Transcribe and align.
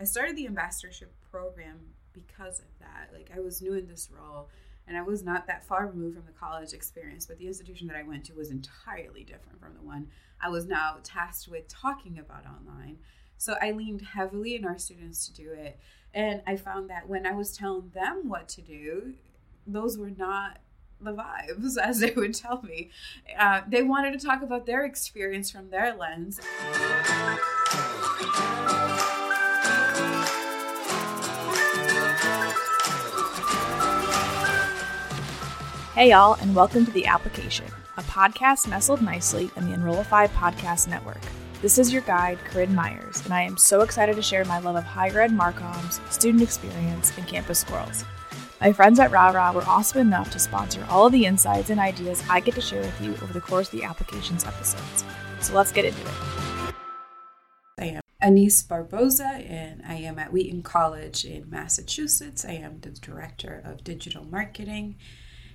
I 0.00 0.04
started 0.04 0.36
the 0.36 0.46
ambassadorship 0.46 1.12
program 1.30 1.78
because 2.12 2.60
of 2.60 2.66
that. 2.80 3.10
Like 3.12 3.30
I 3.34 3.40
was 3.40 3.60
new 3.60 3.74
in 3.74 3.88
this 3.88 4.08
role 4.16 4.48
and 4.86 4.96
I 4.96 5.02
was 5.02 5.22
not 5.22 5.46
that 5.46 5.66
far 5.66 5.86
removed 5.86 6.16
from 6.16 6.26
the 6.26 6.32
college 6.32 6.72
experience, 6.72 7.26
but 7.26 7.38
the 7.38 7.46
institution 7.46 7.88
that 7.88 7.96
I 7.96 8.04
went 8.04 8.24
to 8.26 8.34
was 8.34 8.50
entirely 8.50 9.24
different 9.24 9.60
from 9.60 9.74
the 9.74 9.82
one 9.82 10.08
I 10.40 10.48
was 10.48 10.66
now 10.66 10.96
tasked 11.02 11.48
with 11.48 11.68
talking 11.68 12.18
about 12.18 12.44
online. 12.46 12.98
So 13.38 13.56
I 13.60 13.72
leaned 13.72 14.02
heavily 14.02 14.54
in 14.56 14.64
our 14.64 14.78
students 14.78 15.26
to 15.26 15.34
do 15.34 15.52
it. 15.52 15.78
And 16.14 16.42
I 16.46 16.56
found 16.56 16.88
that 16.90 17.08
when 17.08 17.26
I 17.26 17.32
was 17.32 17.56
telling 17.56 17.90
them 17.92 18.28
what 18.28 18.48
to 18.50 18.62
do, 18.62 19.14
those 19.66 19.98
were 19.98 20.10
not 20.10 20.58
the 21.00 21.12
vibes, 21.12 21.76
as 21.82 22.00
they 22.00 22.12
would 22.12 22.34
tell 22.34 22.62
me. 22.62 22.90
Uh, 23.38 23.62
they 23.68 23.82
wanted 23.82 24.18
to 24.18 24.26
talk 24.26 24.42
about 24.42 24.66
their 24.66 24.84
experience 24.84 25.50
from 25.50 25.70
their 25.70 25.94
lens. 25.94 26.40
Hey, 35.98 36.10
y'all, 36.10 36.34
and 36.34 36.54
welcome 36.54 36.86
to 36.86 36.92
The 36.92 37.06
Application, 37.06 37.66
a 37.96 38.02
podcast 38.02 38.68
nestled 38.68 39.02
nicely 39.02 39.50
in 39.56 39.66
the 39.66 39.74
Enrollify 39.74 40.28
Podcast 40.28 40.86
Network. 40.86 41.20
This 41.60 41.76
is 41.76 41.92
your 41.92 42.02
guide, 42.02 42.38
Corynn 42.52 42.70
Myers, 42.70 43.20
and 43.24 43.34
I 43.34 43.42
am 43.42 43.56
so 43.56 43.80
excited 43.80 44.14
to 44.14 44.22
share 44.22 44.44
my 44.44 44.60
love 44.60 44.76
of 44.76 44.84
higher 44.84 45.20
ed 45.20 45.32
Marcoms, 45.32 46.00
student 46.08 46.40
experience, 46.44 47.12
and 47.18 47.26
campus 47.26 47.58
squirrels. 47.58 48.04
My 48.60 48.72
friends 48.72 49.00
at 49.00 49.10
RahRah 49.10 49.52
were 49.52 49.64
awesome 49.66 50.00
enough 50.02 50.30
to 50.30 50.38
sponsor 50.38 50.86
all 50.88 51.06
of 51.06 51.12
the 51.12 51.26
insights 51.26 51.68
and 51.68 51.80
ideas 51.80 52.22
I 52.30 52.38
get 52.38 52.54
to 52.54 52.60
share 52.60 52.82
with 52.82 53.00
you 53.00 53.14
over 53.14 53.32
the 53.32 53.40
course 53.40 53.72
of 53.72 53.80
the 53.80 53.84
applications 53.84 54.44
episodes. 54.44 55.04
So 55.40 55.52
let's 55.52 55.72
get 55.72 55.84
into 55.84 56.00
it. 56.00 56.74
I 57.76 57.84
am 57.86 58.02
Anice 58.22 58.62
Barbosa, 58.62 59.44
and 59.50 59.82
I 59.84 59.94
am 59.94 60.20
at 60.20 60.32
Wheaton 60.32 60.62
College 60.62 61.24
in 61.24 61.50
Massachusetts. 61.50 62.44
I 62.44 62.52
am 62.52 62.82
the 62.82 62.90
Director 62.90 63.60
of 63.64 63.82
Digital 63.82 64.24
Marketing 64.24 64.94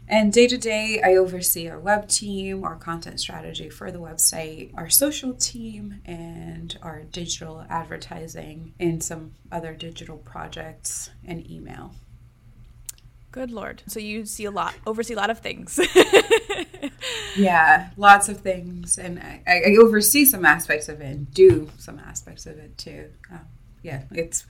and 0.07 0.33
day 0.33 0.47
to 0.47 0.57
day, 0.57 1.01
I 1.03 1.15
oversee 1.15 1.67
our 1.69 1.79
web 1.79 2.07
team, 2.07 2.63
our 2.63 2.75
content 2.75 3.19
strategy 3.19 3.69
for 3.69 3.91
the 3.91 3.99
website, 3.99 4.71
our 4.75 4.89
social 4.89 5.33
team, 5.33 6.01
and 6.05 6.77
our 6.81 7.03
digital 7.03 7.65
advertising, 7.69 8.73
and 8.79 9.03
some 9.03 9.33
other 9.51 9.73
digital 9.73 10.17
projects 10.17 11.09
and 11.25 11.49
email. 11.49 11.93
Good 13.31 13.49
lord! 13.49 13.81
So 13.87 13.99
you 13.99 14.25
see 14.25 14.45
a 14.45 14.51
lot, 14.51 14.75
oversee 14.85 15.13
a 15.13 15.17
lot 15.17 15.29
of 15.29 15.39
things. 15.39 15.79
yeah, 17.35 17.89
lots 17.97 18.29
of 18.29 18.41
things, 18.41 18.97
and 18.97 19.19
I, 19.19 19.41
I, 19.47 19.75
oversee 19.79 20.25
some 20.25 20.45
aspects 20.45 20.89
of 20.89 21.01
it, 21.01 21.05
and 21.05 21.33
do 21.33 21.69
some 21.77 21.99
aspects 21.99 22.45
of 22.45 22.57
it 22.57 22.77
too. 22.77 23.09
Uh, 23.31 23.39
yeah, 23.81 24.03
it's 24.11 24.45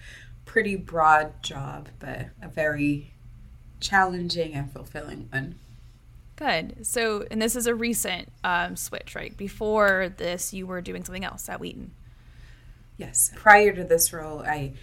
pretty 0.46 0.76
broad 0.76 1.42
job, 1.42 1.90
but 2.00 2.28
a 2.42 2.50
very 2.50 3.13
challenging 3.84 4.54
and 4.54 4.72
fulfilling 4.72 5.28
one. 5.32 5.56
Good. 6.36 6.86
So, 6.86 7.26
and 7.30 7.40
this 7.42 7.56
is 7.56 7.68
a 7.68 7.76
recent 7.76 8.30
um, 8.44 8.76
switch, 8.76 9.14
right? 9.14 9.36
Before 9.38 10.12
this, 10.18 10.54
you 10.54 10.66
were 10.66 10.82
doing 10.82 11.04
something 11.04 11.24
else 11.24 11.48
at 11.48 11.60
Wheaton. 11.60 11.92
Yes. 12.98 13.32
Prior 13.36 13.72
to 13.74 13.84
this 13.84 14.12
role, 14.12 14.42
I 14.42 14.74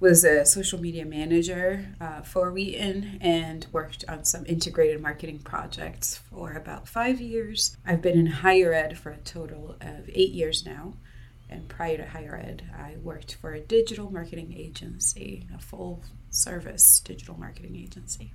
was 0.00 0.24
a 0.24 0.44
social 0.46 0.80
media 0.80 1.04
manager 1.04 1.94
uh, 2.00 2.22
for 2.22 2.50
Wheaton 2.50 3.18
and 3.20 3.66
worked 3.70 4.04
on 4.08 4.24
some 4.24 4.46
integrated 4.46 5.00
marketing 5.00 5.40
projects 5.40 6.16
for 6.16 6.54
about 6.54 6.88
five 6.88 7.20
years. 7.20 7.76
I've 7.86 8.02
been 8.02 8.18
in 8.18 8.26
higher 8.26 8.72
ed 8.72 8.98
for 8.98 9.10
a 9.10 9.18
total 9.18 9.76
of 9.80 10.08
eight 10.08 10.32
years 10.32 10.64
now. 10.64 10.94
And 11.50 11.68
prior 11.68 11.98
to 11.98 12.06
higher 12.06 12.36
ed, 12.36 12.62
I 12.76 12.96
worked 13.02 13.34
for 13.34 13.52
a 13.52 13.60
digital 13.60 14.10
marketing 14.10 14.54
agency, 14.56 15.46
a 15.54 15.58
full 15.58 16.02
service 16.30 17.00
digital 17.00 17.38
marketing 17.38 17.76
agency. 17.76 18.32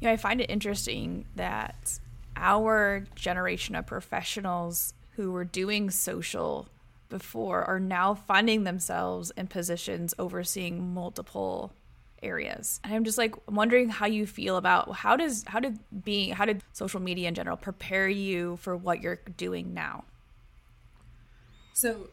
Yeah, 0.00 0.12
I 0.12 0.16
find 0.16 0.40
it 0.40 0.50
interesting 0.50 1.26
that 1.36 1.98
our 2.36 3.04
generation 3.14 3.74
of 3.74 3.86
professionals 3.86 4.94
who 5.16 5.32
were 5.32 5.44
doing 5.44 5.90
social 5.90 6.68
before 7.08 7.64
are 7.64 7.80
now 7.80 8.14
finding 8.14 8.64
themselves 8.64 9.32
in 9.36 9.46
positions 9.46 10.14
overseeing 10.18 10.94
multiple 10.94 11.72
areas. 12.22 12.80
And 12.84 12.94
I'm 12.94 13.04
just 13.04 13.18
like 13.18 13.34
wondering 13.50 13.88
how 13.88 14.06
you 14.06 14.26
feel 14.26 14.56
about 14.56 14.92
how 14.92 15.16
does 15.16 15.44
how 15.46 15.60
did 15.60 15.78
being 16.04 16.32
how 16.32 16.44
did 16.44 16.62
social 16.72 17.00
media 17.00 17.28
in 17.28 17.34
general 17.34 17.56
prepare 17.56 18.08
you 18.08 18.56
for 18.58 18.76
what 18.76 19.02
you're 19.02 19.20
doing 19.36 19.74
now? 19.74 20.04
So 21.72 22.08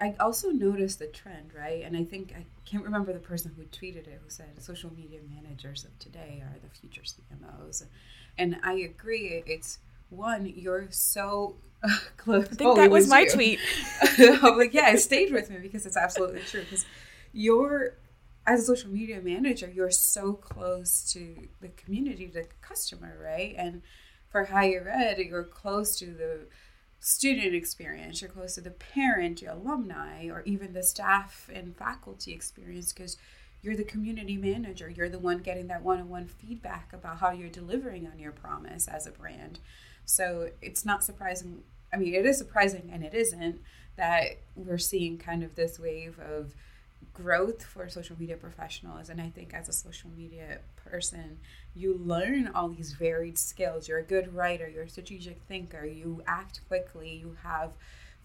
I 0.00 0.14
also 0.20 0.50
noticed 0.50 0.98
the 0.98 1.06
trend, 1.06 1.52
right? 1.54 1.82
And 1.82 1.96
I 1.96 2.04
think 2.04 2.34
I 2.36 2.44
can't 2.66 2.84
remember 2.84 3.12
the 3.12 3.18
person 3.18 3.52
who 3.56 3.64
tweeted 3.64 4.06
it 4.06 4.20
who 4.22 4.28
said 4.28 4.62
social 4.62 4.92
media 4.94 5.20
managers 5.34 5.84
of 5.84 5.98
today 5.98 6.42
are 6.42 6.56
the 6.62 6.68
future 6.78 7.02
CMOs. 7.02 7.84
And 8.36 8.58
I 8.62 8.74
agree. 8.74 9.42
It's 9.46 9.78
one, 10.10 10.52
you're 10.54 10.88
so 10.90 11.56
close. 12.18 12.44
I 12.44 12.54
think 12.54 12.70
oh, 12.70 12.76
that 12.76 12.90
was, 12.90 13.04
was 13.04 13.10
my 13.10 13.20
you. 13.20 13.30
tweet. 13.30 13.60
I'm 14.02 14.38
oh, 14.44 14.50
like, 14.56 14.74
yeah, 14.74 14.90
it 14.90 14.98
stayed 14.98 15.32
with 15.32 15.48
me 15.48 15.58
because 15.58 15.86
it's 15.86 15.96
absolutely 15.96 16.40
true. 16.42 16.60
Because 16.60 16.84
you're, 17.32 17.94
as 18.46 18.60
a 18.60 18.64
social 18.64 18.90
media 18.90 19.20
manager, 19.22 19.70
you're 19.74 19.90
so 19.90 20.34
close 20.34 21.10
to 21.14 21.48
the 21.62 21.68
community, 21.68 22.26
the 22.26 22.46
customer, 22.60 23.16
right? 23.22 23.54
And 23.56 23.80
for 24.28 24.44
higher 24.44 24.86
ed, 24.88 25.18
you're 25.18 25.44
close 25.44 25.98
to 25.98 26.06
the 26.06 26.40
student 27.00 27.54
experience, 27.54 28.20
you're 28.20 28.30
close 28.30 28.54
to 28.54 28.60
the 28.60 28.70
parent, 28.70 29.42
your 29.42 29.52
alumni, 29.52 30.28
or 30.28 30.42
even 30.44 30.72
the 30.72 30.82
staff 30.82 31.48
and 31.52 31.76
faculty 31.76 32.32
experience 32.32 32.92
because 32.92 33.16
you're 33.62 33.76
the 33.76 33.84
community 33.84 34.36
manager. 34.36 34.88
You're 34.88 35.08
the 35.08 35.18
one 35.18 35.38
getting 35.38 35.66
that 35.68 35.82
one 35.82 36.00
on 36.00 36.08
one 36.08 36.26
feedback 36.26 36.92
about 36.92 37.18
how 37.18 37.32
you're 37.32 37.48
delivering 37.48 38.06
on 38.06 38.18
your 38.18 38.32
promise 38.32 38.88
as 38.88 39.06
a 39.06 39.10
brand. 39.10 39.58
So 40.04 40.50
it's 40.62 40.84
not 40.84 41.04
surprising. 41.04 41.62
I 41.92 41.96
mean, 41.96 42.14
it 42.14 42.26
is 42.26 42.38
surprising 42.38 42.90
and 42.92 43.02
it 43.02 43.14
isn't 43.14 43.60
that 43.96 44.38
we're 44.54 44.78
seeing 44.78 45.18
kind 45.18 45.42
of 45.42 45.54
this 45.54 45.78
wave 45.78 46.18
of 46.18 46.54
growth 47.12 47.64
for 47.64 47.88
social 47.88 48.16
media 48.18 48.36
professionals. 48.36 49.08
And 49.08 49.20
I 49.20 49.30
think 49.30 49.54
as 49.54 49.68
a 49.68 49.72
social 49.72 50.10
media 50.10 50.58
person, 50.76 51.38
you 51.74 51.94
learn 51.94 52.50
all 52.54 52.68
these 52.68 52.92
varied 52.92 53.38
skills. 53.38 53.88
You're 53.88 53.98
a 53.98 54.04
good 54.04 54.34
writer, 54.34 54.68
you're 54.68 54.84
a 54.84 54.88
strategic 54.88 55.42
thinker, 55.42 55.84
you 55.84 56.22
act 56.26 56.60
quickly, 56.68 57.10
you 57.10 57.36
have 57.42 57.72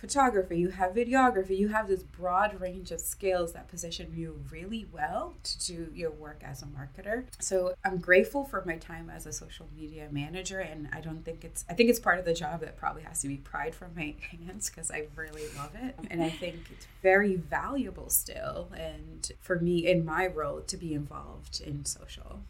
photography, 0.02 0.58
you 0.58 0.70
have 0.70 0.94
videography, 0.94 1.56
you 1.56 1.68
have 1.68 1.88
this 1.88 2.02
broad 2.02 2.60
range 2.60 2.90
of 2.92 3.00
skills 3.00 3.54
that 3.54 3.68
position 3.68 4.12
you 4.16 4.42
really 4.50 4.88
well 4.92 5.36
to 5.44 5.60
do 5.60 5.92
your 5.94 6.10
work 6.10 6.42
as 6.44 6.64
a 6.64 6.66
marketer. 6.66 7.26
So 7.40 7.76
I'm 7.86 8.00
grateful 8.00 8.44
for 8.44 8.64
my 8.66 8.78
time 8.78 9.12
as 9.12 9.28
a 9.28 9.32
social 9.32 9.68
media 9.78 10.08
manager 10.12 10.60
and 10.60 10.90
I 10.92 11.02
don't 11.02 11.24
think 11.24 11.46
it's 11.46 11.64
I 11.70 11.76
think 11.76 11.92
it's 11.92 12.00
part 12.00 12.18
of 12.18 12.26
the 12.26 12.34
job 12.34 12.62
that 12.62 12.78
probably 12.78 13.04
has 13.04 13.22
to 13.22 13.28
be 13.28 13.38
pride 13.38 13.76
from 13.76 13.92
my 13.96 14.16
hands 14.32 14.72
because 14.72 14.90
I 14.90 15.06
really 15.16 15.46
love 15.56 15.76
it. 15.76 15.96
And 16.10 16.24
I 16.24 16.32
think 16.32 16.56
it's 16.72 16.88
very 17.04 17.36
valuable 17.36 18.10
still 18.10 18.72
and 18.76 19.32
for 19.40 19.60
me 19.60 19.88
in 19.88 20.04
my 20.04 20.26
role 20.26 20.62
to 20.62 20.78
be 20.78 20.96
involved 20.96 21.62
in 21.62 21.86
social. 21.86 22.42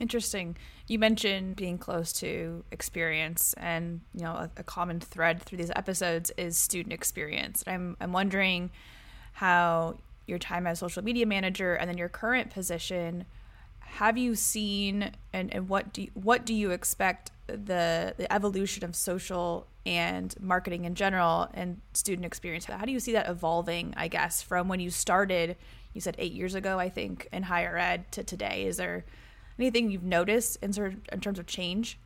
Interesting. 0.00 0.56
You 0.86 0.98
mentioned 0.98 1.56
being 1.56 1.76
close 1.76 2.12
to 2.14 2.64
experience, 2.70 3.54
and 3.58 4.00
you 4.14 4.22
know 4.22 4.32
a, 4.32 4.50
a 4.58 4.62
common 4.62 5.00
thread 5.00 5.42
through 5.42 5.58
these 5.58 5.72
episodes 5.74 6.30
is 6.36 6.56
student 6.56 6.92
experience. 6.92 7.64
I'm 7.66 7.96
I'm 8.00 8.12
wondering 8.12 8.70
how 9.32 9.96
your 10.26 10.38
time 10.38 10.66
as 10.66 10.78
social 10.78 11.02
media 11.02 11.26
manager 11.26 11.74
and 11.74 11.88
then 11.88 11.96
your 11.98 12.08
current 12.08 12.50
position 12.50 13.24
have 13.80 14.18
you 14.18 14.34
seen 14.34 15.10
and, 15.32 15.52
and 15.54 15.68
what 15.68 15.92
do 15.92 16.02
you, 16.02 16.10
what 16.14 16.44
do 16.44 16.52
you 16.52 16.70
expect 16.70 17.30
the 17.46 18.14
the 18.16 18.30
evolution 18.30 18.84
of 18.84 18.94
social 18.94 19.66
and 19.86 20.34
marketing 20.38 20.84
in 20.84 20.94
general 20.94 21.48
and 21.54 21.80
student 21.94 22.26
experience 22.26 22.66
how 22.66 22.84
do 22.84 22.92
you 22.92 23.00
see 23.00 23.12
that 23.12 23.28
evolving 23.28 23.94
i 23.96 24.06
guess 24.06 24.42
from 24.42 24.68
when 24.68 24.80
you 24.80 24.90
started 24.90 25.56
you 25.94 26.00
said 26.00 26.14
8 26.18 26.32
years 26.32 26.54
ago 26.54 26.78
i 26.78 26.90
think 26.90 27.26
in 27.32 27.44
higher 27.44 27.78
ed 27.78 28.12
to 28.12 28.22
today 28.22 28.66
is 28.66 28.76
there 28.76 29.06
anything 29.58 29.90
you've 29.90 30.02
noticed 30.02 30.58
in 30.62 30.70
in 31.12 31.20
terms 31.20 31.38
of 31.38 31.46
change? 31.46 31.98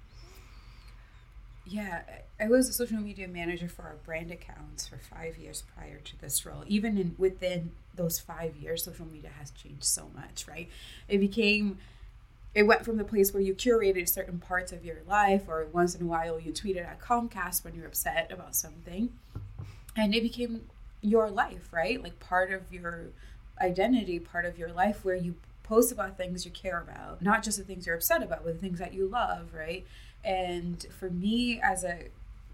Yeah, 1.64 2.02
I 2.40 2.49
was 2.49 2.69
a 2.69 2.72
social 2.72 2.99
media 2.99 3.28
manager 3.28 3.69
for 3.69 3.82
our 3.82 3.96
brand 4.04 4.32
accounts 4.32 4.88
for 4.88 4.96
five 4.96 5.37
years 5.37 5.62
prior 5.76 5.99
to 5.99 6.20
this 6.20 6.44
role. 6.44 6.64
Even 6.66 6.99
in 6.99 7.14
within 7.19 7.72
those 7.94 8.19
five 8.19 8.56
years, 8.56 8.84
social 8.84 9.06
media 9.06 9.31
has 9.38 9.50
changed 9.52 9.84
so 9.84 10.10
much, 10.14 10.46
right? 10.49 10.69
It 11.08 11.19
became 11.19 11.78
it 12.54 12.64
went 12.64 12.84
from 12.84 12.99
the 12.99 13.04
place 13.04 13.32
where 13.32 13.43
you 13.43 13.54
curated 13.54 14.08
certain 14.08 14.38
parts 14.38 14.72
of 14.72 14.84
your 14.84 14.99
life 15.06 15.44
or 15.49 15.66
once 15.72 15.94
in 15.94 16.02
a 16.02 16.06
while 16.06 16.38
you 16.38 16.52
tweeted 16.52 16.87
at 16.87 17.00
Comcast 17.00 17.64
when 17.64 17.75
you're 17.75 17.87
upset 17.87 18.31
about 18.31 18.54
something. 18.54 19.10
And 19.96 20.14
it 20.14 20.22
became 20.22 20.69
your 21.00 21.31
life, 21.31 21.72
right? 21.72 22.02
Like 22.02 22.19
part 22.20 22.52
of 22.52 22.70
your 22.70 23.06
identity, 23.60 24.19
part 24.19 24.44
of 24.44 24.58
your 24.58 24.70
life 24.70 25.04
where 25.04 25.16
you 25.16 25.34
post 25.73 25.91
about 25.91 26.19
things 26.19 26.45
you 26.45 26.51
care 26.51 26.81
about, 26.81 27.23
not 27.23 27.43
just 27.43 27.57
the 27.57 27.65
things 27.65 27.87
you're 27.87 27.97
upset 27.97 28.23
about, 28.23 28.45
but 28.45 28.53
the 28.53 28.59
things 28.59 28.79
that 28.79 28.93
you 28.93 29.09
love, 29.09 29.55
right? 29.55 29.87
And 30.23 30.85
for 30.99 31.09
me 31.09 31.61
as 31.63 31.83
a 31.83 32.09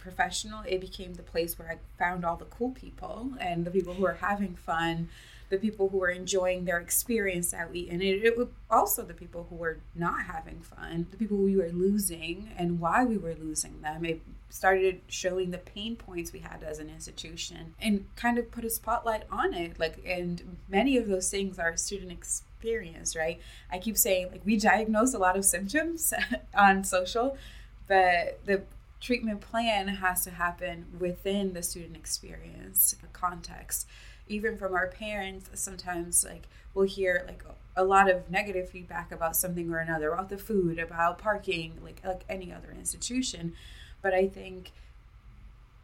professional, 0.09 0.63
it 0.67 0.81
became 0.81 1.15
the 1.15 1.23
place 1.23 1.59
where 1.59 1.71
I 1.71 1.79
found 1.99 2.25
all 2.25 2.37
the 2.37 2.47
cool 2.47 2.71
people 2.71 3.33
and 3.41 3.65
the 3.65 3.71
people 3.71 3.95
who 3.95 4.07
are 4.07 4.19
having 4.21 4.57
fun 4.57 5.09
the 5.51 5.57
people 5.57 5.89
who 5.89 5.99
were 5.99 6.11
enjoying 6.11 6.65
their 6.65 6.79
experience 6.79 7.55
at 7.55 7.71
Wheaton. 7.71 8.03
It, 8.03 8.25
it 8.25 8.37
was 8.37 8.49
also 8.71 9.03
the 9.03 9.15
people 9.15 9.47
who 9.49 9.57
were 9.57 9.79
not 9.95 10.25
having 10.25 10.61
fun, 10.61 11.07
the 11.11 11.17
people 11.17 11.39
we 11.39 11.57
were 11.57 11.71
losing 11.71 12.51
and 12.57 12.81
why 12.81 13.05
we 13.05 13.17
were 13.17 13.35
losing 13.35 13.81
them. 13.81 14.05
It 14.05 14.21
started 14.51 15.01
showing 15.09 15.51
the 15.51 15.59
pain 15.59 15.97
points 15.97 16.33
we 16.33 16.41
had 16.41 16.63
as 16.63 16.79
an 16.79 16.91
institution 16.91 17.75
and 17.81 18.07
kind 18.17 18.39
of 18.39 18.51
put 18.51 18.65
a 18.65 18.71
spotlight 18.71 19.25
on 19.31 19.55
it. 19.55 19.79
Like, 19.79 20.03
and 20.07 20.59
many 20.69 20.97
of 20.97 21.09
those 21.09 21.31
things 21.31 21.59
are 21.59 21.77
student 21.77 22.13
experience, 22.13 23.17
right? 23.17 23.41
I 23.71 23.79
keep 23.79 23.97
saying, 23.97 24.31
like, 24.33 24.43
we 24.45 24.57
diagnose 24.57 25.15
a 25.15 25.19
lot 25.19 25.37
of 25.37 25.45
symptoms 25.45 26.13
on 26.55 26.85
social, 26.85 27.39
but 27.87 28.41
the 28.45 28.63
treatment 29.01 29.41
plan 29.41 29.89
has 29.89 30.25
to 30.25 30.31
happen 30.31 30.87
within 30.99 31.53
the 31.53 31.63
student 31.63 31.97
experience 31.97 32.95
context. 33.13 33.87
Even 34.27 34.59
from 34.59 34.75
our 34.75 34.89
parents 34.89 35.49
sometimes 35.55 36.25
like 36.25 36.49
we'll 36.75 36.87
hear 36.87 37.25
like 37.27 37.43
a 37.77 37.85
lot 37.85 38.11
of 38.11 38.31
negative 38.31 38.69
feedback 38.69 39.13
about 39.13 39.37
something 39.37 39.73
or 39.73 39.79
another 39.79 40.11
about 40.13 40.29
the 40.29 40.39
food 40.39 40.79
about 40.79 41.19
parking 41.19 41.75
like 41.83 42.01
like 42.05 42.23
any 42.29 42.53
other 42.53 42.75
institution. 42.77 43.55
But 44.03 44.15
i 44.15 44.29
think 44.29 44.73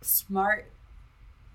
smart 0.00 0.70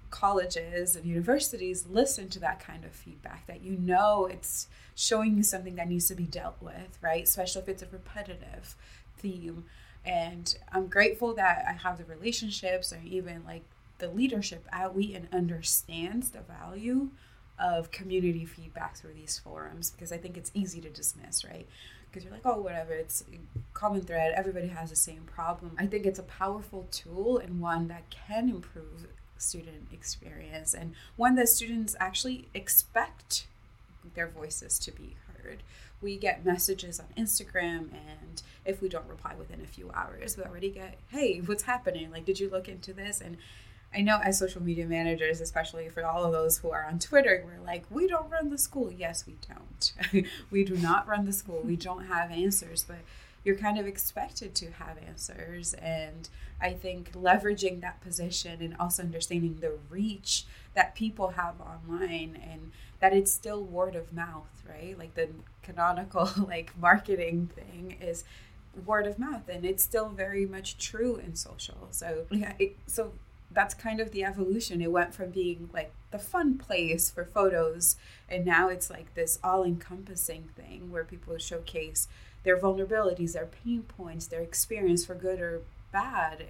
colleges 0.09 0.95
and 0.95 1.05
universities 1.05 1.85
listen 1.87 2.29
to 2.29 2.39
that 2.39 2.59
kind 2.59 2.83
of 2.83 2.91
feedback 2.91 3.45
that 3.45 3.61
you 3.61 3.77
know 3.77 4.25
it's 4.25 4.67
showing 4.95 5.37
you 5.37 5.43
something 5.43 5.75
that 5.75 5.87
needs 5.87 6.07
to 6.07 6.15
be 6.15 6.23
dealt 6.23 6.55
with 6.59 6.97
right? 7.01 7.23
Especially 7.23 7.61
if 7.61 7.69
it's 7.69 7.83
a 7.83 7.87
repetitive 7.91 8.75
theme 9.17 9.65
and 10.05 10.57
i'm 10.71 10.87
grateful 10.87 11.33
that 11.33 11.63
i 11.67 11.73
have 11.73 11.97
the 11.97 12.05
relationships 12.05 12.93
or 12.93 12.99
even 13.05 13.43
like 13.45 13.63
the 13.99 14.09
leadership 14.09 14.67
at 14.71 14.95
Wheaton 14.95 15.27
understands 15.31 16.31
the 16.31 16.39
value 16.41 17.09
of 17.59 17.91
community 17.91 18.45
feedback 18.45 18.97
through 18.97 19.13
these 19.13 19.37
forums 19.37 19.91
because 19.91 20.11
I 20.11 20.17
think 20.17 20.37
it's 20.37 20.51
easy 20.53 20.81
to 20.81 20.89
dismiss, 20.89 21.45
right? 21.45 21.67
Because 22.09 22.23
you're 22.23 22.33
like, 22.33 22.45
oh, 22.45 22.59
whatever, 22.59 22.93
it's 22.93 23.23
common 23.73 24.01
thread, 24.01 24.33
everybody 24.35 24.67
has 24.67 24.89
the 24.89 24.95
same 24.95 25.23
problem. 25.23 25.75
I 25.77 25.85
think 25.85 26.05
it's 26.05 26.17
a 26.17 26.23
powerful 26.23 26.87
tool 26.89 27.37
and 27.37 27.59
one 27.59 27.87
that 27.89 28.09
can 28.09 28.49
improve 28.49 29.07
student 29.37 29.89
experience 29.93 30.73
and 30.73 30.95
one 31.17 31.35
that 31.35 31.49
students 31.49 31.95
actually 31.99 32.47
expect 32.53 33.45
their 34.15 34.27
voices 34.27 34.79
to 34.79 34.91
be 34.91 35.15
heard. 35.43 35.61
We 36.01 36.17
get 36.17 36.45
messages 36.45 36.99
on 36.99 37.07
Instagram, 37.17 37.91
and 37.91 38.41
if 38.65 38.81
we 38.81 38.89
don't 38.89 39.07
reply 39.07 39.35
within 39.37 39.61
a 39.61 39.67
few 39.67 39.91
hours, 39.93 40.37
we 40.37 40.43
already 40.43 40.69
get, 40.69 40.99
hey, 41.09 41.39
what's 41.39 41.63
happening? 41.63 42.11
Like, 42.11 42.25
did 42.25 42.39
you 42.39 42.49
look 42.49 42.69
into 42.69 42.93
this? 42.93 43.19
And 43.19 43.37
I 43.93 44.01
know 44.01 44.19
as 44.23 44.37
social 44.37 44.61
media 44.61 44.85
managers, 44.85 45.41
especially 45.41 45.89
for 45.89 46.05
all 46.05 46.23
of 46.23 46.31
those 46.31 46.59
who 46.59 46.71
are 46.71 46.85
on 46.85 46.99
Twitter, 46.99 47.43
we're 47.45 47.63
like, 47.65 47.85
we 47.89 48.07
don't 48.07 48.29
run 48.29 48.49
the 48.49 48.57
school. 48.57 48.91
Yes, 48.91 49.25
we 49.25 49.35
don't. 49.47 50.25
we 50.51 50.63
do 50.63 50.77
not 50.77 51.07
run 51.07 51.25
the 51.25 51.33
school. 51.33 51.61
We 51.63 51.75
don't 51.75 52.05
have 52.05 52.31
answers, 52.31 52.85
but 52.87 52.99
you're 53.43 53.55
kind 53.55 53.77
of 53.77 53.87
expected 53.87 54.53
to 54.55 54.71
have 54.71 54.97
answers. 55.05 55.73
And 55.75 56.29
I 56.61 56.73
think 56.73 57.13
leveraging 57.13 57.81
that 57.81 58.01
position 58.01 58.61
and 58.61 58.75
also 58.79 59.03
understanding 59.03 59.57
the 59.59 59.73
reach 59.89 60.45
that 60.75 60.95
people 60.95 61.29
have 61.29 61.55
online 61.61 62.37
and 62.41 62.71
that 62.99 63.13
it's 63.13 63.31
still 63.31 63.63
word 63.63 63.95
of 63.95 64.13
mouth, 64.13 64.63
right? 64.67 64.97
Like 64.97 65.15
the 65.15 65.29
canonical 65.63 66.29
like 66.47 66.77
marketing 66.77 67.49
thing 67.55 67.97
is 68.01 68.23
word 68.85 69.07
of 69.07 69.17
mouth 69.17 69.49
and 69.49 69.65
it's 69.65 69.83
still 69.83 70.09
very 70.09 70.45
much 70.45 70.77
true 70.77 71.15
in 71.15 71.35
social. 71.35 71.87
So 71.91 72.25
yeah, 72.31 72.53
it, 72.59 72.77
so 72.87 73.13
that's 73.51 73.73
kind 73.73 73.99
of 73.99 74.11
the 74.11 74.23
evolution. 74.23 74.81
It 74.81 74.91
went 74.91 75.13
from 75.13 75.31
being 75.31 75.69
like 75.73 75.91
the 76.11 76.19
fun 76.19 76.57
place 76.57 77.09
for 77.09 77.25
photos, 77.25 77.95
and 78.27 78.45
now 78.45 78.69
it's 78.69 78.89
like 78.89 79.13
this 79.15 79.39
all 79.43 79.63
encompassing 79.63 80.49
thing 80.55 80.91
where 80.91 81.03
people 81.03 81.37
showcase 81.37 82.07
their 82.43 82.57
vulnerabilities, 82.57 83.33
their 83.33 83.47
pain 83.47 83.83
points, 83.83 84.27
their 84.27 84.41
experience 84.41 85.05
for 85.05 85.15
good 85.15 85.39
or 85.39 85.61
bad. 85.91 86.45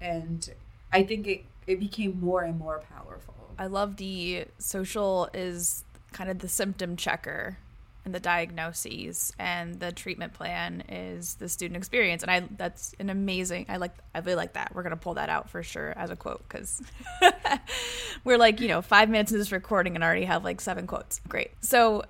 And 0.00 0.48
I 0.92 1.02
think 1.02 1.26
it, 1.26 1.44
it 1.66 1.80
became 1.80 2.20
more 2.20 2.42
and 2.42 2.58
more 2.58 2.82
powerful. 2.90 3.34
I 3.58 3.66
love 3.66 3.96
the 3.96 4.44
social 4.58 5.28
is 5.34 5.84
kind 6.12 6.30
of 6.30 6.38
the 6.38 6.48
symptom 6.48 6.96
checker 6.96 7.58
and 8.06 8.14
the 8.14 8.20
diagnoses 8.20 9.32
and 9.38 9.80
the 9.80 9.90
treatment 9.92 10.32
plan 10.32 10.82
is 10.88 11.34
the 11.34 11.48
student 11.48 11.76
experience 11.76 12.22
and 12.22 12.30
i 12.30 12.40
that's 12.56 12.94
an 13.00 13.10
amazing 13.10 13.66
i 13.68 13.76
like 13.76 13.92
i 14.14 14.20
really 14.20 14.36
like 14.36 14.52
that 14.52 14.72
we're 14.74 14.82
going 14.82 14.92
to 14.92 14.96
pull 14.96 15.14
that 15.14 15.28
out 15.28 15.50
for 15.50 15.62
sure 15.62 15.92
as 15.96 16.08
a 16.08 16.16
quote 16.16 16.40
because 16.48 16.80
we're 18.24 18.38
like 18.38 18.60
you 18.60 18.68
know 18.68 18.80
five 18.80 19.10
minutes 19.10 19.32
into 19.32 19.38
this 19.38 19.50
recording 19.50 19.96
and 19.96 20.04
already 20.04 20.24
have 20.24 20.44
like 20.44 20.60
seven 20.60 20.86
quotes 20.86 21.20
great 21.28 21.50
so 21.60 22.04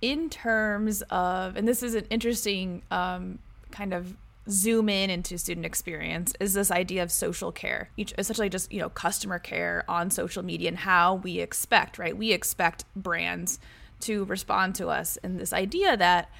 in 0.00 0.30
terms 0.30 1.02
of 1.10 1.56
and 1.56 1.66
this 1.66 1.82
is 1.82 1.94
an 1.94 2.04
interesting 2.10 2.82
um, 2.90 3.38
kind 3.70 3.92
of 3.92 4.14
zoom 4.48 4.88
in 4.88 5.10
into 5.10 5.36
student 5.36 5.66
experience 5.66 6.32
is 6.40 6.54
this 6.54 6.70
idea 6.70 7.02
of 7.02 7.12
social 7.12 7.52
care 7.52 7.90
each 7.98 8.14
essentially 8.16 8.48
just 8.48 8.72
you 8.72 8.80
know 8.80 8.88
customer 8.88 9.38
care 9.38 9.84
on 9.88 10.10
social 10.10 10.42
media 10.42 10.68
and 10.68 10.78
how 10.78 11.16
we 11.16 11.38
expect 11.40 11.98
right 11.98 12.16
we 12.16 12.32
expect 12.32 12.84
brands 12.96 13.58
to 14.00 14.24
respond 14.24 14.74
to 14.76 14.88
us. 14.88 15.18
And 15.22 15.38
this 15.38 15.52
idea 15.52 15.96
that 15.96 16.30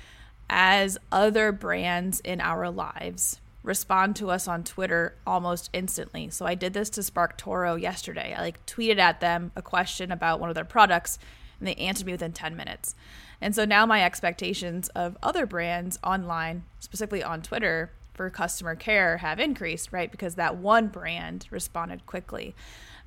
as 0.49 0.99
other 1.12 1.52
brands 1.52 2.20
in 2.20 2.40
our 2.40 2.70
lives 2.70 3.40
respond 3.62 4.16
to 4.16 4.31
us 4.31 4.49
on 4.49 4.64
Twitter 4.64 5.14
almost 5.26 5.69
instantly. 5.72 6.31
So 6.31 6.46
I 6.46 6.55
did 6.55 6.72
this 6.72 6.88
to 6.90 7.00
SparkToro 7.00 7.81
yesterday. 7.81 8.34
I 8.37 8.40
like 8.40 8.64
tweeted 8.66 8.99
at 8.99 9.20
them 9.20 9.52
a 9.56 9.62
question 9.62 10.10
about 10.10 10.40
one 10.40 10.49
of 10.49 10.55
their 10.55 10.64
products 10.64 11.19
and 11.58 11.66
they 11.66 11.75
answered 11.75 12.06
me 12.06 12.12
within 12.12 12.32
10 12.32 12.56
minutes. 12.56 12.94
And 13.40 13.55
so 13.55 13.64
now 13.64 13.87
my 13.87 14.02
expectations 14.02 14.88
of 14.90 15.17
other 15.23 15.46
brands 15.46 15.99
online, 16.02 16.64
specifically 16.81 17.23
on 17.23 17.43
Twitter 17.43 17.93
for 18.14 18.29
customer 18.31 18.75
care 18.75 19.19
have 19.19 19.38
increased, 19.38 19.93
right? 19.93 20.11
Because 20.11 20.35
that 20.35 20.56
one 20.56 20.88
brand 20.88 21.46
responded 21.50 22.05
quickly. 22.05 22.55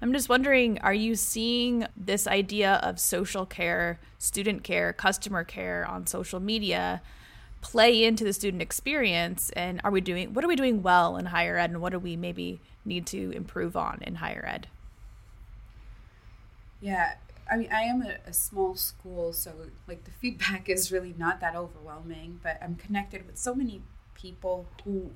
I'm 0.02 0.14
just 0.14 0.30
wondering 0.30 0.80
are 0.80 0.94
you 0.94 1.16
seeing 1.16 1.86
this 1.96 2.28
idea 2.28 2.76
of 2.82 3.00
social 3.00 3.46
care, 3.46 4.00
student 4.18 4.64
care, 4.64 4.94
customer 4.94 5.44
care 5.44 5.86
on 5.88 6.08
social 6.08 6.40
media 6.40 7.02
play 7.60 8.04
into 8.04 8.24
the 8.24 8.34
student 8.34 8.62
experience? 8.62 9.52
And 9.52 9.82
are 9.84 9.92
we 9.92 10.02
doing 10.02 10.34
what 10.34 10.44
are 10.44 10.48
we 10.48 10.56
doing 10.56 10.82
well 10.82 11.18
in 11.18 11.28
higher 11.28 11.58
ed 11.58 11.70
and 11.70 11.82
what 11.82 11.92
do 11.92 12.00
we 12.00 12.16
maybe 12.16 12.62
need 12.84 13.06
to 13.08 13.32
improve 13.32 13.76
on 13.76 14.00
in 14.02 14.16
higher 14.16 14.44
ed? 14.48 14.68
Yeah, 16.80 17.14
I 17.50 17.58
mean, 17.58 17.70
I 17.72 17.82
am 17.82 18.02
a, 18.02 18.18
a, 18.28 18.34
small 18.34 18.76
school, 18.76 19.34
so 19.34 19.52
like 19.88 20.04
the 20.04 20.12
feedback 20.12 20.70
is 20.70 20.92
really 20.92 21.14
not 21.18 21.40
that 21.42 21.56
overwhelming, 21.56 22.40
but 22.44 22.58
I'm 22.62 22.76
connected 22.76 23.26
with 23.26 23.38
so 23.38 23.54
many 23.54 23.82
people 24.14 24.68
who 24.84 25.12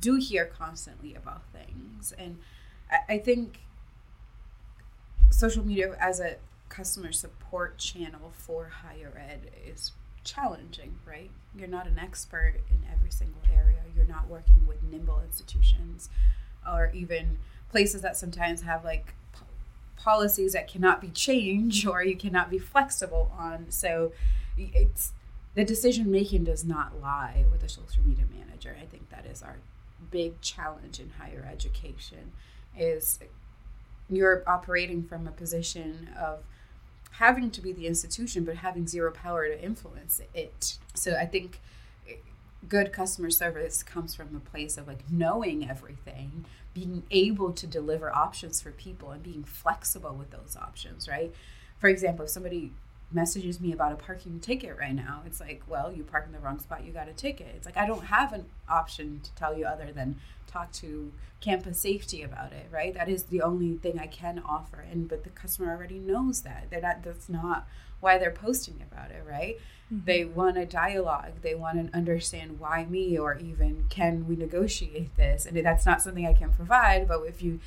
do 0.00 0.16
hear 0.16 0.44
constantly 0.44 1.14
about 1.14 1.42
things. 1.52 2.12
And 2.18 2.38
I, 2.90 3.14
I 3.14 3.18
think 3.18 3.60
social 5.30 5.66
media 5.66 5.96
as 6.00 6.20
a 6.20 6.36
customer 6.68 7.12
support 7.12 7.78
channel 7.78 8.32
for 8.36 8.68
higher 8.68 9.12
ed 9.16 9.50
is 9.66 9.92
challenging, 10.24 10.98
right? 11.06 11.30
You're 11.56 11.68
not 11.68 11.86
an 11.86 11.98
expert 11.98 12.54
in 12.70 12.78
every 12.92 13.10
single 13.10 13.42
area. 13.54 13.80
You're 13.94 14.06
not 14.06 14.28
working 14.28 14.66
with 14.66 14.82
nimble 14.82 15.22
institutions 15.24 16.08
or 16.68 16.90
even 16.92 17.38
places 17.70 18.02
that 18.02 18.16
sometimes 18.16 18.62
have 18.62 18.84
like 18.84 19.14
policies 19.96 20.52
that 20.52 20.68
cannot 20.68 21.00
be 21.00 21.08
changed 21.08 21.86
or 21.86 22.02
you 22.02 22.16
cannot 22.16 22.50
be 22.50 22.58
flexible 22.58 23.32
on. 23.38 23.66
So 23.70 24.12
it's 24.56 25.12
the 25.54 25.64
decision 25.64 26.10
making 26.10 26.44
does 26.44 26.64
not 26.64 27.00
lie 27.00 27.44
with 27.50 27.62
a 27.62 27.68
social 27.68 28.02
media 28.04 28.26
manager. 28.32 28.76
I 28.80 28.86
think 28.86 29.10
that 29.10 29.26
is 29.26 29.42
our 29.42 29.56
big 30.10 30.40
challenge 30.40 31.00
in 31.00 31.10
higher 31.18 31.48
education 31.50 32.32
is 32.76 33.18
you're 34.08 34.42
operating 34.46 35.02
from 35.02 35.26
a 35.26 35.32
position 35.32 36.08
of 36.18 36.40
having 37.12 37.50
to 37.50 37.60
be 37.60 37.72
the 37.72 37.86
institution 37.86 38.44
but 38.44 38.56
having 38.56 38.86
zero 38.86 39.10
power 39.10 39.48
to 39.48 39.62
influence 39.62 40.20
it 40.34 40.78
so 40.94 41.14
i 41.14 41.24
think 41.24 41.60
good 42.68 42.92
customer 42.92 43.30
service 43.30 43.82
comes 43.82 44.14
from 44.14 44.34
a 44.36 44.40
place 44.50 44.76
of 44.76 44.86
like 44.86 45.10
knowing 45.10 45.68
everything 45.68 46.44
being 46.76 47.02
able 47.10 47.52
to 47.52 47.66
deliver 47.66 48.14
options 48.14 48.60
for 48.60 48.70
people 48.70 49.10
and 49.10 49.22
being 49.22 49.42
flexible 49.42 50.14
with 50.14 50.30
those 50.30 50.56
options 50.60 51.08
right 51.08 51.32
for 51.78 51.88
example 51.88 52.24
if 52.26 52.30
somebody 52.30 52.70
messages 53.10 53.60
me 53.60 53.72
about 53.72 53.92
a 53.92 53.96
parking 53.96 54.38
ticket 54.40 54.76
right 54.76 54.94
now 54.94 55.22
it's 55.24 55.40
like 55.40 55.62
well 55.66 55.90
you 55.90 56.02
park 56.02 56.24
in 56.26 56.32
the 56.32 56.38
wrong 56.38 56.58
spot 56.58 56.84
you 56.84 56.92
got 56.92 57.08
a 57.08 57.12
ticket 57.12 57.52
it's 57.56 57.64
like 57.64 57.76
i 57.76 57.86
don't 57.86 58.04
have 58.06 58.32
an 58.32 58.44
option 58.68 59.20
to 59.22 59.32
tell 59.34 59.56
you 59.56 59.64
other 59.64 59.90
than 59.92 60.16
talk 60.46 60.70
to 60.72 61.12
campus 61.40 61.78
safety 61.78 62.22
about 62.22 62.52
it, 62.52 62.66
right? 62.70 62.94
That 62.94 63.08
is 63.08 63.24
the 63.24 63.42
only 63.42 63.76
thing 63.76 63.98
I 63.98 64.06
can 64.06 64.42
offer. 64.46 64.84
And 64.90 65.08
but 65.08 65.24
the 65.24 65.30
customer 65.30 65.70
already 65.70 65.98
knows 65.98 66.42
that. 66.42 66.66
They're 66.70 66.80
not 66.80 67.02
that's 67.02 67.28
not 67.28 67.66
why 68.00 68.18
they're 68.18 68.30
posting 68.30 68.82
about 68.90 69.10
it, 69.10 69.22
right? 69.26 69.58
Mm-hmm. 69.92 70.04
They 70.04 70.24
want 70.24 70.56
a 70.58 70.66
dialogue. 70.66 71.32
They 71.42 71.54
want 71.54 71.90
to 71.90 71.96
understand 71.96 72.58
why 72.58 72.86
me 72.86 73.18
or 73.18 73.36
even 73.38 73.86
can 73.88 74.26
we 74.26 74.36
negotiate 74.36 75.16
this? 75.16 75.46
And 75.46 75.56
that's 75.64 75.86
not 75.86 76.02
something 76.02 76.26
I 76.26 76.32
can 76.32 76.50
provide, 76.50 77.06
but 77.06 77.20
if 77.22 77.42
you 77.42 77.60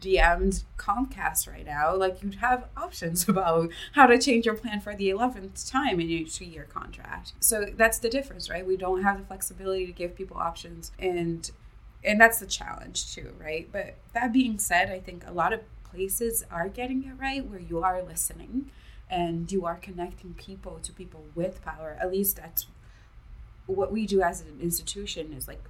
DM'd 0.00 0.64
Comcast 0.76 1.48
right 1.50 1.64
now, 1.64 1.94
like 1.94 2.22
you'd 2.22 2.36
have 2.36 2.66
options 2.76 3.28
about 3.28 3.70
how 3.92 4.06
to 4.06 4.18
change 4.18 4.44
your 4.44 4.56
plan 4.56 4.80
for 4.80 4.94
the 4.94 5.08
11th 5.08 5.70
time 5.70 6.00
in 6.00 6.08
your 6.08 6.26
two 6.26 6.44
year 6.44 6.64
contract. 6.64 7.32
So 7.40 7.66
that's 7.76 7.98
the 7.98 8.08
difference, 8.08 8.50
right? 8.50 8.66
We 8.66 8.76
don't 8.76 9.02
have 9.02 9.18
the 9.18 9.24
flexibility 9.24 9.86
to 9.86 9.92
give 9.92 10.16
people 10.16 10.36
options 10.36 10.92
and 10.98 11.50
and 12.04 12.20
that's 12.20 12.40
the 12.40 12.46
challenge 12.46 13.14
too, 13.14 13.32
right? 13.38 13.68
But 13.70 13.94
that 14.12 14.32
being 14.32 14.58
said, 14.58 14.90
I 14.90 14.98
think 14.98 15.24
a 15.24 15.32
lot 15.32 15.52
of 15.52 15.60
places 15.84 16.44
are 16.50 16.68
getting 16.68 17.04
it 17.04 17.12
right 17.16 17.46
where 17.46 17.60
you 17.60 17.84
are 17.84 18.02
listening 18.02 18.70
and 19.12 19.52
you 19.52 19.66
are 19.66 19.76
connecting 19.76 20.32
people 20.32 20.80
to 20.82 20.90
people 20.90 21.22
with 21.34 21.62
power. 21.62 21.98
At 22.00 22.10
least 22.10 22.36
that's 22.36 22.66
what 23.66 23.92
we 23.92 24.06
do 24.06 24.22
as 24.22 24.40
an 24.40 24.58
institution 24.60 25.34
is 25.34 25.46
like 25.46 25.62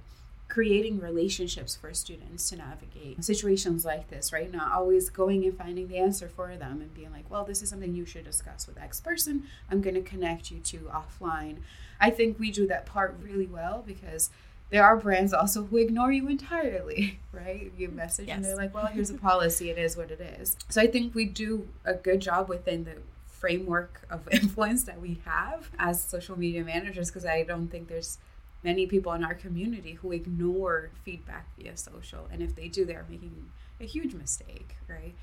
creating 0.47 0.99
relationships 0.99 1.75
for 1.75 1.93
students 1.93 2.49
to 2.49 2.55
navigate 2.55 3.23
situations 3.23 3.83
like 3.83 4.09
this, 4.09 4.31
right? 4.31 4.51
Not 4.51 4.71
always 4.71 5.09
going 5.09 5.43
and 5.43 5.57
finding 5.57 5.89
the 5.89 5.97
answer 5.97 6.29
for 6.29 6.55
them 6.55 6.79
and 6.79 6.93
being 6.93 7.11
like, 7.11 7.29
well, 7.29 7.43
this 7.43 7.61
is 7.61 7.69
something 7.69 7.93
you 7.93 8.05
should 8.05 8.23
discuss 8.23 8.65
with 8.65 8.79
X 8.79 9.01
person. 9.01 9.43
I'm 9.69 9.81
going 9.81 9.95
to 9.95 10.01
connect 10.01 10.49
you 10.49 10.59
to 10.59 10.91
offline. 10.93 11.57
I 11.99 12.11
think 12.11 12.39
we 12.39 12.49
do 12.49 12.65
that 12.67 12.85
part 12.85 13.17
really 13.21 13.47
well 13.47 13.83
because 13.85 14.29
there 14.69 14.85
are 14.85 14.95
brands 14.95 15.33
also 15.33 15.63
who 15.65 15.77
ignore 15.77 16.11
you 16.11 16.29
entirely, 16.29 17.19
right? 17.33 17.73
You 17.77 17.89
message 17.89 18.27
yes. 18.27 18.37
and 18.37 18.45
they're 18.45 18.55
like, 18.55 18.73
well, 18.73 18.87
here's 18.87 19.09
a 19.09 19.15
policy, 19.15 19.69
it 19.69 19.77
is 19.77 19.97
what 19.97 20.11
it 20.11 20.21
is. 20.39 20.55
So 20.69 20.81
I 20.81 20.87
think 20.87 21.13
we 21.13 21.25
do 21.25 21.67
a 21.83 21.93
good 21.93 22.21
job 22.21 22.47
within 22.47 22.85
the 22.85 22.95
framework 23.43 24.07
of 24.09 24.25
influence 24.31 24.83
that 24.85 25.01
we 25.01 25.19
have 25.25 25.69
as 25.77 26.01
social 26.01 26.39
media 26.39 26.63
managers 26.63 27.09
because 27.09 27.25
I 27.25 27.43
don't 27.43 27.67
think 27.67 27.89
there's 27.89 28.17
many 28.63 28.87
people 28.87 29.11
in 29.11 29.21
our 29.21 29.33
community 29.33 29.95
who 29.95 30.13
ignore 30.13 30.91
feedback 31.03 31.45
via 31.57 31.75
social. 31.75 32.29
And 32.31 32.41
if 32.41 32.55
they 32.55 32.69
do, 32.69 32.85
they're 32.85 33.05
making 33.09 33.51
a 33.81 33.83
huge 33.85 34.13
mistake, 34.13 34.77
right? 34.87 35.13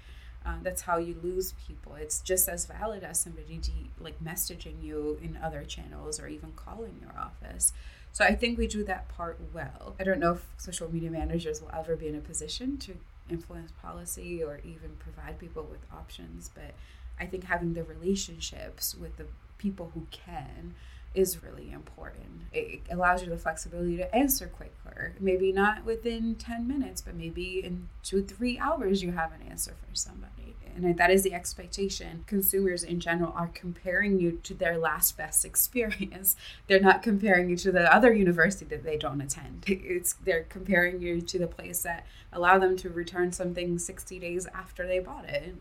Uh, 0.45 0.57
that's 0.63 0.83
how 0.83 0.99
you 0.99 1.17
lose 1.23 1.55
people. 1.67 1.95
It's 1.95 2.21
just 2.21 2.47
as 2.47 2.67
valid 2.67 3.03
as 3.05 3.19
somebody 3.19 3.57
de- 3.57 3.91
like 3.99 4.23
messaging 4.23 4.83
you 4.83 5.19
in 5.23 5.39
other 5.43 5.65
channels 5.65 6.21
or 6.21 6.29
even 6.29 6.53
calling 6.53 6.97
your 7.01 7.19
office. 7.19 7.73
So 8.13 8.23
I 8.23 8.35
think 8.35 8.59
we 8.59 8.67
do 8.67 8.85
that 8.85 9.09
part 9.09 9.41
well. 9.55 9.95
I 9.99 10.05
don't 10.05 10.21
know 10.21 10.33
if 10.33 10.45
social 10.59 10.93
media 10.93 11.11
managers 11.11 11.63
will 11.63 11.71
ever 11.73 11.97
be 11.97 12.09
in 12.09 12.17
a 12.17 12.21
position 12.21 12.77
to 12.79 12.97
influence 13.31 13.73
policy 13.81 14.43
or 14.43 14.61
even 14.63 14.91
provide 14.99 15.39
people 15.39 15.67
with 15.71 15.81
options, 15.91 16.51
but 16.55 16.75
I 17.21 17.27
think 17.27 17.45
having 17.45 17.75
the 17.75 17.85
relationships 17.85 18.95
with 18.95 19.17
the 19.17 19.27
people 19.59 19.91
who 19.95 20.07
can 20.11 20.75
is 21.15 21.43
really 21.43 21.73
important. 21.73 22.43
It 22.53 22.83
allows 22.91 23.23
you 23.23 23.29
the 23.29 23.37
flexibility 23.37 23.97
to 23.97 24.15
answer 24.15 24.47
quicker. 24.47 25.15
Maybe 25.19 25.53
not 25.53 25.85
within 25.85 26.37
10 26.37 26.69
minutes, 26.69 27.01
but 27.01 27.15
maybe 27.15 27.65
in 27.65 27.89
two, 28.03 28.23
three 28.23 28.59
hours, 28.59 29.03
you 29.03 29.13
have 29.13 29.33
an 29.33 29.47
answer 29.49 29.75
for 29.89 29.95
somebody. 29.95 30.51
And 30.77 30.97
that 30.97 31.11
is 31.11 31.23
the 31.23 31.35
expectation. 31.35 32.25
Consumers 32.27 32.83
in 32.83 33.01
general 33.01 33.33
are 33.37 33.49
comparing 33.49 34.19
you 34.21 34.41
to 34.45 34.55
their 34.55 34.79
last 34.79 35.17
best 35.17 35.45
experience. 35.45 36.37
They're 36.69 36.81
not 36.81 37.03
comparing 37.03 37.51
you 37.51 37.57
to 37.59 37.73
the 37.73 37.93
other 37.93 38.13
university 38.13 38.65
that 38.67 38.85
they 38.85 38.97
don't 38.97 39.21
attend. 39.21 39.65
It's 39.67 40.15
they're 40.25 40.45
comparing 40.45 41.01
you 41.01 41.21
to 41.21 41.39
the 41.39 41.47
place 41.47 41.83
that 41.83 42.07
allow 42.33 42.59
them 42.59 42.77
to 42.79 42.89
return 42.89 43.33
something 43.33 43.79
60 43.79 44.19
days 44.19 44.47
after 44.55 44.87
they 44.87 45.01
bought 45.01 45.29
it. 45.29 45.57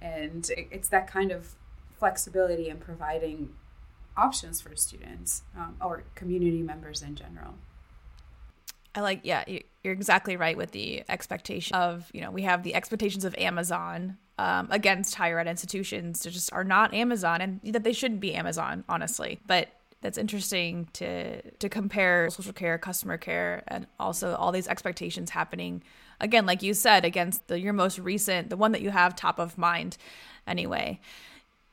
And 0.00 0.48
it's 0.56 0.88
that 0.88 1.06
kind 1.06 1.32
of 1.32 1.54
flexibility 1.98 2.68
in 2.68 2.78
providing 2.78 3.54
options 4.16 4.60
for 4.60 4.74
students 4.76 5.42
um, 5.56 5.76
or 5.80 6.04
community 6.14 6.62
members 6.62 7.02
in 7.02 7.14
general. 7.14 7.54
I 8.94 9.00
like, 9.00 9.20
yeah, 9.24 9.44
you're 9.84 9.92
exactly 9.92 10.36
right 10.36 10.56
with 10.56 10.70
the 10.70 11.04
expectation 11.08 11.76
of, 11.76 12.10
you 12.14 12.22
know, 12.22 12.30
we 12.30 12.42
have 12.42 12.62
the 12.62 12.74
expectations 12.74 13.26
of 13.26 13.34
Amazon 13.36 14.16
um, 14.38 14.68
against 14.70 15.14
higher 15.14 15.38
ed 15.38 15.46
institutions 15.46 16.22
that 16.22 16.30
just 16.30 16.52
are 16.52 16.64
not 16.64 16.94
Amazon 16.94 17.40
and 17.40 17.60
that 17.64 17.84
they 17.84 17.92
shouldn't 17.92 18.20
be 18.20 18.34
Amazon, 18.34 18.84
honestly. 18.88 19.38
But 19.46 19.68
that's 20.00 20.18
interesting 20.18 20.88
to 20.94 21.42
to 21.52 21.68
compare 21.68 22.30
social 22.30 22.52
care, 22.52 22.78
customer 22.78 23.16
care, 23.16 23.62
and 23.68 23.86
also 23.98 24.34
all 24.34 24.52
these 24.52 24.68
expectations 24.68 25.30
happening 25.30 25.82
again, 26.20 26.46
like 26.46 26.62
you 26.62 26.74
said, 26.74 27.04
against 27.04 27.46
the 27.48 27.60
your 27.60 27.72
most 27.72 27.98
recent, 27.98 28.50
the 28.50 28.56
one 28.56 28.72
that 28.72 28.82
you 28.82 28.90
have 28.90 29.14
top 29.14 29.38
of 29.38 29.58
mind, 29.58 29.96
anyway. 30.46 31.00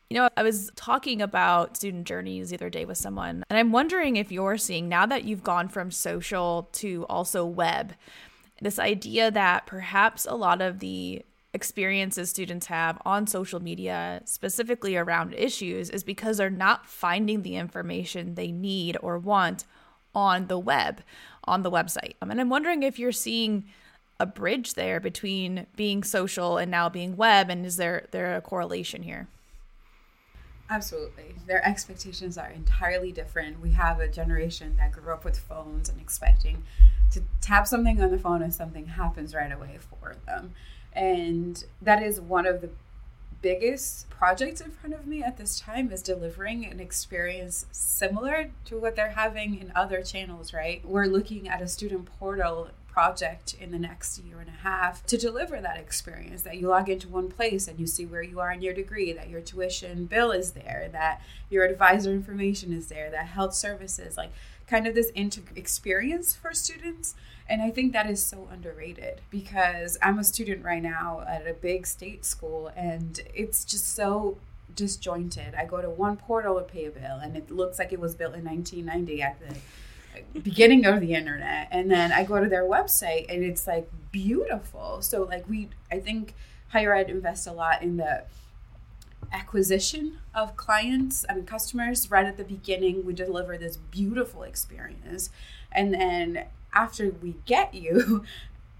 You 0.09 0.19
know, 0.19 0.29
I 0.38 0.43
was 0.43 0.69
talking 0.75 1.21
about 1.21 1.77
student 1.77 2.05
journeys 2.05 2.50
the 2.50 2.57
other 2.57 2.69
day 2.69 2.85
with 2.85 2.97
someone, 2.97 3.43
and 3.50 3.57
I'm 3.57 3.71
wondering 3.71 4.15
if 4.15 4.31
you're 4.31 4.57
seeing 4.57 4.88
now 4.88 5.05
that 5.05 5.23
you've 5.23 5.43
gone 5.43 5.69
from 5.69 5.89
social 5.89 6.69
to 6.73 7.05
also 7.09 7.45
web, 7.45 7.93
this 8.62 8.79
idea 8.79 9.31
that 9.31 9.65
perhaps 9.65 10.25
a 10.29 10.35
lot 10.35 10.62
of 10.62 10.79
the 10.79 11.23
experiences 11.53 12.29
students 12.29 12.65
have 12.67 13.00
on 13.05 13.27
social 13.27 13.62
media, 13.62 14.21
specifically 14.25 14.95
around 14.95 15.33
issues, 15.35 15.89
is 15.89 16.03
because 16.03 16.38
they're 16.38 16.50
not 16.50 16.85
finding 16.85 17.43
the 17.43 17.55
information 17.55 18.35
they 18.35 18.51
need 18.51 18.97
or 19.01 19.17
want 19.17 19.65
on 20.15 20.47
the 20.47 20.59
web, 20.59 21.01
on 21.43 21.63
the 21.63 21.71
website. 21.71 22.13
And 22.21 22.39
I'm 22.39 22.50
wondering 22.50 22.83
if 22.83 22.97
you're 22.97 23.12
seeing 23.12 23.65
a 24.20 24.25
bridge 24.25 24.75
there 24.75 25.00
between 25.00 25.67
being 25.75 26.03
social 26.03 26.58
and 26.58 26.70
now 26.72 26.89
being 26.89 27.17
web, 27.17 27.50
and 27.50 27.65
is 27.65 27.77
there 27.77 28.08
there 28.12 28.36
a 28.36 28.41
correlation 28.41 29.03
here? 29.03 29.27
Absolutely. 30.70 31.36
Their 31.46 31.65
expectations 31.67 32.38
are 32.38 32.50
entirely 32.50 33.12
different. 33.12 33.60
We 33.60 33.72
have 33.72 34.00
a 34.00 34.08
generation 34.08 34.75
that 34.77 34.91
grew 34.91 35.13
up 35.13 35.25
with 35.25 35.38
phones 35.38 35.89
and 35.89 36.00
expecting 36.00 36.63
to 37.12 37.22
tap 37.41 37.67
something 37.67 38.01
on 38.01 38.12
the 38.12 38.17
phone 38.17 38.41
and 38.41 38.53
something 38.53 38.88
happens 38.88 39.36
right 39.36 39.51
away 39.51 39.77
for 39.89 40.15
them. 40.25 40.53
And 40.93 41.63
that 41.82 42.01
is 42.01 42.20
one 42.20 42.48
of 42.48 42.62
the 42.62 42.70
biggest 43.41 44.10
projects 44.10 44.62
in 44.62 44.72
front 44.72 44.96
of 44.96 45.05
me 45.05 45.22
at 45.22 45.38
this 45.38 45.60
time 45.60 45.91
is 45.91 46.01
delivering 46.01 46.65
an 46.65 46.79
experience 46.79 47.65
similar 47.72 48.50
to 48.65 48.77
what 48.79 48.96
they're 48.96 49.12
having 49.12 49.60
in 49.60 49.72
other 49.75 50.01
channels, 50.01 50.53
right? 50.53 50.84
We're 50.86 51.05
looking 51.05 51.50
at 51.50 51.62
a 51.62 51.67
student 51.67 52.05
portal 52.05 52.70
project 52.93 53.55
in 53.59 53.71
the 53.71 53.79
next 53.79 54.19
year 54.19 54.39
and 54.39 54.47
a 54.47 54.62
half 54.63 55.03
to 55.07 55.17
deliver 55.17 55.59
that 55.59 55.77
experience 55.77 56.43
that 56.43 56.57
you 56.57 56.67
log 56.67 56.88
into 56.88 57.07
one 57.07 57.27
place 57.27 57.67
and 57.67 57.79
you 57.79 57.88
see 57.88 58.05
where 58.05 58.21
you 58.21 58.39
are 58.39 58.51
in 58.51 58.62
your 58.62 58.73
degree, 58.73 59.12
that 59.12 59.29
your 59.29 59.41
tuition 59.41 60.05
bill 60.05 60.31
is 60.31 60.51
there, 60.51 60.89
that 60.91 61.19
your 61.50 61.65
advisor 61.65 62.12
information 62.12 62.71
is 62.71 62.88
there, 62.89 63.09
that 63.09 63.25
health 63.25 63.55
services, 63.55 64.15
like 64.15 64.31
kind 64.67 64.85
of 64.85 64.93
this 64.93 65.09
inter- 65.09 65.41
experience 65.55 66.35
for 66.35 66.53
students. 66.53 67.15
And 67.50 67.63
I 67.63 67.71
think 67.71 67.93
that 67.93 68.07
is 68.07 68.23
so 68.23 68.47
underrated 68.51 69.21
because 69.31 69.97
I'm 70.01 70.19
a 70.19 70.23
student 70.23 70.63
right 70.63 70.81
now 70.83 71.25
at 71.27 71.47
a 71.47 71.53
big 71.53 71.88
state 71.88 72.23
school 72.23 72.71
and 72.75 73.19
it's 73.33 73.65
just 73.65 73.95
so 73.95 74.38
disjointed. 74.75 75.55
I 75.55 75.65
go 75.65 75.81
to 75.81 75.89
one 75.89 76.15
portal 76.15 76.59
to 76.59 76.62
pay 76.62 76.85
a 76.85 76.91
bill 76.91 77.17
and 77.23 77.35
it 77.35 77.50
looks 77.50 77.79
like 77.79 77.91
it 77.91 78.00
was 78.00 78.13
built 78.13 78.35
in 78.35 78.45
1990 78.45 79.21
at 79.23 79.39
the 79.39 79.57
beginning 80.41 80.86
of 80.86 81.00
the 81.00 81.13
internet 81.13 81.67
and 81.72 81.89
then 81.89 82.12
i 82.12 82.24
go 82.24 82.41
to 82.41 82.50
their 82.50 82.63
website 82.63 83.25
and 83.29 83.43
it's 83.43 83.67
like 83.67 83.89
beautiful. 84.12 85.01
So 85.01 85.24
like 85.24 85.50
we 85.50 85.70
i 85.91 86.00
think 86.00 86.34
higher 86.70 86.96
ed 86.96 87.10
invests 87.10 87.48
a 87.48 87.51
lot 87.51 87.82
in 87.82 87.98
the 87.98 88.24
acquisition 89.32 90.20
of 90.36 90.55
clients 90.55 91.24
and 91.24 91.48
customers. 91.48 92.10
Right 92.10 92.25
at 92.25 92.38
the 92.38 92.43
beginning 92.43 93.05
we 93.05 93.13
deliver 93.13 93.58
this 93.58 93.77
beautiful 93.77 94.43
experience 94.43 95.29
and 95.72 95.93
then 95.93 96.46
after 96.74 97.10
we 97.10 97.36
get 97.46 97.74
you 97.74 98.24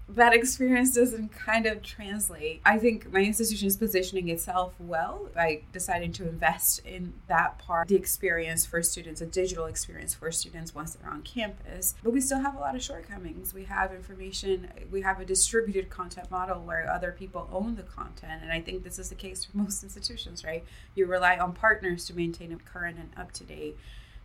that 0.08 0.34
experience 0.34 0.94
doesn't 0.94 1.32
kind 1.32 1.64
of 1.64 1.82
translate. 1.82 2.60
I 2.64 2.78
think 2.78 3.10
my 3.10 3.20
institution 3.20 3.68
is 3.68 3.76
positioning 3.76 4.28
itself 4.28 4.74
well 4.78 5.28
by 5.34 5.62
deciding 5.72 6.12
to 6.14 6.28
invest 6.28 6.80
in 6.84 7.14
that 7.26 7.58
part, 7.58 7.88
the 7.88 7.96
experience 7.96 8.66
for 8.66 8.82
students, 8.82 9.22
a 9.22 9.26
digital 9.26 9.64
experience 9.64 10.12
for 10.14 10.30
students 10.30 10.74
once 10.74 10.94
they're 10.94 11.10
on 11.10 11.22
campus. 11.22 11.94
But 12.02 12.12
we 12.12 12.20
still 12.20 12.40
have 12.40 12.54
a 12.54 12.58
lot 12.58 12.74
of 12.74 12.82
shortcomings. 12.82 13.54
We 13.54 13.64
have 13.64 13.92
information, 13.92 14.68
we 14.90 15.00
have 15.00 15.20
a 15.20 15.24
distributed 15.24 15.88
content 15.88 16.30
model 16.30 16.60
where 16.60 16.90
other 16.90 17.12
people 17.12 17.48
own 17.50 17.76
the 17.76 17.82
content. 17.82 18.42
And 18.42 18.52
I 18.52 18.60
think 18.60 18.84
this 18.84 18.98
is 18.98 19.08
the 19.08 19.14
case 19.14 19.44
for 19.44 19.56
most 19.56 19.82
institutions, 19.84 20.44
right? 20.44 20.64
You 20.94 21.06
rely 21.06 21.38
on 21.38 21.54
partners 21.54 22.04
to 22.06 22.14
maintain 22.14 22.52
it 22.52 22.64
current 22.66 22.98
and 22.98 23.10
up 23.16 23.32
to 23.32 23.44
date. 23.44 23.78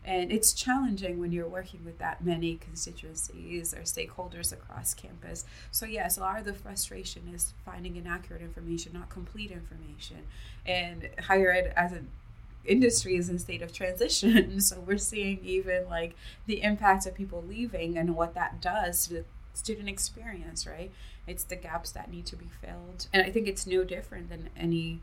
And 0.06 0.32
it's 0.32 0.54
challenging 0.54 1.20
when 1.20 1.32
you're 1.32 1.48
working 1.48 1.84
with 1.84 2.00
that 2.00 2.24
many 2.24 2.56
constituencies 2.56 3.74
or 3.74 3.82
stakeholders 3.82 4.54
across 4.54 4.94
campus. 4.94 5.46
So, 5.72 5.86
yes, 5.86 6.18
a 6.18 6.22
lot 6.22 6.40
of 6.40 6.46
the 6.46 6.54
frustration 6.54 7.24
is 7.34 7.54
finding 7.66 7.96
inaccurate 7.96 8.42
information, 8.42 8.94
not 8.94 9.10
complete 9.10 9.52
information. 9.52 10.28
And 10.66 11.10
higher 11.20 11.52
ed 11.52 11.74
as 11.76 11.92
an 11.92 12.10
industry 12.66 13.18
is 13.18 13.30
in 13.30 13.40
state 13.40 13.62
of 13.62 13.74
transition. 13.74 14.60
So, 14.70 14.80
we're 14.80 14.98
seeing 14.98 15.40
even 15.44 15.88
like 15.90 16.16
the 16.46 16.64
impact 16.64 17.06
of 17.06 17.14
people 17.14 17.44
leaving 17.48 17.98
and 17.98 18.16
what 18.16 18.34
that 18.36 18.62
does 18.62 19.08
to 19.08 19.14
the 19.14 19.26
student 19.54 19.90
experience, 19.90 20.66
right? 20.66 20.92
It's 21.28 21.44
the 21.44 21.56
gaps 21.56 21.92
that 21.92 22.10
need 22.10 22.26
to 22.28 22.36
be 22.36 22.50
filled. 22.62 23.08
And 23.14 23.22
I 23.24 23.30
think 23.32 23.48
it's 23.48 23.68
no 23.68 23.84
different 23.84 24.30
than 24.30 24.50
any 24.58 25.02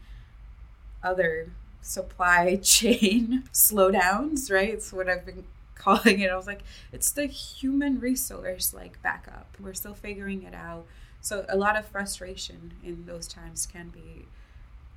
other 1.02 1.52
supply 1.82 2.56
chain 2.62 3.44
slowdowns, 3.52 4.50
right? 4.50 4.70
It's 4.70 4.92
what 4.92 5.08
I've 5.08 5.26
been 5.26 5.44
calling 5.74 6.20
it. 6.20 6.30
I 6.30 6.36
was 6.36 6.46
like, 6.46 6.62
it's 6.92 7.10
the 7.10 7.26
human 7.26 8.00
resource 8.00 8.74
like 8.74 9.00
backup. 9.02 9.56
We're 9.60 9.74
still 9.74 9.94
figuring 9.94 10.42
it 10.42 10.54
out. 10.54 10.86
So 11.20 11.44
a 11.48 11.56
lot 11.56 11.76
of 11.76 11.86
frustration 11.86 12.74
in 12.84 13.06
those 13.06 13.26
times 13.26 13.66
can 13.66 13.88
be 13.88 14.26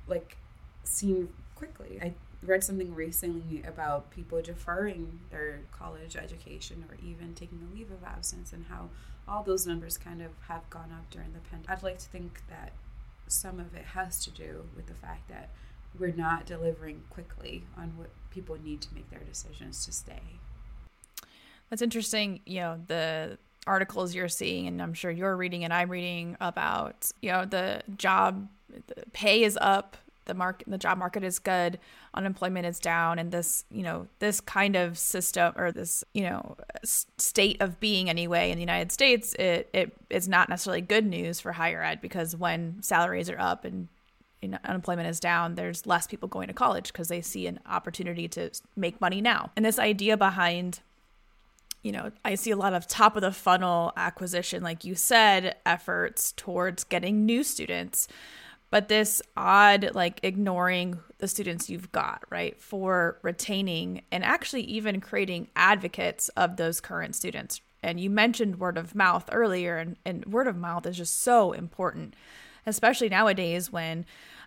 like 0.06 0.36
seen 0.84 1.28
quickly. 1.54 1.98
I 2.02 2.14
read 2.42 2.64
something 2.64 2.94
recently 2.94 3.62
about 3.62 4.10
people 4.10 4.40
deferring 4.40 5.20
their 5.30 5.60
college 5.72 6.16
education 6.16 6.84
or 6.88 6.96
even 7.04 7.34
taking 7.34 7.60
a 7.70 7.74
leave 7.76 7.90
of 7.90 8.02
absence 8.02 8.52
and 8.52 8.66
how 8.68 8.88
all 9.28 9.42
those 9.42 9.66
numbers 9.66 9.98
kind 9.98 10.22
of 10.22 10.30
have 10.48 10.68
gone 10.70 10.90
up 10.92 11.08
during 11.10 11.32
the 11.32 11.40
pandemic. 11.40 11.70
I'd 11.70 11.82
like 11.82 11.98
to 11.98 12.08
think 12.08 12.42
that 12.48 12.72
some 13.28 13.60
of 13.60 13.74
it 13.74 13.84
has 13.94 14.24
to 14.24 14.30
do 14.30 14.64
with 14.74 14.86
the 14.86 14.94
fact 14.94 15.28
that 15.28 15.50
we're 15.98 16.12
not 16.12 16.46
delivering 16.46 17.02
quickly 17.10 17.64
on 17.76 17.96
what 17.96 18.10
people 18.30 18.56
need 18.62 18.80
to 18.80 18.94
make 18.94 19.10
their 19.10 19.20
decisions 19.20 19.84
to 19.86 19.92
stay. 19.92 20.38
That's 21.68 21.82
interesting. 21.82 22.40
You 22.46 22.60
know, 22.60 22.80
the 22.86 23.38
articles 23.66 24.14
you're 24.14 24.28
seeing, 24.28 24.66
and 24.66 24.80
I'm 24.80 24.94
sure 24.94 25.10
you're 25.10 25.36
reading 25.36 25.64
and 25.64 25.72
I'm 25.72 25.90
reading 25.90 26.36
about, 26.40 27.10
you 27.20 27.30
know, 27.30 27.44
the 27.44 27.82
job 27.96 28.48
the 28.68 29.02
pay 29.12 29.42
is 29.42 29.58
up, 29.60 29.96
the 30.26 30.34
market, 30.34 30.68
the 30.70 30.78
job 30.78 30.98
market 30.98 31.24
is 31.24 31.38
good, 31.38 31.78
unemployment 32.14 32.66
is 32.66 32.78
down, 32.78 33.18
and 33.18 33.32
this, 33.32 33.64
you 33.70 33.82
know, 33.82 34.06
this 34.20 34.40
kind 34.40 34.76
of 34.76 34.96
system 34.96 35.52
or 35.56 35.72
this, 35.72 36.04
you 36.14 36.22
know, 36.22 36.56
state 36.84 37.60
of 37.60 37.80
being 37.80 38.08
anyway 38.08 38.50
in 38.50 38.56
the 38.56 38.62
United 38.62 38.92
States, 38.92 39.34
it 39.34 39.68
it 39.72 39.96
is 40.08 40.28
not 40.28 40.48
necessarily 40.48 40.80
good 40.80 41.04
news 41.06 41.40
for 41.40 41.52
higher 41.52 41.82
ed 41.82 42.00
because 42.00 42.36
when 42.36 42.80
salaries 42.82 43.28
are 43.28 43.40
up 43.40 43.64
and 43.64 43.88
you 44.42 44.48
know, 44.48 44.58
unemployment 44.64 45.08
is 45.08 45.20
down, 45.20 45.54
there's 45.54 45.86
less 45.86 46.06
people 46.06 46.28
going 46.28 46.48
to 46.48 46.54
college 46.54 46.92
because 46.92 47.08
they 47.08 47.20
see 47.20 47.46
an 47.46 47.60
opportunity 47.66 48.28
to 48.28 48.50
make 48.76 49.00
money 49.00 49.20
now. 49.20 49.50
And 49.56 49.64
this 49.64 49.78
idea 49.78 50.16
behind, 50.16 50.80
you 51.82 51.92
know, 51.92 52.10
I 52.24 52.34
see 52.34 52.50
a 52.50 52.56
lot 52.56 52.72
of 52.72 52.86
top 52.86 53.16
of 53.16 53.22
the 53.22 53.32
funnel 53.32 53.92
acquisition, 53.96 54.62
like 54.62 54.84
you 54.84 54.94
said, 54.94 55.56
efforts 55.66 56.32
towards 56.32 56.84
getting 56.84 57.26
new 57.26 57.42
students. 57.44 58.08
But 58.70 58.88
this 58.88 59.20
odd, 59.36 59.90
like 59.94 60.20
ignoring 60.22 61.00
the 61.18 61.28
students 61.28 61.68
you've 61.68 61.90
got, 61.92 62.22
right, 62.30 62.58
for 62.60 63.18
retaining 63.22 64.02
and 64.12 64.24
actually 64.24 64.62
even 64.62 65.00
creating 65.00 65.48
advocates 65.56 66.28
of 66.30 66.56
those 66.56 66.80
current 66.80 67.16
students. 67.16 67.60
And 67.82 67.98
you 67.98 68.10
mentioned 68.10 68.60
word 68.60 68.78
of 68.78 68.94
mouth 68.94 69.28
earlier, 69.32 69.78
and, 69.78 69.96
and 70.04 70.24
word 70.26 70.46
of 70.46 70.56
mouth 70.56 70.86
is 70.86 70.98
just 70.98 71.20
so 71.20 71.52
important 71.52 72.14
especially 72.66 73.08
nowadays 73.08 73.72
when 73.72 74.04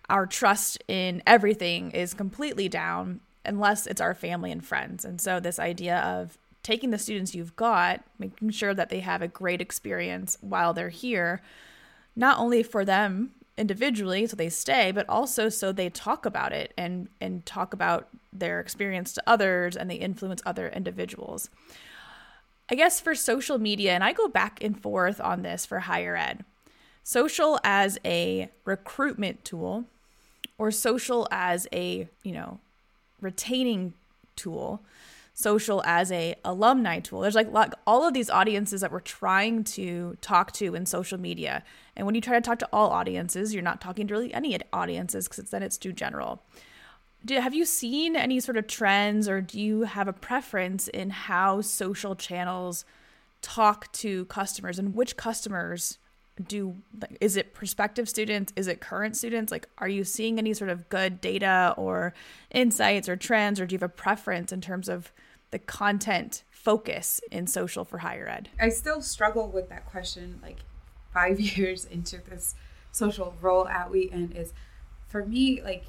our 0.08 0.26
trust 0.26 0.82
in 0.88 1.22
everything 1.26 1.90
is 1.92 2.14
completely 2.14 2.68
down 2.68 3.20
unless 3.44 3.86
it's 3.86 4.00
our 4.00 4.14
family 4.14 4.50
and 4.50 4.64
friends. 4.64 5.04
And 5.04 5.20
so, 5.20 5.40
this 5.40 5.58
idea 5.58 5.98
of 5.98 6.38
taking 6.62 6.90
the 6.90 6.98
students 6.98 7.34
you've 7.34 7.56
got, 7.56 8.02
making 8.18 8.50
sure 8.50 8.74
that 8.74 8.88
they 8.88 9.00
have 9.00 9.22
a 9.22 9.28
great 9.28 9.60
experience 9.60 10.38
while 10.40 10.72
they're 10.72 10.88
here, 10.88 11.42
not 12.16 12.38
only 12.38 12.62
for 12.62 12.84
them 12.84 13.32
individually 13.56 14.26
so 14.26 14.34
they 14.34 14.48
stay 14.48 14.90
but 14.90 15.08
also 15.08 15.48
so 15.48 15.70
they 15.70 15.88
talk 15.88 16.26
about 16.26 16.52
it 16.52 16.72
and 16.76 17.08
and 17.20 17.46
talk 17.46 17.72
about 17.72 18.08
their 18.32 18.58
experience 18.58 19.12
to 19.12 19.22
others 19.26 19.76
and 19.76 19.88
they 19.88 19.94
influence 19.94 20.42
other 20.44 20.68
individuals 20.70 21.48
i 22.68 22.74
guess 22.74 23.00
for 23.00 23.14
social 23.14 23.58
media 23.58 23.92
and 23.92 24.02
i 24.02 24.12
go 24.12 24.26
back 24.26 24.62
and 24.62 24.82
forth 24.82 25.20
on 25.20 25.42
this 25.42 25.64
for 25.64 25.80
higher 25.80 26.16
ed 26.16 26.44
social 27.04 27.60
as 27.62 27.98
a 28.04 28.50
recruitment 28.64 29.44
tool 29.44 29.84
or 30.58 30.70
social 30.70 31.28
as 31.30 31.68
a, 31.72 32.08
you 32.22 32.32
know, 32.32 32.58
retaining 33.20 33.92
tool, 34.34 34.80
social 35.34 35.82
as 35.84 36.10
a 36.10 36.34
alumni 36.44 37.00
tool. 37.00 37.20
There's 37.20 37.34
like, 37.34 37.52
all 37.86 38.08
of 38.08 38.14
these 38.14 38.30
audiences 38.30 38.80
that 38.80 38.90
we're 38.90 39.00
trying 39.00 39.64
to 39.64 40.16
talk 40.20 40.52
to 40.52 40.74
in 40.74 40.86
social 40.86 41.20
media. 41.20 41.62
And 41.94 42.06
when 42.06 42.14
you 42.14 42.20
try 42.20 42.34
to 42.34 42.40
talk 42.40 42.58
to 42.60 42.68
all 42.72 42.90
audiences, 42.90 43.52
you're 43.52 43.62
not 43.62 43.80
talking 43.80 44.06
to 44.08 44.14
really 44.14 44.32
any 44.32 44.58
audiences 44.72 45.28
because 45.28 45.50
then 45.50 45.62
it's 45.62 45.78
too 45.78 45.92
general. 45.92 46.42
Do, 47.24 47.38
have 47.40 47.54
you 47.54 47.64
seen 47.64 48.16
any 48.16 48.40
sort 48.40 48.56
of 48.56 48.66
trends 48.66 49.28
or 49.28 49.40
do 49.40 49.60
you 49.60 49.82
have 49.82 50.08
a 50.08 50.12
preference 50.12 50.88
in 50.88 51.10
how 51.10 51.60
social 51.60 52.14
channels 52.14 52.84
talk 53.42 53.92
to 53.92 54.24
customers 54.26 54.78
and 54.78 54.94
which 54.94 55.16
customers 55.16 55.98
do 56.42 56.76
is 57.20 57.36
it 57.36 57.54
prospective 57.54 58.08
students? 58.08 58.52
Is 58.56 58.66
it 58.66 58.80
current 58.80 59.16
students? 59.16 59.52
Like 59.52 59.68
are 59.78 59.88
you 59.88 60.04
seeing 60.04 60.38
any 60.38 60.52
sort 60.54 60.70
of 60.70 60.88
good 60.88 61.20
data 61.20 61.74
or 61.76 62.12
insights 62.50 63.08
or 63.08 63.16
trends 63.16 63.60
or 63.60 63.66
do 63.66 63.74
you 63.74 63.78
have 63.78 63.88
a 63.88 63.92
preference 63.92 64.52
in 64.52 64.60
terms 64.60 64.88
of 64.88 65.12
the 65.50 65.58
content 65.58 66.42
focus 66.50 67.20
in 67.30 67.46
social 67.46 67.84
for 67.84 67.98
higher 67.98 68.28
ed? 68.28 68.48
I 68.60 68.70
still 68.70 69.00
struggle 69.00 69.48
with 69.48 69.68
that 69.68 69.86
question 69.86 70.40
like 70.42 70.58
five 71.12 71.38
years 71.56 71.84
into 71.84 72.18
this 72.18 72.54
social 72.90 73.34
role 73.40 73.66
at 73.68 73.90
wheaton 73.90 74.32
is 74.32 74.52
for 75.08 75.24
me 75.24 75.60
like 75.62 75.86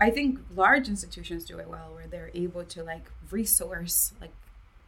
i 0.00 0.08
think 0.08 0.38
large 0.54 0.88
institutions 0.88 1.44
do 1.44 1.58
it 1.58 1.68
well 1.68 1.92
where 1.92 2.06
they're 2.06 2.30
able 2.32 2.64
to 2.64 2.82
like 2.82 3.10
resource 3.30 4.14
like 4.20 4.32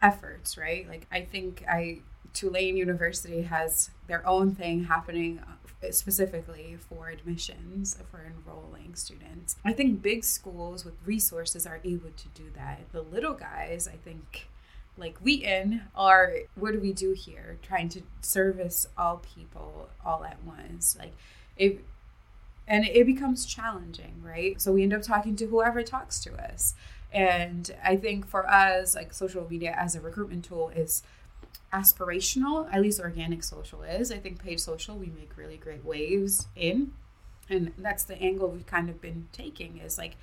efforts 0.01 0.57
right? 0.57 0.87
Like 0.89 1.05
i 1.11 1.21
think 1.21 1.63
i 1.69 1.99
Tulane 2.33 2.77
University 2.77 3.43
has 3.43 3.89
their 4.07 4.25
own 4.27 4.55
thing 4.55 4.85
happening 4.85 5.39
uh, 5.39 5.91
specifically 5.91 6.77
for 6.89 7.09
admissions 7.09 7.97
for 8.09 8.23
enrolling 8.25 8.95
students. 8.95 9.55
I 9.65 9.73
think 9.73 10.01
big 10.01 10.23
schools 10.23 10.85
with 10.85 10.93
resources 11.05 11.65
are 11.65 11.79
able 11.83 12.11
to 12.11 12.27
do 12.33 12.51
that. 12.55 12.81
The 12.91 13.01
little 13.01 13.33
guys, 13.33 13.87
I 13.87 13.97
think, 13.97 14.47
like 14.97 15.17
Wheaton, 15.19 15.81
are 15.95 16.33
what 16.55 16.73
do 16.73 16.79
we 16.79 16.93
do 16.93 17.13
here? 17.13 17.57
Trying 17.61 17.89
to 17.89 18.01
service 18.21 18.87
all 18.97 19.21
people 19.35 19.89
all 20.05 20.23
at 20.23 20.43
once. 20.43 20.95
Like 20.99 21.13
it 21.57 21.83
and 22.67 22.85
it 22.85 23.05
becomes 23.05 23.45
challenging, 23.45 24.21
right? 24.23 24.61
So 24.61 24.71
we 24.71 24.83
end 24.83 24.93
up 24.93 25.01
talking 25.01 25.35
to 25.37 25.47
whoever 25.47 25.83
talks 25.83 26.19
to 26.23 26.33
us. 26.35 26.75
And 27.11 27.69
I 27.83 27.97
think 27.97 28.25
for 28.25 28.49
us, 28.49 28.95
like 28.95 29.13
social 29.13 29.45
media 29.49 29.75
as 29.77 29.95
a 29.95 29.99
recruitment 29.99 30.45
tool 30.45 30.69
is 30.69 31.03
aspirational, 31.73 32.67
at 32.73 32.81
least 32.81 32.99
organic 32.99 33.43
social 33.43 33.83
is. 33.83 34.11
I 34.11 34.17
think 34.17 34.43
paid 34.43 34.59
social, 34.59 34.97
we 34.97 35.07
make 35.07 35.37
really 35.37 35.57
great 35.57 35.85
waves 35.85 36.47
in. 36.55 36.93
And 37.49 37.73
that's 37.77 38.03
the 38.03 38.21
angle 38.21 38.49
we've 38.49 38.65
kind 38.65 38.89
of 38.89 39.01
been 39.01 39.27
taking 39.31 39.77
is 39.77 39.97
like 39.97 40.15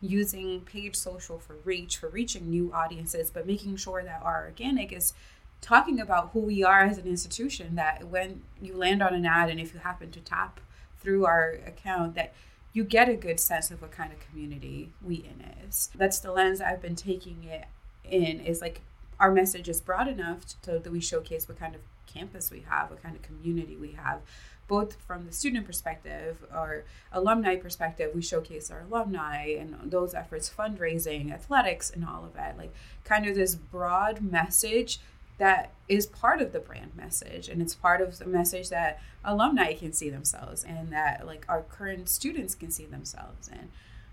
using 0.00 0.60
paid 0.60 0.96
social 0.96 1.38
for 1.38 1.56
reach, 1.64 1.96
for 1.96 2.08
reaching 2.08 2.50
new 2.50 2.72
audiences, 2.72 3.30
but 3.30 3.46
making 3.46 3.76
sure 3.76 4.02
that 4.02 4.20
our 4.22 4.44
organic 4.44 4.92
is 4.92 5.14
talking 5.60 5.98
about 5.98 6.30
who 6.32 6.40
we 6.40 6.62
are 6.62 6.80
as 6.80 6.98
an 6.98 7.06
institution. 7.06 7.76
That 7.76 8.08
when 8.08 8.42
you 8.60 8.76
land 8.76 9.02
on 9.02 9.14
an 9.14 9.26
ad 9.26 9.50
and 9.50 9.60
if 9.60 9.72
you 9.72 9.80
happen 9.80 10.10
to 10.12 10.20
tap 10.20 10.60
through 11.00 11.26
our 11.26 11.58
account, 11.66 12.14
that 12.14 12.34
you 12.72 12.84
get 12.84 13.08
a 13.08 13.14
good 13.14 13.38
sense 13.38 13.70
of 13.70 13.80
what 13.80 13.92
kind 13.92 14.12
of 14.12 14.18
community 14.20 14.90
we 15.00 15.16
in 15.16 15.44
is. 15.66 15.90
That's 15.94 16.18
the 16.18 16.32
lens 16.32 16.60
I've 16.60 16.82
been 16.82 16.96
taking 16.96 17.44
it 17.44 17.66
in 18.04 18.40
is 18.40 18.60
like 18.60 18.82
our 19.20 19.30
message 19.32 19.68
is 19.68 19.80
broad 19.80 20.08
enough 20.08 20.60
to, 20.62 20.78
that 20.78 20.92
we 20.92 21.00
showcase 21.00 21.48
what 21.48 21.58
kind 21.58 21.74
of 21.74 21.80
campus 22.06 22.50
we 22.50 22.64
have, 22.68 22.90
what 22.90 23.02
kind 23.02 23.16
of 23.16 23.22
community 23.22 23.76
we 23.76 23.92
have, 23.92 24.20
both 24.68 24.96
from 25.06 25.26
the 25.26 25.32
student 25.32 25.66
perspective 25.66 26.38
or 26.52 26.84
alumni 27.12 27.56
perspective. 27.56 28.12
We 28.14 28.22
showcase 28.22 28.70
our 28.70 28.82
alumni 28.90 29.48
and 29.48 29.76
those 29.84 30.14
efforts, 30.14 30.50
fundraising, 30.50 31.32
athletics, 31.32 31.90
and 31.90 32.04
all 32.04 32.24
of 32.24 32.34
that. 32.34 32.56
Like, 32.56 32.72
kind 33.04 33.26
of 33.26 33.34
this 33.34 33.54
broad 33.54 34.20
message 34.20 34.98
that 35.38 35.72
is 35.88 36.06
part 36.06 36.40
of 36.40 36.52
the 36.52 36.60
brand 36.60 36.92
message 36.94 37.48
and 37.48 37.60
it's 37.60 37.74
part 37.74 38.00
of 38.00 38.18
the 38.18 38.24
message 38.24 38.68
that 38.68 39.00
alumni 39.24 39.72
can 39.72 39.92
see 39.92 40.08
themselves 40.08 40.62
and 40.62 40.92
that 40.92 41.26
like 41.26 41.44
our 41.48 41.62
current 41.62 42.08
students 42.08 42.54
can 42.54 42.70
see 42.70 42.84
themselves 42.84 43.48
in 43.48 43.68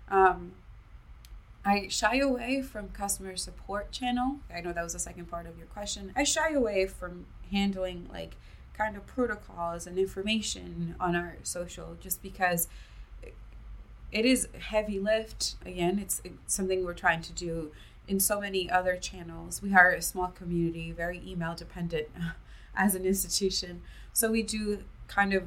um, 0.08 0.52
I 1.64 1.86
shy 1.88 2.18
away 2.18 2.62
from 2.62 2.88
customer 2.88 3.36
support 3.36 3.92
channel. 3.92 4.40
I 4.52 4.60
know 4.60 4.72
that 4.72 4.82
was 4.82 4.94
the 4.94 4.98
second 4.98 5.26
part 5.26 5.46
of 5.46 5.56
your 5.56 5.66
question. 5.68 6.12
I 6.16 6.24
shy 6.24 6.50
away 6.50 6.86
from 6.86 7.26
handling 7.50 8.08
like 8.12 8.34
kind 8.74 8.96
of 8.96 9.06
protocols 9.06 9.86
and 9.86 9.98
information 9.98 10.96
on 10.98 11.14
our 11.14 11.36
social 11.42 11.96
just 12.00 12.22
because 12.22 12.66
it 14.10 14.24
is 14.24 14.48
heavy 14.58 14.98
lift. 14.98 15.54
Again, 15.64 15.98
it's, 15.98 16.20
it's 16.24 16.54
something 16.54 16.84
we're 16.84 16.94
trying 16.94 17.22
to 17.22 17.32
do 17.32 17.70
in 18.08 18.18
so 18.18 18.40
many 18.40 18.68
other 18.70 18.96
channels. 18.96 19.62
We 19.62 19.72
are 19.74 19.90
a 19.90 20.02
small 20.02 20.28
community, 20.28 20.90
very 20.90 21.22
email 21.24 21.54
dependent 21.54 22.08
as 22.76 22.94
an 22.94 23.04
institution. 23.04 23.82
So 24.12 24.30
we 24.30 24.42
do 24.42 24.82
kind 25.06 25.32
of 25.32 25.44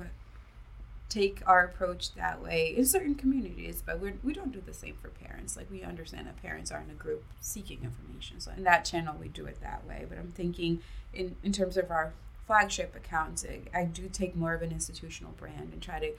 take 1.10 1.42
our 1.46 1.64
approach 1.64 2.14
that 2.16 2.42
way 2.42 2.74
in 2.76 2.86
certain 2.86 3.16
communities, 3.16 3.84
but 3.86 4.00
we're, 4.00 4.16
we 4.24 4.34
don't 4.34 4.52
do 4.52 4.62
the 4.66 4.74
same 4.74 4.96
for 5.02 5.10
parents. 5.10 5.56
Like 5.56 5.70
we 5.70 5.84
understand 5.84 6.28
that 6.28 6.42
parents 6.42 6.72
are 6.72 6.82
in 6.82 6.90
a 6.90 6.94
group 6.94 7.24
seeking 7.40 7.80
information. 7.84 8.40
So 8.40 8.52
in 8.58 8.64
that 8.64 8.86
channel, 8.86 9.16
we 9.20 9.28
do 9.28 9.46
it 9.46 9.62
that 9.62 9.86
way. 9.88 10.06
But 10.08 10.18
I'm 10.18 10.32
thinking 10.32 10.82
in, 11.14 11.36
in 11.44 11.52
terms 11.52 11.78
of 11.78 11.92
our 11.92 12.14
flagship 12.48 12.96
accounts, 12.96 13.46
I, 13.46 13.80
I 13.80 13.86
do 13.86 14.10
take 14.12 14.36
more 14.36 14.54
of 14.54 14.62
an 14.62 14.72
institutional 14.72 15.34
brand 15.34 15.72
and 15.74 15.82
try 15.82 16.00
to 16.00 16.12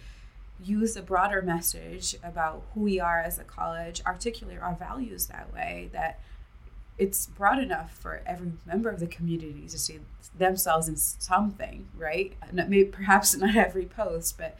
use 0.62 0.96
a 0.96 1.02
broader 1.02 1.42
message 1.42 2.16
about 2.22 2.62
who 2.74 2.80
we 2.80 2.98
are 3.00 3.20
as 3.20 3.38
a 3.38 3.44
college, 3.44 4.00
articulate 4.06 4.58
our 4.60 4.74
values 4.74 5.26
that 5.26 5.52
way, 5.52 5.90
that 5.92 6.20
it's 6.98 7.26
broad 7.26 7.58
enough 7.58 7.92
for 7.92 8.22
every 8.24 8.52
member 8.64 8.88
of 8.88 9.00
the 9.00 9.06
community 9.06 9.66
to 9.68 9.78
see 9.78 9.98
themselves 10.38 10.88
in 10.88 10.96
something, 10.96 11.86
right? 11.96 12.34
Maybe 12.52 12.84
perhaps 12.84 13.36
not 13.36 13.54
every 13.54 13.84
post, 13.84 14.38
but 14.38 14.56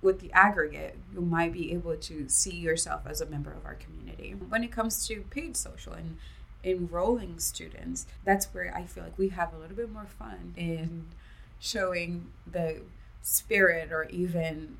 with 0.00 0.20
the 0.20 0.32
aggregate, 0.32 0.96
you 1.12 1.20
might 1.20 1.52
be 1.52 1.72
able 1.72 1.96
to 1.96 2.28
see 2.28 2.56
yourself 2.56 3.02
as 3.06 3.20
a 3.20 3.26
member 3.26 3.52
of 3.52 3.64
our 3.64 3.74
community. 3.74 4.32
When 4.32 4.62
it 4.62 4.70
comes 4.72 5.06
to 5.08 5.22
paid 5.30 5.56
social 5.56 5.92
and 5.92 6.18
enrolling 6.62 7.38
students, 7.38 8.06
that's 8.24 8.46
where 8.46 8.72
I 8.74 8.84
feel 8.84 9.04
like 9.04 9.18
we 9.18 9.30
have 9.30 9.52
a 9.52 9.58
little 9.58 9.76
bit 9.76 9.90
more 9.92 10.06
fun 10.06 10.54
in 10.56 11.06
showing 11.60 12.30
the 12.50 12.82
spirit 13.22 13.90
or 13.90 14.04
even 14.10 14.76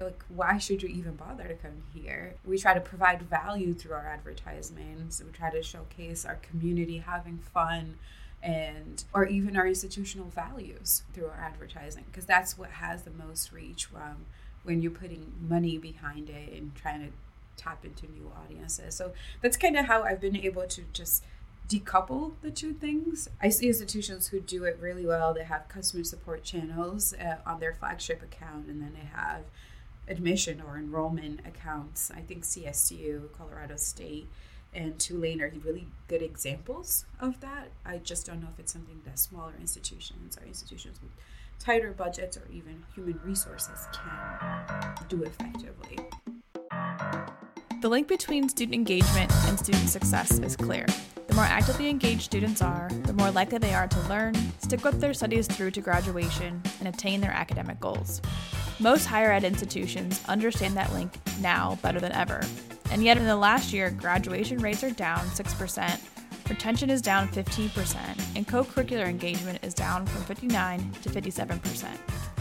like 0.00 0.22
why 0.28 0.58
should 0.58 0.82
you 0.82 0.88
even 0.88 1.14
bother 1.14 1.44
to 1.44 1.54
come 1.54 1.82
here? 1.94 2.34
We 2.44 2.58
try 2.58 2.74
to 2.74 2.80
provide 2.80 3.22
value 3.22 3.72
through 3.72 3.92
our 3.94 4.06
advertisements. 4.06 5.22
We 5.24 5.30
try 5.30 5.50
to 5.50 5.62
showcase 5.62 6.24
our 6.24 6.36
community 6.36 6.98
having 6.98 7.38
fun 7.38 7.98
and 8.42 9.04
or 9.14 9.26
even 9.26 9.56
our 9.56 9.66
institutional 9.66 10.28
values 10.28 11.02
through 11.12 11.26
our 11.26 11.40
advertising 11.40 12.04
because 12.06 12.26
that's 12.26 12.58
what 12.58 12.70
has 12.70 13.02
the 13.02 13.10
most 13.10 13.52
reach 13.52 13.88
um, 13.94 14.26
when 14.64 14.82
you're 14.82 14.90
putting 14.90 15.32
money 15.40 15.78
behind 15.78 16.28
it 16.28 16.52
and 16.52 16.74
trying 16.74 17.00
to 17.00 17.12
tap 17.56 17.84
into 17.84 18.10
new 18.10 18.30
audiences. 18.44 18.94
So 18.94 19.12
that's 19.40 19.56
kind 19.56 19.76
of 19.76 19.86
how 19.86 20.02
i've 20.02 20.20
been 20.20 20.36
able 20.36 20.66
to 20.66 20.82
just 20.92 21.24
decouple 21.68 22.32
the 22.42 22.50
two 22.50 22.72
things. 22.72 23.28
I 23.40 23.48
see 23.48 23.68
institutions 23.68 24.28
who 24.28 24.40
do 24.40 24.64
it 24.64 24.76
really 24.80 25.06
well. 25.06 25.32
They 25.32 25.44
have 25.44 25.68
customer 25.68 26.04
support 26.04 26.42
channels 26.42 27.14
uh, 27.14 27.36
on 27.46 27.60
their 27.60 27.72
flagship 27.72 28.22
account 28.22 28.66
and 28.66 28.82
then 28.82 28.92
they 28.94 29.06
have 29.06 29.42
admission 30.08 30.60
or 30.66 30.76
enrollment 30.76 31.40
accounts. 31.46 32.10
I 32.10 32.20
think 32.20 32.42
csu 32.42 33.32
colorado 33.32 33.76
state 33.76 34.28
and 34.74 34.98
Tulane 34.98 35.40
are 35.42 35.52
really 35.64 35.86
good 36.08 36.22
examples 36.22 37.04
of 37.20 37.40
that. 37.40 37.68
I 37.84 37.98
just 37.98 38.26
don't 38.26 38.40
know 38.40 38.48
if 38.52 38.58
it's 38.58 38.72
something 38.72 39.02
that 39.04 39.18
smaller 39.18 39.52
institutions 39.60 40.38
or 40.38 40.46
institutions 40.46 41.00
with 41.02 41.12
tighter 41.58 41.92
budgets 41.92 42.36
or 42.36 42.48
even 42.50 42.84
human 42.94 43.20
resources 43.24 43.86
can 43.92 44.94
do 45.08 45.22
effectively. 45.22 45.98
The 47.80 47.88
link 47.88 48.08
between 48.08 48.48
student 48.48 48.74
engagement 48.74 49.32
and 49.46 49.58
student 49.58 49.88
success 49.88 50.38
is 50.38 50.56
clear. 50.56 50.86
The 51.26 51.34
more 51.34 51.44
actively 51.44 51.88
engaged 51.88 52.22
students 52.22 52.62
are, 52.62 52.88
the 53.04 53.12
more 53.12 53.30
likely 53.30 53.58
they 53.58 53.74
are 53.74 53.88
to 53.88 54.08
learn, 54.08 54.34
stick 54.60 54.84
with 54.84 55.00
their 55.00 55.14
studies 55.14 55.46
through 55.46 55.72
to 55.72 55.80
graduation, 55.80 56.62
and 56.78 56.88
attain 56.88 57.20
their 57.20 57.32
academic 57.32 57.80
goals. 57.80 58.20
Most 58.78 59.06
higher 59.06 59.32
ed 59.32 59.44
institutions 59.44 60.20
understand 60.28 60.76
that 60.76 60.92
link 60.92 61.12
now 61.40 61.78
better 61.82 62.00
than 62.00 62.12
ever, 62.12 62.42
and 62.92 63.02
yet, 63.02 63.16
in 63.16 63.24
the 63.24 63.34
last 63.34 63.72
year, 63.72 63.88
graduation 63.88 64.58
rates 64.58 64.84
are 64.84 64.90
down 64.90 65.20
6%, 65.20 66.00
retention 66.50 66.90
is 66.90 67.00
down 67.00 67.26
15%, 67.28 68.36
and 68.36 68.46
co 68.46 68.62
curricular 68.62 69.06
engagement 69.06 69.58
is 69.62 69.72
down 69.72 70.04
from 70.04 70.22
59 70.24 70.92
to 71.00 71.08
57%. 71.08 71.86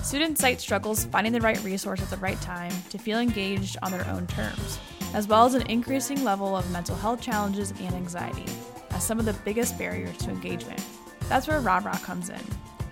Students 0.03 0.41
cite 0.41 0.59
struggles 0.59 1.05
finding 1.05 1.31
the 1.31 1.39
right 1.39 1.63
resource 1.63 2.01
at 2.01 2.09
the 2.09 2.17
right 2.17 2.39
time 2.41 2.73
to 2.89 2.97
feel 2.97 3.19
engaged 3.19 3.77
on 3.81 3.93
their 3.93 4.05
own 4.09 4.27
terms, 4.27 4.77
as 5.13 5.25
well 5.25 5.45
as 5.45 5.53
an 5.53 5.65
increasing 5.67 6.21
level 6.25 6.57
of 6.57 6.69
mental 6.69 6.97
health 6.97 7.21
challenges 7.21 7.71
and 7.79 7.95
anxiety, 7.95 8.51
as 8.89 9.05
some 9.05 9.19
of 9.19 9.25
the 9.25 9.33
biggest 9.45 9.77
barriers 9.77 10.17
to 10.17 10.31
engagement. 10.31 10.83
That's 11.29 11.47
where 11.47 11.61
RahRah 11.61 12.03
comes 12.03 12.29
in. 12.29 12.41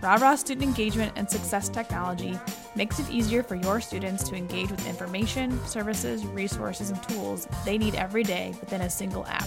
RahRah 0.01 0.37
Student 0.37 0.65
Engagement 0.65 1.11
and 1.17 1.29
Success 1.29 1.67
Technology 1.67 2.39
makes 2.73 2.99
it 2.99 3.09
easier 3.09 3.43
for 3.43 3.55
your 3.55 3.81
students 3.81 4.23
to 4.29 4.35
engage 4.35 4.71
with 4.71 4.87
information, 4.87 5.59
services, 5.65 6.25
resources, 6.27 6.89
and 6.89 7.03
tools 7.03 7.49
they 7.65 7.77
need 7.77 7.95
every 7.95 8.23
day 8.23 8.55
within 8.61 8.79
a 8.81 8.89
single 8.89 9.25
app. 9.25 9.43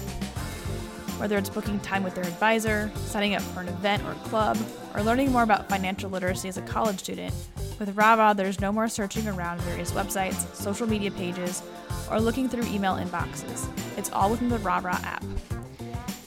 Whether 1.18 1.38
it's 1.38 1.48
booking 1.48 1.80
time 1.80 2.02
with 2.02 2.14
their 2.14 2.24
advisor, 2.24 2.90
signing 2.96 3.34
up 3.34 3.40
for 3.40 3.60
an 3.60 3.68
event 3.68 4.02
or 4.04 4.12
club, 4.28 4.58
or 4.94 5.02
learning 5.02 5.32
more 5.32 5.42
about 5.42 5.70
financial 5.70 6.10
literacy 6.10 6.48
as 6.48 6.58
a 6.58 6.62
college 6.62 6.98
student, 6.98 7.32
with 7.78 7.96
RahRah 7.96 8.36
there's 8.36 8.60
no 8.60 8.72
more 8.72 8.88
searching 8.88 9.26
around 9.28 9.58
various 9.62 9.92
websites, 9.92 10.54
social 10.54 10.86
media 10.86 11.10
pages, 11.12 11.62
or 12.10 12.20
looking 12.20 12.46
through 12.46 12.66
email 12.66 12.96
inboxes. 12.96 13.66
It's 13.96 14.12
all 14.12 14.30
within 14.30 14.50
the 14.50 14.58
RahRah 14.58 15.02
app. 15.02 15.24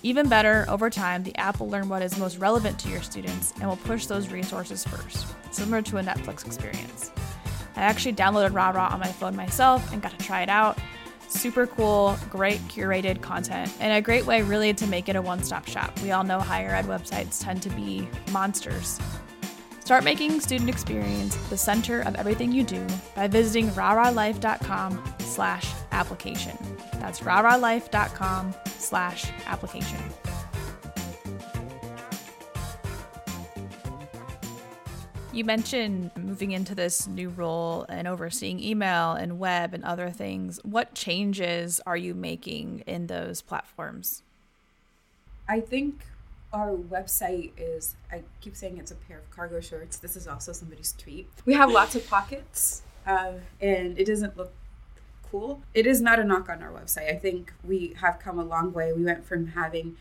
Even 0.05 0.29
better, 0.29 0.65
over 0.67 0.91
time, 0.91 1.23
the 1.23 1.35
app 1.35 1.59
will 1.59 1.67
learn 1.67 1.89
what 1.89 2.03
is 2.03 2.15
most 2.19 2.37
relevant 2.37 2.77
to 2.77 2.89
your 2.89 3.01
students 3.01 3.53
and 3.59 3.67
will 3.67 3.75
push 3.75 4.05
those 4.05 4.29
resources 4.29 4.83
first, 4.83 5.25
similar 5.49 5.81
to 5.81 5.97
a 5.97 6.03
Netflix 6.03 6.45
experience. 6.45 7.09
I 7.75 7.81
actually 7.81 8.13
downloaded 8.13 8.51
RahRah 8.51 8.91
on 8.91 8.99
my 8.99 9.07
phone 9.07 9.35
myself 9.35 9.91
and 9.91 10.03
got 10.03 10.11
to 10.11 10.23
try 10.23 10.43
it 10.43 10.49
out. 10.49 10.77
Super 11.27 11.65
cool, 11.65 12.15
great 12.29 12.59
curated 12.67 13.21
content, 13.21 13.73
and 13.79 13.93
a 13.93 13.99
great 13.99 14.27
way 14.27 14.43
really 14.43 14.75
to 14.75 14.85
make 14.85 15.09
it 15.09 15.15
a 15.15 15.21
one 15.23 15.41
stop 15.41 15.67
shop. 15.67 15.99
We 16.03 16.11
all 16.11 16.23
know 16.23 16.39
higher 16.39 16.69
ed 16.69 16.85
websites 16.85 17.43
tend 17.43 17.63
to 17.63 17.69
be 17.71 18.07
monsters. 18.31 18.99
Start 19.79 20.03
making 20.03 20.39
student 20.39 20.69
experience 20.69 21.35
the 21.49 21.57
center 21.57 22.01
of 22.01 22.13
everything 22.13 22.51
you 22.51 22.61
do 22.61 22.85
by 23.15 23.27
visiting 23.27 23.71
rahrahlife.com 23.71 25.14
slash 25.35 25.69
application. 25.91 26.57
That's 26.93 27.19
rahrahlife.com 27.19 28.55
slash 28.77 29.29
application. 29.45 29.99
You 35.33 35.43
mentioned 35.43 36.11
moving 36.15 36.51
into 36.51 36.73
this 36.73 37.07
new 37.07 37.27
role 37.27 37.85
and 37.89 38.07
overseeing 38.07 38.61
email 38.61 39.11
and 39.11 39.37
web 39.37 39.73
and 39.73 39.83
other 39.83 40.09
things. 40.09 40.61
What 40.63 40.95
changes 40.95 41.81
are 41.85 41.97
you 41.97 42.13
making 42.13 42.83
in 42.87 43.07
those 43.07 43.41
platforms? 43.41 44.23
I 45.49 45.59
think 45.59 46.05
our 46.53 46.71
website 46.71 47.51
is, 47.57 47.95
I 48.09 48.21
keep 48.39 48.55
saying 48.55 48.77
it's 48.77 48.91
a 48.91 48.95
pair 48.95 49.17
of 49.17 49.29
cargo 49.29 49.59
shorts. 49.59 49.97
This 49.97 50.15
is 50.15 50.25
also 50.25 50.53
somebody's 50.53 50.93
tweet. 50.97 51.27
We 51.43 51.53
have 51.55 51.69
lots 51.69 51.95
of 51.95 52.07
pockets 52.07 52.83
uh, 53.05 53.33
and 53.59 53.99
it 53.99 54.05
doesn't 54.05 54.37
look 54.37 54.53
cool. 55.29 55.61
It 55.73 55.85
is 55.85 56.01
not 56.01 56.19
a 56.19 56.23
knock 56.23 56.49
on 56.49 56.61
our 56.61 56.71
website. 56.71 57.11
I 57.11 57.17
think 57.17 57.53
we 57.63 57.95
have 58.01 58.19
come 58.19 58.39
a 58.39 58.43
long 58.43 58.73
way. 58.73 58.93
We 58.93 59.03
went 59.03 59.25
from 59.25 59.47
having 59.47 59.97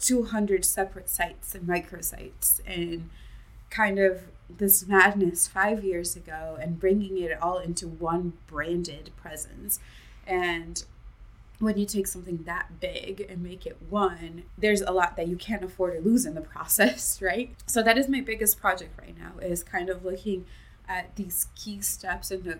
200 0.00 0.64
separate 0.64 1.08
sites 1.08 1.54
and 1.54 1.66
microsites 1.66 2.60
and 2.66 3.10
kind 3.70 3.98
of 3.98 4.22
this 4.48 4.86
madness 4.86 5.48
five 5.48 5.82
years 5.82 6.16
ago 6.16 6.56
and 6.60 6.78
bringing 6.78 7.18
it 7.18 7.40
all 7.40 7.58
into 7.58 7.88
one 7.88 8.34
branded 8.46 9.10
presence. 9.16 9.78
And 10.26 10.84
when 11.58 11.78
you 11.78 11.86
take 11.86 12.06
something 12.06 12.42
that 12.44 12.80
big 12.80 13.24
and 13.28 13.42
make 13.42 13.66
it 13.66 13.78
one, 13.88 14.44
there's 14.58 14.82
a 14.82 14.90
lot 14.90 15.16
that 15.16 15.28
you 15.28 15.36
can't 15.36 15.64
afford 15.64 15.94
to 15.94 16.00
lose 16.00 16.26
in 16.26 16.34
the 16.34 16.40
process, 16.54 17.20
right? 17.22 17.54
So 17.66 17.82
that 17.82 17.98
is 17.98 18.08
my 18.08 18.20
biggest 18.20 18.60
project 18.60 18.98
right 19.00 19.16
now 19.18 19.38
is 19.40 19.62
kind 19.62 19.88
of 19.88 20.04
looking 20.04 20.44
at 20.88 21.16
these 21.16 21.48
key 21.54 21.80
steps 21.80 22.30
in 22.30 22.42
the 22.42 22.58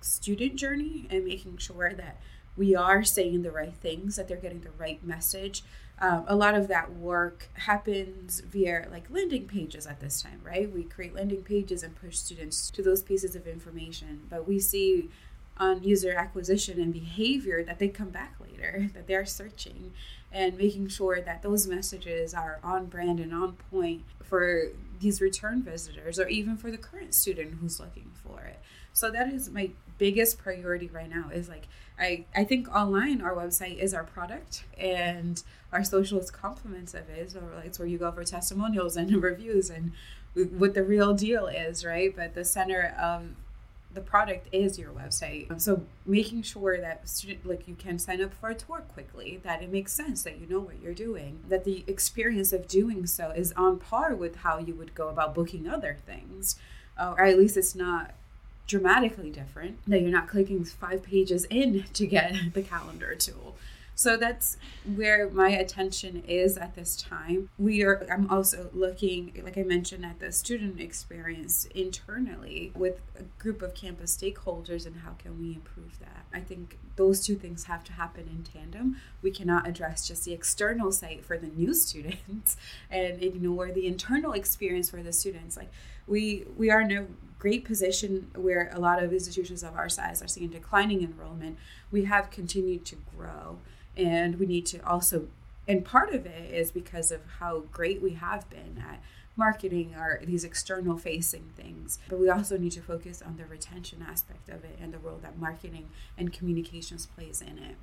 student 0.00 0.56
journey 0.56 1.06
and 1.10 1.24
making 1.24 1.58
sure 1.58 1.92
that 1.94 2.20
we 2.56 2.74
are 2.74 3.02
saying 3.04 3.42
the 3.42 3.50
right 3.50 3.74
things, 3.74 4.16
that 4.16 4.28
they're 4.28 4.36
getting 4.36 4.60
the 4.60 4.70
right 4.78 5.02
message. 5.04 5.62
Um, 5.98 6.24
a 6.26 6.34
lot 6.34 6.54
of 6.54 6.68
that 6.68 6.92
work 6.94 7.48
happens 7.54 8.40
via 8.40 8.88
like 8.90 9.10
landing 9.10 9.46
pages 9.46 9.86
at 9.86 10.00
this 10.00 10.22
time, 10.22 10.40
right? 10.44 10.70
We 10.70 10.84
create 10.84 11.14
landing 11.14 11.42
pages 11.42 11.82
and 11.82 11.94
push 11.94 12.16
students 12.16 12.70
to 12.70 12.82
those 12.82 13.02
pieces 13.02 13.36
of 13.36 13.46
information, 13.46 14.22
but 14.28 14.48
we 14.48 14.58
see 14.58 15.10
on 15.58 15.82
user 15.82 16.12
acquisition 16.12 16.80
and 16.80 16.92
behavior 16.92 17.62
that 17.62 17.78
they 17.78 17.88
come 17.88 18.08
back 18.08 18.34
later, 18.40 18.88
that 18.94 19.06
they're 19.06 19.26
searching 19.26 19.92
and 20.32 20.56
making 20.56 20.88
sure 20.88 21.20
that 21.20 21.42
those 21.42 21.66
messages 21.66 22.32
are 22.32 22.60
on 22.62 22.86
brand 22.86 23.20
and 23.20 23.34
on 23.34 23.52
point 23.70 24.02
for 24.22 24.68
these 25.00 25.20
return 25.20 25.62
visitors 25.62 26.18
or 26.18 26.28
even 26.28 26.56
for 26.56 26.70
the 26.70 26.78
current 26.78 27.14
student 27.14 27.54
who's 27.60 27.80
looking 27.80 28.10
for 28.14 28.42
it. 28.42 28.60
So 28.92 29.10
that 29.10 29.28
is 29.28 29.50
my 29.50 29.70
biggest 29.98 30.38
priority 30.38 30.88
right 30.88 31.10
now 31.10 31.28
is 31.30 31.48
like 31.48 31.68
I, 31.98 32.24
I 32.34 32.44
think 32.44 32.74
online 32.74 33.20
our 33.20 33.34
website 33.34 33.78
is 33.78 33.92
our 33.92 34.04
product 34.04 34.64
and 34.78 35.42
our 35.72 35.84
social 35.84 36.18
is 36.18 36.30
complements 36.30 36.94
of 36.94 37.08
it. 37.10 37.32
So 37.32 37.42
it's 37.64 37.78
where 37.78 37.86
you 37.86 37.98
go 37.98 38.10
for 38.10 38.24
testimonials 38.24 38.96
and 38.96 39.22
reviews 39.22 39.68
and 39.70 39.92
what 40.34 40.74
the 40.74 40.82
real 40.82 41.12
deal 41.12 41.46
is, 41.46 41.84
right? 41.84 42.14
But 42.14 42.34
the 42.34 42.44
center 42.44 42.94
of 42.98 43.28
the 43.92 44.00
product 44.00 44.48
is 44.52 44.78
your 44.78 44.92
website. 44.92 45.60
So 45.60 45.82
making 46.06 46.42
sure 46.42 46.80
that 46.80 47.08
student 47.08 47.44
like 47.44 47.66
you 47.66 47.74
can 47.74 47.98
sign 47.98 48.22
up 48.22 48.32
for 48.32 48.48
a 48.48 48.54
tour 48.54 48.82
quickly, 48.88 49.40
that 49.42 49.62
it 49.62 49.70
makes 49.70 49.92
sense 49.92 50.22
that 50.22 50.38
you 50.38 50.46
know 50.46 50.60
what 50.60 50.80
you're 50.80 50.94
doing, 50.94 51.40
that 51.48 51.64
the 51.64 51.84
experience 51.86 52.52
of 52.52 52.68
doing 52.68 53.06
so 53.06 53.30
is 53.30 53.52
on 53.52 53.78
par 53.78 54.14
with 54.14 54.36
how 54.36 54.58
you 54.58 54.74
would 54.74 54.94
go 54.94 55.08
about 55.08 55.34
booking 55.34 55.68
other 55.68 55.98
things, 56.06 56.56
uh, 56.96 57.14
or 57.18 57.24
at 57.24 57.36
least 57.36 57.56
it's 57.56 57.74
not 57.74 58.14
dramatically 58.70 59.30
different. 59.30 59.78
That 59.86 60.00
you're 60.00 60.10
not 60.10 60.28
clicking 60.28 60.64
five 60.64 61.02
pages 61.02 61.44
in 61.46 61.84
to 61.92 62.06
get 62.06 62.34
the 62.54 62.62
calendar 62.62 63.14
tool. 63.14 63.56
So 63.96 64.16
that's 64.16 64.56
where 64.86 65.28
my 65.28 65.50
attention 65.50 66.22
is 66.26 66.56
at 66.56 66.74
this 66.74 66.96
time. 66.96 67.50
We 67.58 67.82
are 67.82 68.06
I'm 68.10 68.30
also 68.30 68.70
looking 68.72 69.38
like 69.44 69.58
I 69.58 69.62
mentioned 69.62 70.06
at 70.06 70.20
the 70.20 70.32
student 70.32 70.80
experience 70.80 71.66
internally 71.74 72.72
with 72.74 73.02
a 73.18 73.24
group 73.38 73.60
of 73.60 73.74
campus 73.74 74.16
stakeholders 74.16 74.86
and 74.86 75.00
how 75.00 75.10
can 75.18 75.38
we 75.38 75.54
improve 75.54 75.98
that. 75.98 76.24
I 76.32 76.40
think 76.40 76.78
those 76.96 77.20
two 77.20 77.34
things 77.34 77.64
have 77.64 77.84
to 77.84 77.92
happen 77.92 78.26
in 78.30 78.42
tandem. 78.42 78.96
We 79.20 79.32
cannot 79.32 79.68
address 79.68 80.08
just 80.08 80.24
the 80.24 80.32
external 80.32 80.92
site 80.92 81.22
for 81.22 81.36
the 81.36 81.48
new 81.48 81.74
students 81.84 82.56
and 82.90 83.22
ignore 83.22 83.70
the 83.70 83.86
internal 83.86 84.32
experience 84.32 84.88
for 84.88 85.02
the 85.02 85.12
students. 85.12 85.58
Like 85.58 85.70
we 86.06 86.46
we 86.56 86.70
are 86.70 86.80
a 86.80 87.06
great 87.40 87.64
position 87.64 88.30
where 88.36 88.70
a 88.72 88.78
lot 88.78 89.02
of 89.02 89.12
institutions 89.12 89.64
of 89.64 89.74
our 89.74 89.88
size 89.88 90.22
are 90.22 90.28
seeing 90.28 90.50
declining 90.50 91.02
enrollment. 91.02 91.58
We 91.90 92.04
have 92.04 92.30
continued 92.30 92.84
to 92.86 92.96
grow 93.16 93.58
and 93.96 94.38
we 94.38 94.46
need 94.46 94.66
to 94.66 94.86
also 94.86 95.28
and 95.66 95.84
part 95.84 96.12
of 96.12 96.26
it 96.26 96.52
is 96.52 96.70
because 96.70 97.10
of 97.10 97.20
how 97.38 97.60
great 97.72 98.02
we 98.02 98.14
have 98.14 98.48
been 98.50 98.82
at 98.86 99.00
marketing 99.36 99.94
our 99.96 100.20
these 100.22 100.44
external 100.44 100.98
facing 100.98 101.50
things. 101.56 101.98
But 102.08 102.18
we 102.18 102.28
also 102.28 102.58
need 102.58 102.72
to 102.72 102.82
focus 102.82 103.22
on 103.22 103.36
the 103.36 103.46
retention 103.46 104.04
aspect 104.06 104.48
of 104.48 104.64
it 104.64 104.78
and 104.80 104.92
the 104.92 104.98
role 104.98 105.18
that 105.22 105.38
marketing 105.38 105.88
and 106.18 106.32
communications 106.32 107.06
plays 107.06 107.40
in 107.40 107.58
it. 107.58 107.76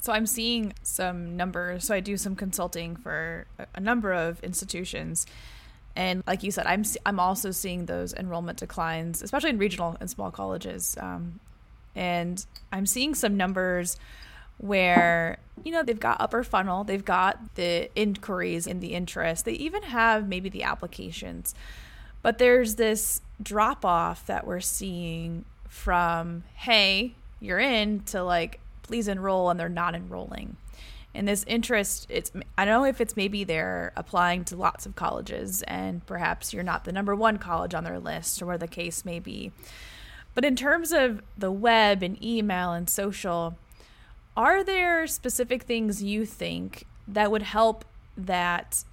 So 0.00 0.12
i'm 0.12 0.26
seeing 0.26 0.72
some 0.82 1.36
numbers. 1.36 1.86
So 1.86 1.94
i 1.94 2.00
do 2.00 2.16
some 2.16 2.36
consulting 2.36 2.94
for 2.94 3.46
a 3.74 3.80
number 3.80 4.12
of 4.12 4.38
institutions 4.44 5.26
and 5.96 6.22
like 6.26 6.42
you 6.42 6.50
said 6.50 6.66
i'm 6.66 6.84
i'm 7.04 7.18
also 7.18 7.50
seeing 7.50 7.86
those 7.86 8.12
enrollment 8.14 8.58
declines 8.58 9.22
especially 9.22 9.50
in 9.50 9.58
regional 9.58 9.96
and 10.00 10.08
small 10.10 10.30
colleges. 10.30 10.96
Um, 11.00 11.40
and 11.94 12.44
I'm 12.70 12.86
seeing 12.86 13.14
some 13.14 13.36
numbers 13.36 13.98
where 14.58 15.38
you 15.64 15.72
know 15.72 15.82
they've 15.82 16.00
got 16.00 16.18
upper 16.20 16.42
funnel 16.42 16.82
they've 16.82 17.04
got 17.04 17.56
the 17.56 17.90
inquiries 17.94 18.66
and 18.66 18.80
the 18.80 18.94
interest 18.94 19.44
they 19.44 19.52
even 19.52 19.82
have 19.82 20.28
maybe 20.28 20.48
the 20.48 20.62
applications. 20.62 21.54
But 22.22 22.38
there's 22.38 22.74
this 22.76 23.20
drop 23.42 23.84
off 23.84 24.26
that 24.26 24.46
we're 24.46 24.60
seeing 24.60 25.44
from 25.68 26.44
hey 26.54 27.14
you're 27.40 27.58
in 27.58 28.00
to 28.00 28.22
like 28.22 28.60
please 28.82 29.08
enroll 29.08 29.50
and 29.50 29.58
they're 29.60 29.68
not 29.68 29.94
enrolling 29.94 30.56
and 31.16 31.26
this 31.26 31.44
interest 31.48 32.06
it's 32.08 32.30
i 32.56 32.64
don't 32.64 32.80
know 32.82 32.86
if 32.86 33.00
it's 33.00 33.16
maybe 33.16 33.42
they're 33.42 33.92
applying 33.96 34.44
to 34.44 34.56
lots 34.56 34.86
of 34.86 34.94
colleges 34.94 35.62
and 35.62 36.04
perhaps 36.06 36.52
you're 36.52 36.62
not 36.62 36.84
the 36.84 36.92
number 36.92 37.14
one 37.14 37.38
college 37.38 37.74
on 37.74 37.84
their 37.84 37.98
list 37.98 38.40
or 38.40 38.46
where 38.46 38.58
the 38.58 38.68
case 38.68 39.04
may 39.04 39.18
be. 39.18 39.52
But 40.34 40.44
in 40.44 40.54
terms 40.54 40.92
of 40.92 41.22
the 41.36 41.50
web 41.50 42.02
and 42.02 42.22
email 42.22 42.72
and 42.72 42.88
social, 42.90 43.56
are 44.36 44.62
there 44.62 45.06
specific 45.06 45.62
things 45.62 46.02
you 46.02 46.26
think 46.26 46.84
that 47.08 47.30
would 47.30 47.42
help 47.42 47.84
that 48.18 48.84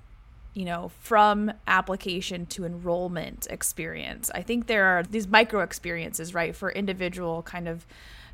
you 0.54 0.64
know 0.66 0.92
from 1.00 1.52
application 1.68 2.46
to 2.48 2.64
enrollment 2.64 3.48
experience? 3.50 4.32
I 4.34 4.42
think 4.42 4.68
there 4.68 4.86
are 4.86 5.04
these 5.04 5.28
micro 5.28 5.62
experiences 5.62 6.34
right 6.34 6.56
for 6.56 6.72
individual 6.72 7.42
kind 7.44 7.68
of 7.68 7.86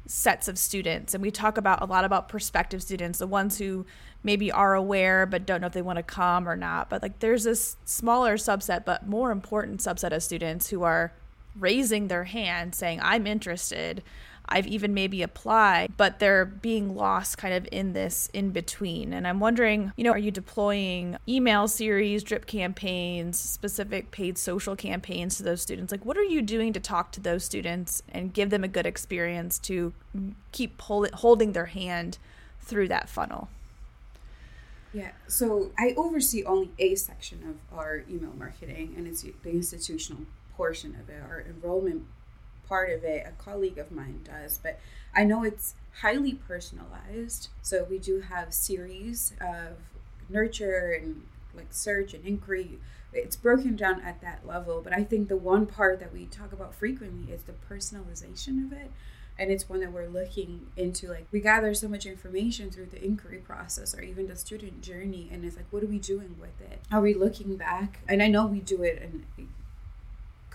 sets 0.10 0.48
of 0.48 0.58
students 0.58 1.14
and 1.14 1.22
we 1.22 1.30
talk 1.30 1.58
about 1.58 1.82
a 1.82 1.86
lot 1.86 2.04
about 2.04 2.28
prospective 2.28 2.82
students 2.82 3.20
the 3.20 3.28
ones 3.28 3.60
who 3.60 3.86
maybe 4.24 4.52
are 4.52 4.74
aware 4.74 5.28
but 5.28 5.46
don't 5.46 5.62
know 5.62 5.68
if 5.68 5.74
they 5.74 5.84
want 5.84 5.98
to 5.98 6.04
come 6.04 6.50
or 6.50 6.56
not 6.56 6.90
but 6.90 7.04
like 7.04 7.20
there's 7.20 7.44
this 7.44 7.78
smaller 7.86 8.36
subset 8.36 8.84
but 8.86 9.08
more 9.08 9.32
important 9.32 9.80
subset 9.80 10.12
of 10.12 10.24
students 10.24 10.70
who 10.70 10.82
are 10.82 11.14
raising 11.58 12.08
their 12.08 12.26
hand 12.26 12.76
saying, 12.76 13.00
I'm 13.02 13.28
interested. 13.28 14.04
I've 14.50 14.68
even 14.68 14.94
maybe 14.94 15.22
applied, 15.22 15.96
but 15.96 16.20
they're 16.20 16.46
being 16.46 16.96
lost 16.96 17.38
kind 17.38 17.54
of 17.54 17.68
in 17.72 17.94
this 17.94 18.30
in 18.34 18.50
between. 18.50 19.14
And 19.14 19.28
I'm 19.28 19.40
wondering, 19.40 19.94
you 19.96 20.04
know, 20.04 20.12
are 20.12 20.18
you 20.18 20.32
deploying 20.32 21.18
email 21.28 21.68
series, 21.68 22.24
drip 22.24 22.48
campaigns, 22.48 23.40
specific 23.40 24.12
paid 24.12 24.38
social 24.38 24.76
campaigns 24.76 25.38
to 25.38 25.44
those 25.44 25.62
students? 25.62 25.92
Like, 25.92 26.04
what 26.04 26.18
are 26.18 26.24
you 26.24 26.42
doing 26.42 26.74
to 26.74 26.80
talk 26.80 27.12
to 27.14 27.22
those 27.22 27.44
students 27.44 28.02
and 28.10 28.34
give 28.34 28.50
them 28.50 28.64
a 28.64 28.68
good 28.68 28.88
experience 28.88 29.60
to 29.60 29.94
keep 30.52 30.78
pull- 30.78 31.08
holding 31.14 31.54
their 31.54 31.68
hand 31.68 32.18
through 32.60 32.88
that 32.88 33.08
funnel? 33.08 33.50
Yeah, 34.92 35.12
so 35.28 35.72
I 35.78 35.94
oversee 35.96 36.44
only 36.44 36.72
a 36.80 36.96
section 36.96 37.44
of 37.48 37.78
our 37.78 38.04
email 38.10 38.34
marketing, 38.36 38.96
and 38.98 39.08
it's 39.08 39.22
the 39.22 39.52
institutional 39.52 40.24
portion 40.58 40.98
of 41.00 41.10
it 41.10 41.22
or 41.30 41.46
enrollment 41.48 42.04
part 42.70 42.92
of 42.92 43.04
it 43.04 43.26
a 43.28 43.32
colleague 43.44 43.78
of 43.78 43.92
mine 43.92 44.22
does 44.24 44.60
but 44.62 44.80
i 45.16 45.24
know 45.24 45.44
it's 45.44 45.74
highly 46.02 46.34
personalized. 46.34 47.50
So 47.62 47.86
we 47.90 47.98
do 47.98 48.22
have 48.22 48.54
series 48.54 49.34
of 49.42 49.78
nurture 50.30 50.92
and 51.02 51.24
like 51.54 51.68
search 51.72 52.14
and 52.14 52.26
inquiry. 52.26 52.80
It's 53.12 53.36
broken 53.36 53.76
down 53.76 54.02
at 54.02 54.22
that 54.22 54.46
level 54.46 54.82
but 54.84 54.94
i 54.94 55.04
think 55.04 55.28
the 55.28 55.38
one 55.38 55.66
part 55.66 56.00
that 56.00 56.14
we 56.14 56.26
talk 56.26 56.54
about 56.54 56.74
frequently 56.76 57.34
is 57.34 57.44
the 57.44 57.54
personalization 57.70 58.66
of 58.66 58.74
it. 58.74 58.92
And 59.38 59.52
it's 59.52 59.70
one 59.70 59.80
that 59.80 59.94
we're 59.94 60.08
looking 60.08 60.68
into 60.76 61.08
like 61.08 61.26
we 61.32 61.40
gather 61.40 61.74
so 61.74 61.88
much 61.88 62.06
information 62.06 62.70
through 62.70 62.88
the 62.88 63.04
inquiry 63.04 63.38
process 63.38 63.96
or 63.96 64.02
even 64.02 64.28
the 64.28 64.36
student 64.36 64.82
journey 64.82 65.30
and 65.32 65.44
it's 65.46 65.56
like 65.56 65.66
what 65.72 65.84
are 65.84 65.88
we 65.88 66.00
doing 66.00 66.36
with 66.40 66.60
it? 66.62 66.80
Are 66.92 67.02
we 67.02 67.14
looking 67.14 67.56
back? 67.56 68.02
And 68.08 68.22
i 68.22 68.28
know 68.28 68.46
we 68.46 68.60
do 68.60 68.84
it 68.84 69.02
and 69.02 69.26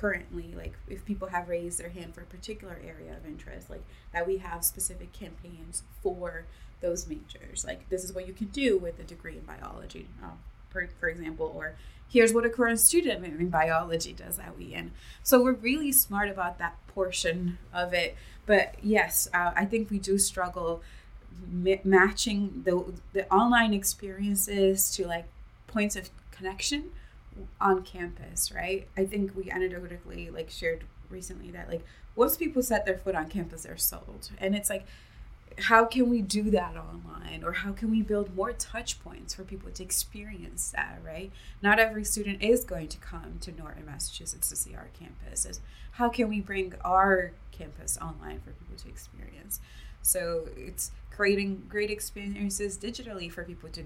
currently 0.04 0.52
like 0.54 0.74
if 0.86 1.02
people 1.06 1.28
have 1.28 1.48
raised 1.48 1.80
their 1.80 1.88
hand 1.88 2.14
for 2.14 2.20
a 2.20 2.26
particular 2.26 2.78
area 2.86 3.16
of 3.16 3.24
interest 3.24 3.70
like 3.70 3.82
that 4.12 4.26
we 4.26 4.36
have 4.36 4.62
specific 4.62 5.10
campaigns 5.14 5.82
for 6.02 6.44
those 6.82 7.08
majors 7.08 7.64
like 7.64 7.88
this 7.88 8.04
is 8.04 8.12
what 8.12 8.26
you 8.26 8.34
can 8.34 8.48
do 8.48 8.76
with 8.76 8.98
a 8.98 9.02
degree 9.02 9.38
in 9.38 9.44
biology 9.44 10.06
uh, 10.22 10.26
for, 10.68 10.90
for 11.00 11.08
example 11.08 11.50
or 11.56 11.74
here's 12.12 12.34
what 12.34 12.44
a 12.44 12.50
current 12.50 12.78
student 12.78 13.24
in 13.24 13.48
biology 13.48 14.12
does 14.12 14.38
at 14.38 14.56
Wheaton. 14.58 14.92
So 15.22 15.42
we're 15.42 15.52
really 15.52 15.90
smart 15.90 16.28
about 16.28 16.58
that 16.58 16.76
portion 16.88 17.58
of 17.72 17.94
it. 17.94 18.14
But 18.46 18.76
yes, 18.82 19.26
uh, 19.32 19.52
I 19.56 19.64
think 19.64 19.90
we 19.90 19.98
do 19.98 20.18
struggle 20.18 20.82
m- 21.42 21.80
matching 21.82 22.62
the 22.64 22.92
the 23.14 23.26
online 23.32 23.72
experiences 23.72 24.90
to 24.96 25.06
like 25.06 25.26
points 25.66 25.96
of 25.96 26.10
connection 26.30 26.90
on 27.60 27.82
campus, 27.82 28.52
right? 28.52 28.88
I 28.96 29.04
think 29.04 29.34
we 29.36 29.44
anecdotally 29.44 30.32
like 30.32 30.50
shared 30.50 30.84
recently 31.10 31.50
that 31.50 31.68
like 31.68 31.84
once 32.16 32.36
people 32.36 32.62
set 32.62 32.86
their 32.86 32.98
foot 32.98 33.14
on 33.14 33.28
campus, 33.28 33.62
they're 33.62 33.76
sold, 33.76 34.30
and 34.38 34.54
it's 34.54 34.70
like 34.70 34.86
how 35.58 35.84
can 35.84 36.10
we 36.10 36.20
do 36.20 36.50
that 36.50 36.76
online? 36.76 37.44
Or 37.44 37.52
how 37.52 37.72
can 37.72 37.90
we 37.90 38.02
build 38.02 38.34
more 38.34 38.52
touch 38.52 39.02
points 39.02 39.34
for 39.34 39.44
people 39.44 39.70
to 39.70 39.82
experience 39.82 40.72
that 40.74 40.98
right? 41.04 41.30
Not 41.62 41.78
every 41.78 42.04
student 42.04 42.42
is 42.42 42.64
going 42.64 42.88
to 42.88 42.98
come 42.98 43.38
to 43.40 43.52
norton 43.52 43.86
massachusetts 43.86 44.48
to 44.48 44.56
see 44.56 44.74
our 44.74 44.88
campus 44.98 45.46
is 45.46 45.60
how 45.92 46.08
can 46.08 46.28
we 46.28 46.40
bring 46.40 46.74
our 46.84 47.32
campus 47.52 47.98
online 48.00 48.40
for 48.40 48.50
people 48.50 48.76
to 48.78 48.88
experience? 48.88 49.60
So 50.02 50.48
it's 50.56 50.90
creating 51.10 51.64
great 51.68 51.90
experiences 51.90 52.76
digitally 52.76 53.30
for 53.30 53.44
people 53.44 53.68
to 53.70 53.84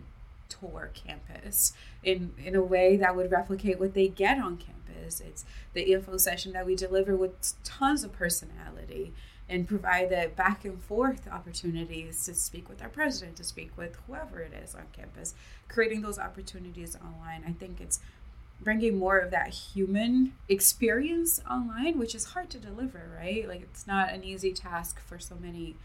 tour 0.48 0.90
campus 0.94 1.72
in 2.02 2.32
in 2.44 2.54
a 2.54 2.62
way 2.62 2.96
that 2.96 3.14
would 3.16 3.30
replicate 3.30 3.78
what 3.78 3.94
they 3.94 4.08
get 4.08 4.38
on 4.38 4.56
campus. 4.56 5.20
It's 5.20 5.44
the 5.74 5.92
info 5.92 6.16
session 6.16 6.52
that 6.52 6.66
we 6.66 6.74
deliver 6.74 7.16
with 7.16 7.54
tons 7.64 8.04
of 8.04 8.12
personality 8.12 9.12
and 9.48 9.66
provide 9.66 10.10
the 10.10 10.30
back 10.36 10.64
and 10.64 10.82
forth 10.82 11.26
opportunities 11.26 12.24
to 12.24 12.34
speak 12.34 12.68
with 12.68 12.82
our 12.82 12.88
president, 12.88 13.36
to 13.36 13.44
speak 13.44 13.70
with 13.76 13.96
whoever 14.06 14.40
it 14.40 14.52
is 14.52 14.74
on 14.74 14.82
campus. 14.92 15.34
Creating 15.68 16.02
those 16.02 16.18
opportunities 16.18 16.96
online, 16.96 17.44
I 17.46 17.52
think 17.52 17.80
it's 17.80 18.00
bringing 18.60 18.98
more 18.98 19.18
of 19.18 19.30
that 19.30 19.48
human 19.54 20.34
experience 20.48 21.40
online, 21.48 21.98
which 21.98 22.14
is 22.14 22.24
hard 22.26 22.50
to 22.50 22.58
deliver, 22.58 23.10
right? 23.16 23.48
Like 23.48 23.62
it's 23.62 23.86
not 23.86 24.12
an 24.12 24.24
easy 24.24 24.52
task 24.52 25.00
for 25.00 25.18
so 25.18 25.36
many 25.40 25.76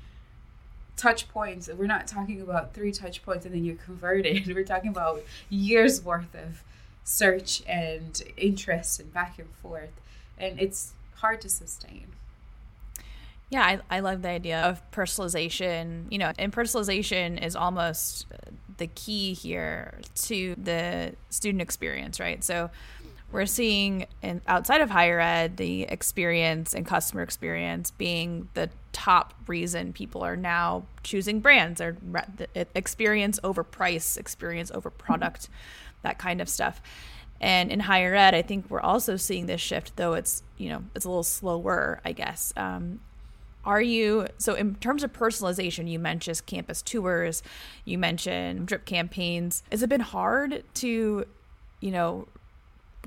touch 0.97 1.29
points. 1.29 1.69
We're 1.75 1.88
not 1.88 2.08
talking 2.08 2.41
about 2.41 2.73
three 2.73 2.91
touch 2.91 3.23
points 3.23 3.45
and 3.45 3.53
then 3.53 3.63
you're 3.63 3.75
converted. 3.75 4.47
We're 4.56 4.63
talking 4.63 4.89
about 4.89 5.23
years 5.49 6.03
worth 6.03 6.34
of 6.36 6.63
search 7.03 7.63
and 7.67 8.21
interest 8.38 8.99
and 8.99 9.13
back 9.13 9.39
and 9.39 9.49
forth. 9.62 9.91
And 10.38 10.60
it's 10.60 10.93
hard 11.15 11.41
to 11.41 11.49
sustain. 11.49 12.08
Yeah, 13.49 13.63
I, 13.63 13.97
I 13.97 13.99
love 13.99 14.23
the 14.23 14.29
idea 14.29 14.62
of 14.62 14.82
personalization. 14.91 16.12
You 16.12 16.17
know, 16.17 16.32
and 16.39 16.51
personalization 16.51 17.43
is 17.43 17.56
almost 17.56 18.25
the 18.77 18.88
key 18.88 19.34
here 19.34 19.99
to 20.15 20.56
the 20.56 21.13
student 21.29 21.62
experience, 21.62 22.19
right? 22.19 22.43
So 22.43 22.71
we're 23.33 23.47
seeing 23.47 24.05
in, 24.21 24.41
outside 24.47 24.79
of 24.79 24.91
higher 24.91 25.19
ed 25.19 25.57
the 25.57 25.83
experience 25.83 26.73
and 26.73 26.85
customer 26.85 27.23
experience 27.23 27.91
being 27.91 28.47
the 28.53 28.69
top 28.93 29.33
reason 29.47 29.91
people 29.91 30.23
are 30.23 30.37
now 30.37 30.85
choosing 31.01 31.39
brands 31.39 31.81
or 31.81 31.97
experience 32.75 33.39
over 33.43 33.63
price 33.63 34.15
experience 34.15 34.71
over 34.71 34.89
product 34.89 35.49
that 36.03 36.19
kind 36.19 36.39
of 36.39 36.47
stuff. 36.47 36.81
And 37.41 37.71
in 37.71 37.81
higher 37.81 38.15
ed 38.15 38.33
i 38.35 38.41
think 38.41 38.69
we're 38.69 38.79
also 38.79 39.17
seeing 39.17 39.47
this 39.47 39.59
shift 39.59 39.97
though 39.97 40.13
it's 40.13 40.43
you 40.57 40.69
know 40.69 40.83
it's 40.95 41.03
a 41.03 41.09
little 41.09 41.23
slower 41.23 41.99
i 42.05 42.13
guess. 42.13 42.53
Um, 42.55 43.01
are 43.65 43.81
you 43.81 44.27
so 44.37 44.53
in 44.53 44.75
terms 44.75 45.03
of 45.03 45.11
personalization 45.11 45.89
you 45.89 45.97
mentioned 45.97 46.45
campus 46.45 46.81
tours 46.81 47.41
you 47.83 47.97
mentioned 47.97 48.67
drip 48.67 48.85
campaigns. 48.85 49.63
Has 49.71 49.81
it 49.81 49.89
been 49.89 50.01
hard 50.01 50.63
to 50.75 51.25
you 51.81 51.91
know 51.91 52.27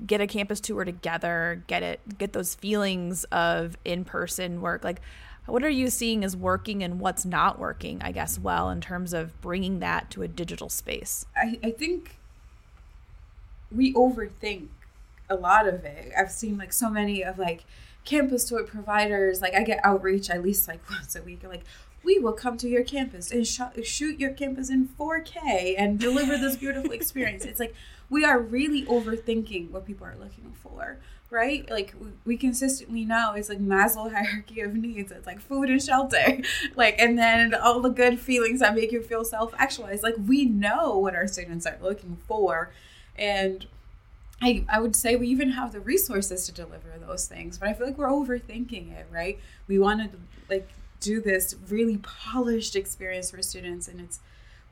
get 0.04 0.20
a 0.20 0.26
campus 0.26 0.60
tour 0.60 0.84
together 0.84 1.62
get 1.66 1.82
it 1.82 2.00
get 2.18 2.32
those 2.32 2.54
feelings 2.54 3.24
of 3.24 3.76
in-person 3.84 4.60
work 4.60 4.84
like 4.84 5.00
what 5.46 5.62
are 5.62 5.70
you 5.70 5.88
seeing 5.88 6.24
as 6.24 6.36
working 6.36 6.82
and 6.82 6.98
what's 6.98 7.24
not 7.24 7.58
working 7.58 8.00
i 8.02 8.12
guess 8.12 8.38
well 8.38 8.68
in 8.68 8.80
terms 8.80 9.12
of 9.12 9.40
bringing 9.40 9.78
that 9.78 10.10
to 10.10 10.22
a 10.22 10.28
digital 10.28 10.68
space? 10.68 11.24
I, 11.36 11.58
I 11.62 11.70
think 11.70 12.18
we 13.70 13.92
overthink 13.94 14.68
a 15.28 15.34
lot 15.34 15.66
of 15.66 15.84
it. 15.84 16.12
I've 16.16 16.30
seen 16.30 16.56
like 16.56 16.72
so 16.72 16.88
many 16.88 17.22
of 17.22 17.38
like 17.38 17.64
campus 18.04 18.44
tour 18.44 18.62
providers 18.62 19.42
like 19.42 19.52
i 19.52 19.64
get 19.64 19.80
outreach 19.82 20.30
at 20.30 20.40
least 20.40 20.68
like 20.68 20.80
once 20.90 21.16
a 21.16 21.22
week 21.22 21.42
like 21.42 21.64
we 22.06 22.18
will 22.18 22.32
come 22.32 22.56
to 22.56 22.68
your 22.68 22.84
campus 22.84 23.30
and 23.30 23.46
sh- 23.46 23.60
shoot 23.84 24.18
your 24.18 24.30
campus 24.30 24.70
in 24.70 24.88
4k 24.88 25.74
and 25.76 25.98
deliver 25.98 26.38
this 26.38 26.56
beautiful 26.56 26.92
experience. 27.00 27.44
It's 27.44 27.60
like 27.60 27.74
we 28.08 28.24
are 28.24 28.38
really 28.38 28.86
overthinking 28.86 29.70
what 29.70 29.84
people 29.84 30.06
are 30.06 30.16
looking 30.18 30.54
for 30.62 30.98
right? 31.30 31.68
Like 31.70 31.94
we 32.24 32.36
consistently 32.36 33.04
know 33.04 33.34
it's 33.34 33.48
like 33.48 33.58
maslow 33.58 34.12
hierarchy 34.12 34.60
of 34.60 34.74
needs. 34.74 35.10
It's 35.10 35.26
like 35.26 35.40
food 35.40 35.68
and 35.68 35.82
shelter. 35.82 36.38
Like 36.76 36.96
and 36.98 37.18
then 37.18 37.54
all 37.54 37.80
the 37.80 37.88
good 37.88 38.20
feelings 38.20 38.60
that 38.60 38.74
make 38.74 38.92
you 38.92 39.02
feel 39.02 39.24
self-actualized. 39.24 40.02
Like 40.02 40.14
we 40.26 40.44
know 40.44 40.98
what 40.98 41.14
our 41.14 41.26
students 41.26 41.66
are 41.66 41.78
looking 41.80 42.18
for. 42.28 42.70
And 43.16 43.66
I, 44.42 44.64
I 44.68 44.80
would 44.80 44.94
say 44.94 45.16
we 45.16 45.28
even 45.28 45.50
have 45.52 45.72
the 45.72 45.80
resources 45.80 46.44
to 46.46 46.52
deliver 46.52 46.92
those 47.04 47.26
things, 47.26 47.56
but 47.56 47.68
I 47.68 47.72
feel 47.72 47.86
like 47.86 47.96
we're 47.96 48.08
overthinking 48.08 48.92
it, 48.92 49.06
right? 49.10 49.38
We 49.66 49.78
want 49.78 50.12
to 50.12 50.18
like 50.50 50.68
do 51.00 51.20
this 51.20 51.54
really 51.68 51.98
polished 51.98 52.76
experience 52.76 53.30
for 53.30 53.42
students, 53.42 53.88
and 53.88 54.00
it's 54.00 54.20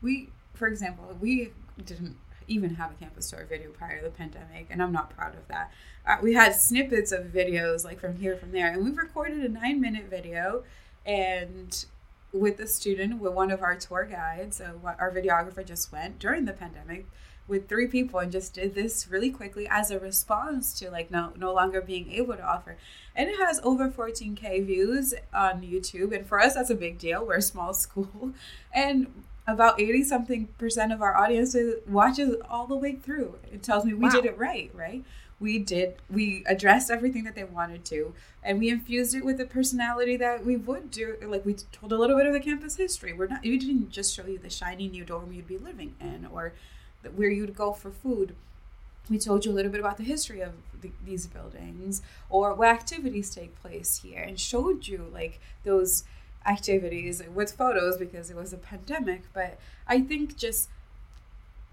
we, 0.02 0.30
for 0.54 0.68
example, 0.68 1.16
we 1.20 1.52
didn't 1.84 2.16
even 2.46 2.74
have 2.74 2.90
a 2.90 2.94
campus 2.94 3.30
tour 3.30 3.46
video 3.48 3.70
prior 3.70 3.98
to 3.98 4.04
the 4.04 4.10
pandemic, 4.10 4.66
and 4.70 4.82
I'm 4.82 4.92
not 4.92 5.16
proud 5.16 5.34
of 5.34 5.48
that. 5.48 5.72
Uh, 6.06 6.16
we 6.22 6.34
had 6.34 6.54
snippets 6.54 7.10
of 7.10 7.26
videos 7.26 7.84
like 7.84 7.98
from 7.98 8.16
here, 8.16 8.36
from 8.36 8.52
there, 8.52 8.72
and 8.72 8.84
we've 8.84 8.98
recorded 8.98 9.38
a 9.38 9.48
nine 9.48 9.80
minute 9.80 10.04
video, 10.10 10.64
and 11.06 11.84
with 12.32 12.56
the 12.56 12.66
student, 12.66 13.20
with 13.20 13.32
one 13.32 13.50
of 13.50 13.62
our 13.62 13.76
tour 13.76 14.04
guides, 14.04 14.56
so 14.56 14.80
our 14.84 15.10
videographer 15.10 15.64
just 15.64 15.92
went 15.92 16.18
during 16.18 16.44
the 16.44 16.52
pandemic 16.52 17.06
with 17.46 17.68
three 17.68 17.86
people 17.86 18.20
and 18.20 18.32
just 18.32 18.54
did 18.54 18.74
this 18.74 19.08
really 19.08 19.30
quickly 19.30 19.66
as 19.68 19.90
a 19.90 19.98
response 19.98 20.78
to 20.78 20.90
like 20.90 21.10
no 21.10 21.32
no 21.36 21.52
longer 21.52 21.80
being 21.80 22.10
able 22.12 22.34
to 22.34 22.42
offer. 22.42 22.76
And 23.14 23.28
it 23.28 23.36
has 23.36 23.60
over 23.62 23.88
14k 23.88 24.64
views 24.66 25.14
on 25.32 25.62
youtube. 25.62 26.14
And 26.14 26.26
for 26.26 26.40
us 26.40 26.54
that's 26.54 26.70
a 26.70 26.74
big 26.74 26.98
deal. 26.98 27.24
We're 27.24 27.36
a 27.36 27.42
small 27.42 27.74
school. 27.74 28.32
And 28.72 29.24
about 29.46 29.78
80 29.78 30.04
something 30.04 30.48
percent 30.58 30.92
of 30.92 31.02
our 31.02 31.14
audience 31.16 31.54
watches 31.86 32.36
all 32.48 32.66
the 32.66 32.76
way 32.76 32.94
through. 32.94 33.36
It 33.52 33.62
tells 33.62 33.84
me 33.84 33.92
we 33.92 34.04
wow. 34.04 34.10
did 34.10 34.24
it 34.24 34.38
right 34.38 34.70
right? 34.72 35.04
We 35.38 35.58
did 35.58 35.96
we 36.10 36.44
addressed 36.46 36.90
everything 36.90 37.24
that 37.24 37.34
they 37.34 37.44
wanted 37.44 37.84
to. 37.86 38.14
And 38.42 38.58
we 38.58 38.70
infused 38.70 39.14
it 39.14 39.24
with 39.24 39.36
the 39.38 39.44
personality 39.44 40.16
that 40.16 40.46
we 40.46 40.56
would 40.56 40.90
do 40.90 41.16
like 41.26 41.44
we 41.44 41.54
told 41.72 41.92
a 41.92 41.98
little 41.98 42.16
bit 42.16 42.26
of 42.26 42.32
the 42.32 42.40
campus 42.40 42.76
history. 42.76 43.12
We're 43.12 43.26
not 43.26 43.42
we 43.42 43.58
didn't 43.58 43.90
just 43.90 44.14
show 44.14 44.24
you 44.26 44.38
the 44.38 44.48
shiny 44.48 44.88
new 44.88 45.04
dorm 45.04 45.30
you'd 45.34 45.46
be 45.46 45.58
living 45.58 45.94
in 46.00 46.26
or 46.32 46.54
where 47.14 47.30
you'd 47.30 47.56
go 47.56 47.72
for 47.72 47.90
food. 47.90 48.34
We 49.10 49.18
told 49.18 49.44
you 49.44 49.52
a 49.52 49.54
little 49.54 49.70
bit 49.70 49.80
about 49.80 49.98
the 49.98 50.04
history 50.04 50.40
of 50.40 50.52
the, 50.80 50.90
these 51.04 51.26
buildings 51.26 52.02
or 52.30 52.54
what 52.54 52.68
activities 52.68 53.34
take 53.34 53.60
place 53.60 54.00
here 54.02 54.22
and 54.22 54.40
showed 54.40 54.86
you 54.86 55.06
like 55.12 55.40
those 55.62 56.04
activities 56.46 57.22
with 57.34 57.52
photos 57.52 57.96
because 57.96 58.30
it 58.30 58.36
was 58.36 58.52
a 58.52 58.58
pandemic. 58.58 59.22
But 59.32 59.58
I 59.86 60.00
think 60.00 60.36
just 60.36 60.68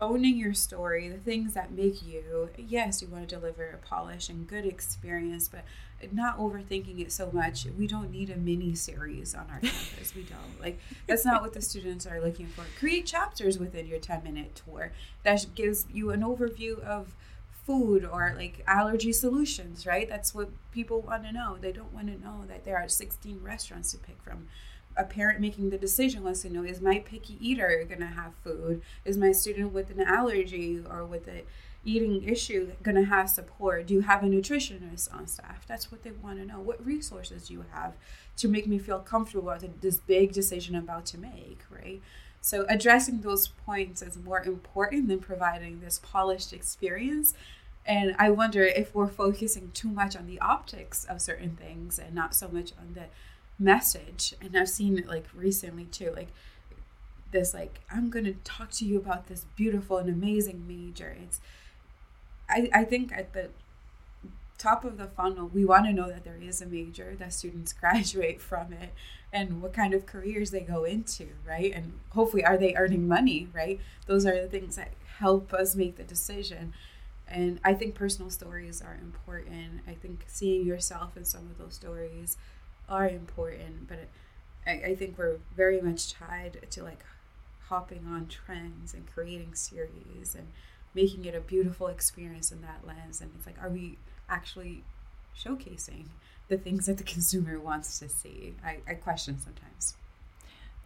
owning 0.02 0.36
your 0.36 0.54
story, 0.54 1.08
the 1.08 1.18
things 1.18 1.54
that 1.54 1.72
make 1.72 2.06
you, 2.06 2.50
yes, 2.58 3.02
you 3.02 3.08
want 3.08 3.30
to 3.30 3.36
deliver 3.36 3.70
a 3.70 3.78
polished 3.78 4.30
and 4.30 4.48
good 4.48 4.66
experience, 4.66 5.48
but 5.48 5.64
not 6.12 6.40
overthinking 6.40 7.00
it 7.00 7.12
so 7.12 7.30
much. 7.32 7.66
We 7.78 7.86
don't 7.86 8.12
need 8.12 8.32
a 8.32 8.36
mini 8.36 8.74
series 8.74 9.36
on 9.36 9.46
our 9.52 9.60
campus. 9.62 10.16
We 10.16 10.24
don't. 10.24 10.60
Like, 10.60 10.80
that's 11.08 11.24
not 11.24 11.44
what 11.44 11.54
the 11.54 11.62
students 11.62 12.08
are 12.08 12.20
looking 12.20 12.48
for. 12.48 12.66
Create 12.80 13.06
chapters 13.06 13.60
within 13.60 13.86
your 13.86 14.00
10 14.00 14.24
minute 14.24 14.60
tour 14.66 14.92
that 15.24 15.46
gives 15.54 15.86
you 15.94 16.10
an 16.10 16.22
overview 16.22 16.80
of 16.80 17.16
food 17.64 18.04
or 18.04 18.34
like 18.36 18.64
allergy 18.66 19.14
solutions, 19.14 19.86
right? 19.86 20.10
That's 20.10 20.34
what 20.34 20.50
people 20.72 21.02
want 21.02 21.24
to 21.26 21.32
know. 21.32 21.58
They 21.62 21.72
don't 21.72 21.94
want 21.94 22.08
to 22.08 22.20
know 22.20 22.46
that 22.48 22.66
there 22.66 22.78
are 22.78 22.88
16 22.88 23.40
restaurants 23.44 23.92
to 23.92 24.00
pick 24.00 24.22
from 24.24 24.48
a 24.98 25.04
parent 25.04 25.40
making 25.40 25.70
the 25.70 25.78
decision 25.78 26.24
wants 26.24 26.42
to 26.42 26.50
know 26.50 26.64
is 26.64 26.82
my 26.82 27.00
picky 27.00 27.38
eater 27.40 27.86
going 27.88 28.00
to 28.02 28.08
have 28.08 28.34
food? 28.44 28.82
Is 29.06 29.18
my 29.18 29.32
student 29.32 29.74
with 29.74 29.90
an 29.90 30.02
allergy 30.02 30.82
or 30.90 31.06
with 31.06 31.28
an 31.28 31.42
eating 31.84 32.24
issue 32.24 32.72
going 32.84 32.96
to 32.96 33.06
have 33.06 33.30
support? 33.30 33.88
Do 33.88 33.94
you 33.94 34.02
have 34.02 34.24
a 34.24 34.28
nutritionist 34.28 35.14
on 35.14 35.28
staff? 35.28 35.66
That's 35.68 35.92
what 35.92 36.04
they 36.04 36.12
want 36.12 36.40
to 36.40 36.46
know. 36.46 36.60
What 36.60 36.86
resources 36.86 37.48
do 37.48 37.54
you 37.54 37.66
have 37.72 37.94
to 38.38 38.48
make 38.48 38.68
me 38.68 38.78
feel 38.78 39.00
comfortable 39.00 39.48
with 39.48 39.82
this 39.82 39.98
big 39.98 40.34
decision 40.34 40.76
I'm 40.76 40.84
about 40.84 41.06
to 41.08 41.18
make 41.18 41.62
right? 41.70 42.02
So 42.42 42.66
addressing 42.68 43.22
those 43.22 43.48
points 43.48 44.02
is 44.02 44.18
more 44.18 44.42
important 44.42 45.08
than 45.08 45.20
providing 45.20 45.80
this 45.80 46.00
polished 46.00 46.54
experience. 46.54 47.34
And 47.86 48.16
i 48.20 48.30
wonder 48.30 48.64
if 48.64 48.94
we're 48.94 49.08
focusing 49.08 49.72
too 49.74 49.90
much 49.90 50.16
on 50.16 50.28
the 50.28 50.40
optics 50.40 51.04
of 51.06 51.22
certain 51.22 51.56
things 51.56 51.98
and 51.98 52.14
not 52.14 52.36
so 52.36 52.48
much 52.48 52.74
on 52.80 52.94
the 52.94 53.06
message 53.62 54.34
and 54.42 54.58
i've 54.58 54.70
seen 54.70 54.98
it 54.98 55.08
like 55.08 55.26
recently 55.36 55.86
too 55.86 56.12
like 56.16 56.30
this 57.32 57.54
like 57.54 57.80
i'm 57.92 58.10
going 58.10 58.26
to 58.26 58.34
talk 58.44 58.72
to 58.72 58.86
you 58.86 58.98
about 58.98 59.28
this 59.28 59.46
beautiful 59.56 59.98
and 59.98 60.10
amazing 60.10 60.68
major. 60.68 61.16
It's 61.24 61.40
i 62.50 62.70
i 62.74 62.84
think 62.84 63.12
at 63.14 63.34
the 63.34 63.50
top 64.58 64.86
of 64.86 64.98
the 64.98 65.08
funnel 65.08 65.50
we 65.52 65.66
want 65.66 65.86
to 65.86 65.94
know 65.94 66.08
that 66.08 66.24
there 66.24 66.38
is 66.40 66.62
a 66.62 66.66
major 66.66 67.16
that 67.18 67.34
students 67.34 67.74
graduate 67.82 68.40
from 68.42 68.74
it 68.74 68.94
and 69.34 69.62
what 69.62 69.74
kind 69.74 69.94
of 69.94 70.06
careers 70.06 70.52
they 70.52 70.60
go 70.60 70.84
into 70.84 71.30
right? 71.48 71.72
And 71.74 72.00
hopefully 72.10 72.44
are 72.44 72.58
they 72.58 72.76
earning 72.76 73.08
money 73.08 73.48
right? 73.54 73.80
Those 74.06 74.26
are 74.26 74.40
the 74.40 74.48
things 74.48 74.76
that 74.76 74.92
help 75.20 75.54
us 75.54 75.76
make 75.76 75.96
the 75.98 76.04
decision. 76.04 76.74
And 77.28 77.60
i 77.64 77.74
think 77.74 77.96
personal 77.96 78.30
stories 78.30 78.82
are 78.82 78.98
important. 79.02 79.82
I 79.88 79.94
think 79.94 80.26
seeing 80.28 80.66
yourself 80.66 81.18
in 81.18 81.26
some 81.26 81.48
of 81.50 81.58
those 81.58 81.74
stories 81.76 82.38
are 82.92 83.08
important, 83.08 83.88
but 83.88 84.10
I, 84.68 84.72
I 84.92 84.96
think 84.96 85.18
we're 85.18 85.38
very 85.56 85.82
much 85.82 86.14
tied 86.14 86.60
to 86.70 86.84
like 86.84 87.04
hopping 87.70 88.06
on 88.06 88.28
trends 88.28 88.94
and 88.94 89.12
creating 89.12 89.56
series 89.56 90.36
and 90.38 90.48
making 90.94 91.24
it 91.26 91.34
a 91.34 91.40
beautiful 91.40 91.88
experience 91.88 92.52
in 92.52 92.62
that 92.62 92.86
lens. 92.86 93.22
And 93.22 93.32
it's 93.38 93.46
like, 93.46 93.56
are 93.62 93.70
we 93.70 93.98
actually 94.30 94.84
showcasing 95.36 96.08
the 96.50 96.58
things 96.58 96.86
that 96.88 96.98
the 96.98 97.04
consumer 97.04 97.58
wants 97.58 97.98
to 98.00 98.10
see? 98.10 98.56
I, 98.64 98.80
I 98.88 98.96
question 98.96 99.40
sometimes. 99.40 99.96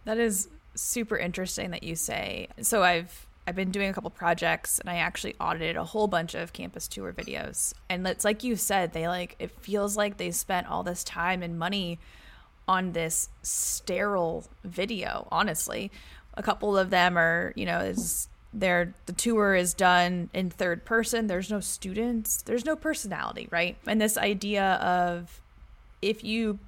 That 0.04 0.18
is 0.18 0.48
super 0.76 1.16
interesting 1.16 1.72
that 1.72 1.82
you 1.82 1.96
say. 1.96 2.48
So 2.62 2.84
I've 2.84 3.26
I've 3.46 3.54
been 3.54 3.70
doing 3.70 3.88
a 3.88 3.92
couple 3.92 4.10
projects 4.10 4.80
and 4.80 4.90
I 4.90 4.96
actually 4.96 5.36
audited 5.40 5.76
a 5.76 5.84
whole 5.84 6.08
bunch 6.08 6.34
of 6.34 6.52
campus 6.52 6.88
tour 6.88 7.12
videos. 7.12 7.74
And 7.88 8.06
it's 8.06 8.24
like 8.24 8.42
you 8.42 8.56
said, 8.56 8.92
they 8.92 9.06
like 9.06 9.36
it 9.38 9.50
feels 9.60 9.96
like 9.96 10.16
they 10.16 10.32
spent 10.32 10.66
all 10.68 10.82
this 10.82 11.04
time 11.04 11.42
and 11.42 11.58
money 11.58 12.00
on 12.66 12.92
this 12.92 13.28
sterile 13.42 14.46
video, 14.64 15.28
honestly. 15.30 15.92
A 16.34 16.42
couple 16.42 16.76
of 16.76 16.90
them 16.90 17.16
are, 17.16 17.52
you 17.54 17.66
know, 17.66 17.78
is 17.78 18.28
their 18.52 18.94
the 19.06 19.12
tour 19.12 19.54
is 19.54 19.74
done 19.74 20.28
in 20.34 20.50
third 20.50 20.84
person. 20.84 21.28
There's 21.28 21.50
no 21.50 21.60
students, 21.60 22.42
there's 22.42 22.64
no 22.64 22.74
personality, 22.74 23.48
right? 23.50 23.76
And 23.86 24.00
this 24.00 24.18
idea 24.18 24.74
of 24.74 25.40
if 26.02 26.24
you 26.24 26.58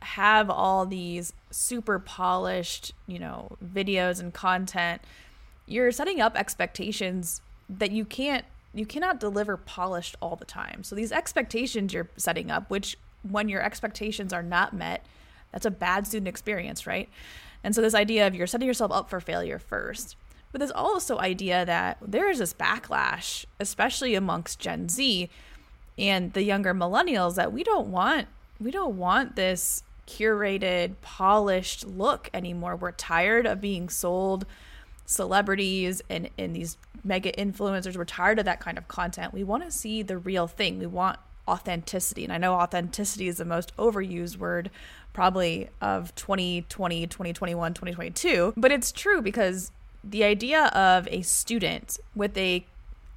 have 0.00 0.50
all 0.50 0.86
these 0.86 1.32
super 1.50 1.98
polished, 1.98 2.92
you 3.08 3.18
know, 3.18 3.56
videos 3.64 4.20
and 4.20 4.32
content 4.32 5.02
you're 5.66 5.92
setting 5.92 6.20
up 6.20 6.36
expectations 6.36 7.42
that 7.68 7.90
you 7.90 8.04
can't 8.04 8.44
you 8.74 8.86
cannot 8.86 9.18
deliver 9.18 9.56
polished 9.56 10.16
all 10.20 10.36
the 10.36 10.44
time. 10.44 10.84
So 10.84 10.94
these 10.94 11.10
expectations 11.10 11.94
you're 11.94 12.10
setting 12.18 12.50
up, 12.50 12.68
which 12.68 12.98
when 13.22 13.48
your 13.48 13.62
expectations 13.62 14.34
are 14.34 14.42
not 14.42 14.74
met, 14.74 15.04
that's 15.50 15.64
a 15.64 15.70
bad 15.70 16.06
student 16.06 16.28
experience, 16.28 16.86
right? 16.86 17.08
And 17.64 17.74
so 17.74 17.80
this 17.80 17.94
idea 17.94 18.26
of 18.26 18.34
you're 18.34 18.46
setting 18.46 18.66
yourself 18.68 18.92
up 18.92 19.08
for 19.08 19.18
failure 19.18 19.58
first. 19.58 20.14
But 20.52 20.58
there's 20.58 20.70
also 20.70 21.18
idea 21.18 21.64
that 21.64 21.98
there 22.06 22.30
is 22.30 22.38
this 22.38 22.52
backlash, 22.52 23.46
especially 23.58 24.14
amongst 24.14 24.58
Gen 24.58 24.88
Z 24.88 25.30
and 25.98 26.32
the 26.34 26.42
younger 26.42 26.74
millennials, 26.74 27.34
that 27.36 27.52
we 27.52 27.64
don't 27.64 27.88
want 27.88 28.28
we 28.60 28.70
don't 28.70 28.96
want 28.96 29.36
this 29.36 29.82
curated, 30.06 30.94
polished 31.02 31.86
look 31.86 32.30
anymore. 32.32 32.76
We're 32.76 32.92
tired 32.92 33.46
of 33.46 33.60
being 33.60 33.88
sold 33.88 34.46
celebrities 35.06 36.02
and, 36.10 36.28
and 36.38 36.54
these 36.54 36.76
mega 37.02 37.32
influencers. 37.32 37.96
We're 37.96 38.04
tired 38.04 38.38
of 38.38 38.44
that 38.44 38.60
kind 38.60 38.76
of 38.76 38.88
content. 38.88 39.32
We 39.32 39.44
want 39.44 39.64
to 39.64 39.70
see 39.70 40.02
the 40.02 40.18
real 40.18 40.46
thing. 40.46 40.78
We 40.78 40.86
want 40.86 41.18
authenticity. 41.48 42.24
And 42.24 42.32
I 42.32 42.38
know 42.38 42.54
authenticity 42.54 43.28
is 43.28 43.36
the 43.36 43.44
most 43.44 43.74
overused 43.76 44.36
word 44.36 44.70
probably 45.12 45.68
of 45.80 46.14
2020, 46.16 47.06
2021, 47.06 47.72
2022, 47.72 48.52
but 48.56 48.70
it's 48.70 48.92
true 48.92 49.22
because 49.22 49.70
the 50.04 50.24
idea 50.24 50.66
of 50.66 51.08
a 51.08 51.22
student 51.22 51.98
with 52.14 52.36
a 52.36 52.66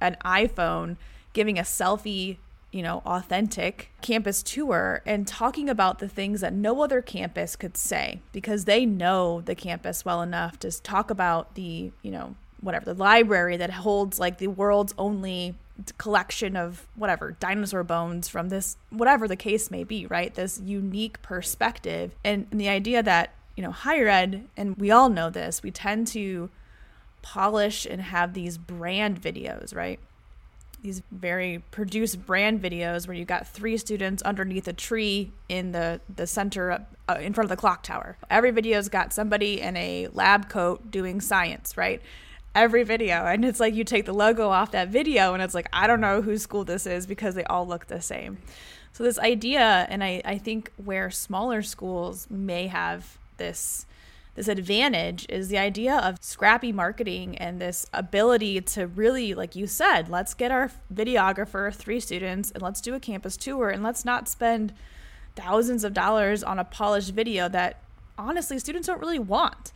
an 0.00 0.16
iPhone 0.24 0.96
giving 1.34 1.58
a 1.58 1.62
selfie 1.62 2.38
you 2.72 2.82
know, 2.82 3.02
authentic 3.04 3.90
campus 4.00 4.42
tour 4.42 5.02
and 5.04 5.26
talking 5.26 5.68
about 5.68 5.98
the 5.98 6.08
things 6.08 6.40
that 6.40 6.52
no 6.52 6.82
other 6.82 7.02
campus 7.02 7.56
could 7.56 7.76
say 7.76 8.20
because 8.32 8.64
they 8.64 8.86
know 8.86 9.40
the 9.40 9.54
campus 9.54 10.04
well 10.04 10.22
enough 10.22 10.58
to 10.60 10.70
talk 10.82 11.10
about 11.10 11.54
the, 11.54 11.90
you 12.02 12.10
know, 12.10 12.36
whatever, 12.60 12.84
the 12.84 12.94
library 12.94 13.56
that 13.56 13.70
holds 13.70 14.18
like 14.18 14.38
the 14.38 14.46
world's 14.46 14.94
only 14.98 15.54
collection 15.98 16.56
of 16.56 16.86
whatever 16.94 17.32
dinosaur 17.40 17.82
bones 17.82 18.28
from 18.28 18.50
this 18.50 18.76
whatever 18.90 19.26
the 19.26 19.36
case 19.36 19.70
may 19.70 19.82
be 19.82 20.06
right? 20.06 20.34
This 20.34 20.60
unique 20.62 21.20
perspective. 21.22 22.12
And, 22.24 22.46
and 22.50 22.60
the 22.60 22.68
idea 22.68 23.02
that 23.02 23.34
you 23.56 23.62
know 23.62 23.72
higher 23.72 24.08
ed 24.08 24.46
and 24.56 24.76
we 24.76 24.90
all 24.90 25.08
know 25.08 25.28
this 25.28 25.62
we 25.62 25.70
tend 25.70 26.06
to 26.08 26.50
polish 27.22 27.84
and 27.84 28.00
have 28.00 28.32
these 28.32 28.56
brand 28.56 29.20
videos 29.20 29.74
right 29.74 30.00
these 30.82 31.02
very 31.10 31.62
produced 31.70 32.24
brand 32.26 32.62
videos 32.62 33.06
where 33.06 33.16
you 33.16 33.24
got 33.24 33.46
three 33.46 33.76
students 33.76 34.22
underneath 34.22 34.66
a 34.68 34.72
tree 34.72 35.32
in 35.48 35.72
the 35.72 36.00
the 36.14 36.26
center 36.26 36.86
uh, 37.08 37.18
in 37.20 37.32
front 37.32 37.44
of 37.44 37.50
the 37.50 37.60
clock 37.60 37.82
tower. 37.82 38.16
Every 38.28 38.50
video's 38.50 38.88
got 38.88 39.12
somebody 39.12 39.60
in 39.60 39.76
a 39.76 40.08
lab 40.12 40.48
coat 40.48 40.90
doing 40.90 41.20
science, 41.20 41.76
right? 41.76 42.00
Every 42.54 42.82
video, 42.82 43.26
and 43.26 43.44
it's 43.44 43.60
like 43.60 43.74
you 43.74 43.84
take 43.84 44.06
the 44.06 44.14
logo 44.14 44.48
off 44.48 44.72
that 44.72 44.88
video, 44.88 45.34
and 45.34 45.42
it's 45.42 45.54
like 45.54 45.68
I 45.72 45.86
don't 45.86 46.00
know 46.00 46.20
whose 46.22 46.42
school 46.42 46.64
this 46.64 46.86
is 46.86 47.06
because 47.06 47.34
they 47.34 47.44
all 47.44 47.66
look 47.66 47.86
the 47.86 48.00
same. 48.00 48.38
So 48.92 49.04
this 49.04 49.18
idea, 49.18 49.86
and 49.88 50.02
I 50.02 50.20
I 50.24 50.38
think 50.38 50.72
where 50.76 51.10
smaller 51.10 51.62
schools 51.62 52.26
may 52.28 52.66
have 52.66 53.18
this 53.36 53.86
this 54.34 54.48
advantage 54.48 55.26
is 55.28 55.48
the 55.48 55.58
idea 55.58 55.96
of 55.96 56.16
scrappy 56.20 56.72
marketing 56.72 57.36
and 57.38 57.60
this 57.60 57.86
ability 57.92 58.60
to 58.60 58.86
really, 58.86 59.34
like 59.34 59.56
you 59.56 59.66
said, 59.66 60.08
let's 60.08 60.34
get 60.34 60.52
our 60.52 60.70
videographer, 60.92 61.74
three 61.74 62.00
students, 62.00 62.50
and 62.52 62.62
let's 62.62 62.80
do 62.80 62.94
a 62.94 63.00
campus 63.00 63.36
tour 63.36 63.70
and 63.70 63.82
let's 63.82 64.04
not 64.04 64.28
spend 64.28 64.72
thousands 65.34 65.84
of 65.84 65.94
dollars 65.94 66.42
on 66.42 66.58
a 66.58 66.64
polished 66.64 67.12
video 67.12 67.48
that 67.48 67.82
honestly 68.16 68.58
students 68.58 68.86
don't 68.86 69.00
really 69.00 69.18
want. 69.18 69.72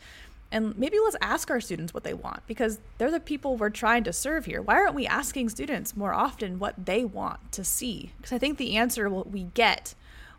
And 0.51 0.77
maybe 0.77 0.97
let's 1.03 1.17
ask 1.21 1.49
our 1.49 1.59
students 1.59 1.93
what 1.93 2.03
they 2.03 2.13
want 2.13 2.45
because 2.47 2.79
they're 2.97 3.11
the 3.11 3.19
people 3.19 3.57
we're 3.57 3.69
trying 3.69 4.03
to 4.05 4.13
serve 4.13 4.45
here. 4.45 4.61
Why 4.61 4.75
aren't 4.75 4.93
we 4.93 5.05
asking 5.05 5.49
students 5.49 5.97
more 5.97 6.13
often 6.13 6.59
what 6.59 6.85
they 6.85 7.03
want 7.03 7.51
to 7.53 7.63
see? 7.63 8.11
Because 8.17 8.31
I 8.31 8.37
think 8.37 8.57
the 8.57 8.77
answer 8.77 9.09
we 9.09 9.43
get 9.53 9.95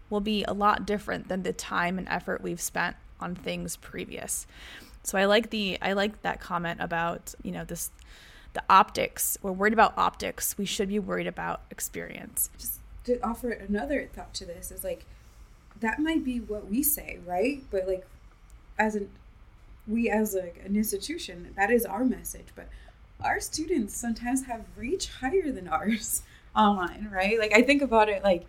will 0.08 0.20
be 0.20 0.44
a 0.44 0.54
lot 0.54 0.86
different 0.86 1.28
than 1.28 1.42
the 1.42 1.52
time 1.52 1.98
and 1.98 2.08
effort 2.08 2.40
we've 2.40 2.60
spent 2.60 2.96
on 3.20 3.34
things 3.34 3.76
previous. 3.76 4.46
So 5.02 5.18
I 5.18 5.26
like 5.26 5.50
the 5.50 5.78
I 5.80 5.92
like 5.92 6.22
that 6.22 6.40
comment 6.40 6.80
about, 6.80 7.34
you 7.42 7.52
know, 7.52 7.64
this 7.64 7.90
the 8.54 8.62
optics. 8.70 9.38
We're 9.42 9.52
worried 9.52 9.72
about 9.72 9.96
optics. 9.96 10.56
We 10.58 10.64
should 10.64 10.88
be 10.88 10.98
worried 10.98 11.26
about 11.26 11.62
experience. 11.70 12.50
Just 12.58 12.80
to 13.04 13.20
offer 13.20 13.50
another 13.50 14.08
thought 14.12 14.34
to 14.34 14.44
this 14.44 14.72
is 14.72 14.82
like 14.82 15.04
that 15.80 16.00
might 16.00 16.24
be 16.24 16.40
what 16.40 16.68
we 16.68 16.82
say, 16.82 17.18
right? 17.24 17.62
But 17.70 17.86
like 17.86 18.06
as 18.78 18.94
an 18.94 19.10
we 19.86 20.10
as 20.10 20.34
an 20.34 20.50
institution, 20.74 21.52
that 21.56 21.70
is 21.70 21.84
our 21.84 22.04
message. 22.04 22.46
But 22.54 22.68
our 23.22 23.40
students 23.40 23.96
sometimes 23.96 24.46
have 24.46 24.64
reach 24.76 25.08
higher 25.08 25.52
than 25.52 25.68
ours 25.68 26.22
online, 26.56 27.08
right? 27.12 27.38
Like 27.38 27.52
I 27.54 27.62
think 27.62 27.82
about 27.82 28.08
it 28.08 28.24
like 28.24 28.46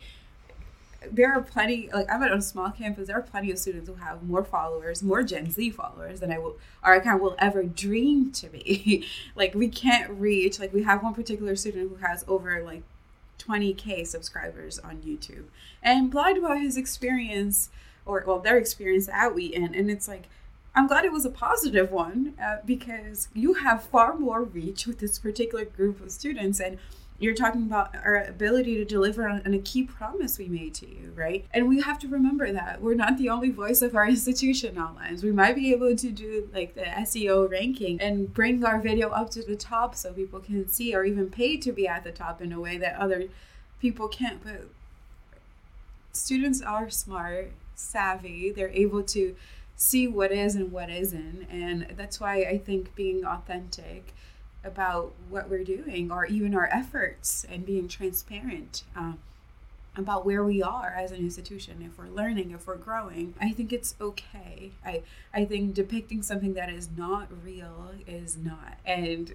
there 1.11 1.31
are 1.31 1.41
plenty 1.41 1.89
like 1.93 2.11
i'm 2.11 2.23
at 2.23 2.31
a 2.31 2.41
small 2.41 2.71
campus 2.71 3.07
there 3.07 3.17
are 3.17 3.21
plenty 3.21 3.51
of 3.51 3.59
students 3.59 3.87
who 3.87 3.95
have 3.95 4.23
more 4.23 4.43
followers 4.43 5.03
more 5.03 5.23
gen 5.23 5.49
z 5.49 5.69
followers 5.69 6.19
than 6.19 6.31
i 6.31 6.37
will 6.37 6.57
kind 6.83 7.07
of 7.07 7.21
will 7.21 7.35
ever 7.39 7.63
dream 7.63 8.31
to 8.31 8.47
be. 8.47 9.05
Like 9.35 9.53
we 9.53 9.67
can't 9.67 10.09
reach 10.09 10.59
like 10.59 10.73
we 10.73 10.83
have 10.83 11.03
one 11.03 11.13
particular 11.13 11.55
student 11.55 11.89
who 11.89 11.95
has 11.97 12.25
over 12.27 12.61
like 12.63 12.81
20k 13.39 14.05
subscribers 14.07 14.79
on 14.79 14.97
youtube 14.97 15.45
and 15.83 16.11
blogged 16.11 16.37
about 16.37 16.59
his 16.59 16.75
experience 16.75 17.69
or 18.05 18.23
well 18.25 18.39
their 18.39 18.57
experience 18.57 19.07
at 19.09 19.35
wheaton 19.35 19.75
and 19.75 19.91
it's 19.91 20.07
like 20.07 20.23
i'm 20.75 20.87
glad 20.87 21.05
it 21.05 21.11
was 21.11 21.25
a 21.25 21.29
positive 21.29 21.91
one 21.91 22.33
uh, 22.43 22.57
because 22.65 23.27
you 23.33 23.55
have 23.55 23.83
far 23.83 24.17
more 24.17 24.43
reach 24.43 24.87
with 24.87 24.99
this 24.99 25.19
particular 25.19 25.65
group 25.65 26.01
of 26.01 26.11
students 26.11 26.59
and 26.59 26.79
you're 27.19 27.33
talking 27.33 27.63
about 27.63 27.95
our 27.95 28.23
ability 28.23 28.75
to 28.75 28.85
deliver 28.85 29.27
on, 29.27 29.41
on, 29.45 29.53
a 29.53 29.59
key 29.59 29.83
promise 29.83 30.37
we 30.37 30.47
made 30.47 30.73
to 30.75 30.87
you, 30.87 31.11
right? 31.15 31.45
And 31.51 31.67
we 31.67 31.81
have 31.81 31.97
to 31.99 32.07
remember 32.07 32.51
that 32.51 32.81
we're 32.81 32.93
not 32.93 33.17
the 33.17 33.29
only 33.29 33.49
voice 33.49 33.81
of 33.81 33.95
our 33.95 34.07
institution 34.09 34.77
online. 34.77 35.19
We 35.23 35.31
might 35.31 35.55
be 35.55 35.71
able 35.71 35.95
to 35.95 36.11
do 36.11 36.49
like 36.53 36.75
the 36.75 36.81
SEO 36.81 37.49
ranking 37.49 37.99
and 37.99 38.31
bring 38.33 38.63
our 38.63 38.79
video 38.79 39.09
up 39.09 39.31
to 39.31 39.43
the 39.43 39.55
top 39.55 39.95
so 39.95 40.13
people 40.13 40.39
can 40.39 40.67
see 40.67 40.93
or 40.93 41.03
even 41.03 41.29
pay 41.29 41.57
to 41.57 41.71
be 41.71 41.87
at 41.87 42.03
the 42.03 42.11
top 42.11 42.41
in 42.41 42.51
a 42.51 42.59
way 42.59 42.77
that 42.77 42.95
other 42.97 43.25
people 43.81 44.07
can't. 44.07 44.43
But 44.43 44.65
students 46.11 46.61
are 46.61 46.89
smart, 46.89 47.51
savvy, 47.73 48.51
they're 48.51 48.69
able 48.69 49.01
to 49.03 49.35
see 49.75 50.07
what 50.07 50.31
is 50.31 50.55
and 50.55 50.71
what 50.71 50.89
isn't. 50.89 51.47
And 51.49 51.87
that's 51.95 52.19
why 52.19 52.41
I 52.41 52.59
think 52.59 52.93
being 52.95 53.25
authentic 53.25 54.13
about 54.63 55.13
what 55.29 55.49
we're 55.49 55.63
doing 55.63 56.11
or 56.11 56.25
even 56.25 56.53
our 56.53 56.67
efforts 56.71 57.45
and 57.49 57.65
being 57.65 57.87
transparent 57.87 58.83
um, 58.95 59.19
about 59.95 60.25
where 60.25 60.43
we 60.43 60.61
are 60.61 60.93
as 60.97 61.11
an 61.11 61.17
institution 61.17 61.81
if 61.81 61.97
we're 61.97 62.13
learning 62.13 62.51
if 62.51 62.67
we're 62.67 62.75
growing 62.75 63.33
i 63.41 63.51
think 63.51 63.73
it's 63.73 63.95
okay. 63.99 64.71
I 64.85 65.01
i 65.33 65.45
think 65.45 65.73
depicting 65.73 66.21
something 66.21 66.53
that 66.53 66.69
is 66.69 66.89
not 66.95 67.27
real 67.43 67.91
is 68.05 68.37
not. 68.37 68.77
And 68.85 69.33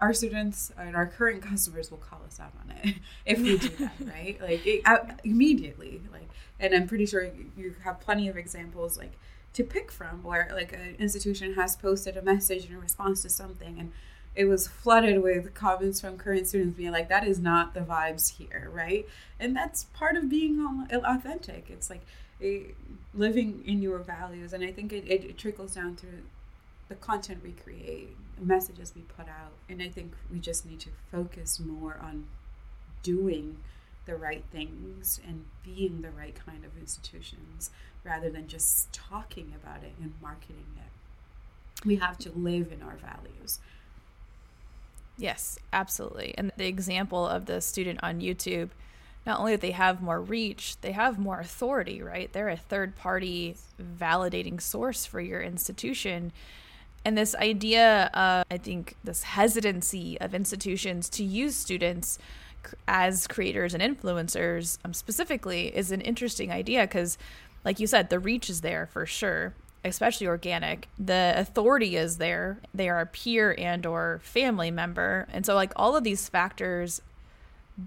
our 0.00 0.14
students 0.14 0.72
and 0.78 0.96
our 0.96 1.06
current 1.06 1.42
customers 1.42 1.90
will 1.90 1.98
call 1.98 2.22
us 2.26 2.40
out 2.40 2.52
on 2.60 2.74
it 2.82 2.96
if 3.26 3.38
we 3.40 3.58
do 3.58 3.68
that 3.68 3.92
right? 4.00 4.40
Like 4.40 4.66
it, 4.66 4.82
uh, 4.86 4.98
immediately 5.24 6.00
like 6.12 6.28
and 6.60 6.74
i'm 6.74 6.86
pretty 6.86 7.06
sure 7.06 7.28
you 7.56 7.74
have 7.84 8.00
plenty 8.00 8.28
of 8.28 8.36
examples 8.36 8.96
like 8.96 9.12
to 9.52 9.62
pick 9.62 9.92
from 9.92 10.22
where 10.22 10.48
like 10.52 10.72
an 10.72 10.96
institution 10.98 11.54
has 11.54 11.76
posted 11.76 12.16
a 12.16 12.22
message 12.22 12.68
in 12.68 12.80
response 12.80 13.22
to 13.22 13.30
something 13.30 13.78
and 13.78 13.92
it 14.36 14.46
was 14.46 14.66
flooded 14.66 15.22
with 15.22 15.54
comments 15.54 16.00
from 16.00 16.18
current 16.18 16.46
students 16.46 16.76
being 16.76 16.90
like, 16.90 17.08
that 17.08 17.26
is 17.26 17.38
not 17.38 17.74
the 17.74 17.80
vibes 17.80 18.36
here, 18.36 18.68
right? 18.72 19.06
And 19.38 19.54
that's 19.54 19.84
part 19.94 20.16
of 20.16 20.28
being 20.28 20.86
authentic. 20.90 21.66
It's 21.70 21.88
like 21.88 22.02
a, 22.42 22.66
living 23.14 23.62
in 23.64 23.80
your 23.80 23.98
values. 23.98 24.52
And 24.52 24.64
I 24.64 24.72
think 24.72 24.92
it, 24.92 25.06
it 25.06 25.38
trickles 25.38 25.74
down 25.74 25.96
to 25.96 26.06
the 26.88 26.96
content 26.96 27.42
we 27.44 27.52
create, 27.52 28.16
the 28.38 28.44
messages 28.44 28.92
we 28.94 29.02
put 29.02 29.28
out. 29.28 29.52
And 29.68 29.80
I 29.80 29.88
think 29.88 30.14
we 30.32 30.40
just 30.40 30.66
need 30.66 30.80
to 30.80 30.90
focus 31.12 31.60
more 31.60 31.98
on 32.02 32.26
doing 33.02 33.58
the 34.06 34.16
right 34.16 34.44
things 34.52 35.20
and 35.26 35.44
being 35.64 36.02
the 36.02 36.10
right 36.10 36.34
kind 36.34 36.64
of 36.64 36.76
institutions 36.78 37.70
rather 38.02 38.28
than 38.30 38.48
just 38.48 38.92
talking 38.92 39.54
about 39.62 39.82
it 39.82 39.92
and 40.00 40.12
marketing 40.20 40.66
it. 40.76 41.86
We 41.86 41.96
have 41.96 42.18
to 42.18 42.32
live 42.32 42.72
in 42.72 42.82
our 42.82 42.96
values. 42.96 43.60
Yes, 45.16 45.58
absolutely. 45.72 46.34
And 46.36 46.52
the 46.56 46.66
example 46.66 47.26
of 47.26 47.46
the 47.46 47.60
student 47.60 48.00
on 48.02 48.20
YouTube, 48.20 48.70
not 49.26 49.38
only 49.38 49.52
that 49.52 49.60
they 49.60 49.70
have 49.70 50.02
more 50.02 50.20
reach, 50.20 50.76
they 50.80 50.92
have 50.92 51.18
more 51.18 51.40
authority, 51.40 52.02
right? 52.02 52.32
They're 52.32 52.48
a 52.48 52.56
third 52.56 52.96
party 52.96 53.56
validating 53.80 54.60
source 54.60 55.06
for 55.06 55.20
your 55.20 55.40
institution. 55.40 56.32
And 57.04 57.16
this 57.16 57.34
idea 57.36 58.10
of, 58.14 58.44
I 58.50 58.58
think, 58.58 58.96
this 59.04 59.22
hesitancy 59.22 60.20
of 60.20 60.34
institutions 60.34 61.08
to 61.10 61.24
use 61.24 61.54
students 61.54 62.18
as 62.88 63.26
creators 63.26 63.74
and 63.74 63.82
influencers 63.82 64.78
um, 64.84 64.94
specifically 64.94 65.68
is 65.76 65.92
an 65.92 66.00
interesting 66.00 66.50
idea 66.50 66.82
because, 66.82 67.18
like 67.64 67.78
you 67.78 67.86
said, 67.86 68.08
the 68.08 68.18
reach 68.18 68.48
is 68.48 68.62
there 68.62 68.88
for 68.92 69.04
sure 69.04 69.54
especially 69.84 70.26
organic 70.26 70.88
the 70.98 71.34
authority 71.36 71.96
is 71.96 72.18
there. 72.18 72.58
They 72.72 72.88
are 72.88 73.00
a 73.00 73.06
peer 73.06 73.54
and 73.58 73.84
or 73.84 74.20
family 74.22 74.70
member. 74.70 75.28
And 75.32 75.44
so 75.44 75.54
like 75.54 75.72
all 75.76 75.96
of 75.96 76.04
these 76.04 76.28
factors 76.28 77.02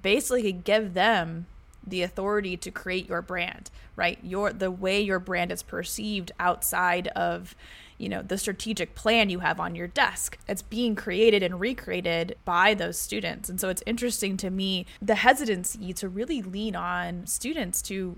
basically 0.01 0.51
give 0.51 0.93
them 0.93 1.47
the 1.85 2.03
authority 2.03 2.57
to 2.57 2.69
create 2.69 3.07
your 3.07 3.21
brand 3.21 3.71
right? 3.97 4.19
Your 4.23 4.53
the 4.53 4.71
way 4.71 5.01
your 5.01 5.19
brand 5.19 5.51
is 5.51 5.63
perceived 5.63 6.31
outside 6.39 7.09
of 7.09 7.53
you 7.97 8.07
know 8.07 8.21
the 8.21 8.37
strategic 8.37 8.95
plan 8.95 9.29
you 9.29 9.39
have 9.39 9.59
on 9.59 9.75
your 9.75 9.87
desk. 9.87 10.37
It's 10.47 10.61
being 10.61 10.95
created 10.95 11.43
and 11.43 11.59
recreated 11.59 12.37
by 12.45 12.73
those 12.73 12.97
students. 12.97 13.49
And 13.49 13.59
so 13.59 13.67
it's 13.67 13.83
interesting 13.85 14.37
to 14.37 14.49
me 14.49 14.85
the 15.01 15.15
hesitancy 15.15 15.91
to 15.93 16.07
really 16.07 16.41
lean 16.41 16.75
on 16.75 17.25
students 17.25 17.81
to 17.83 18.17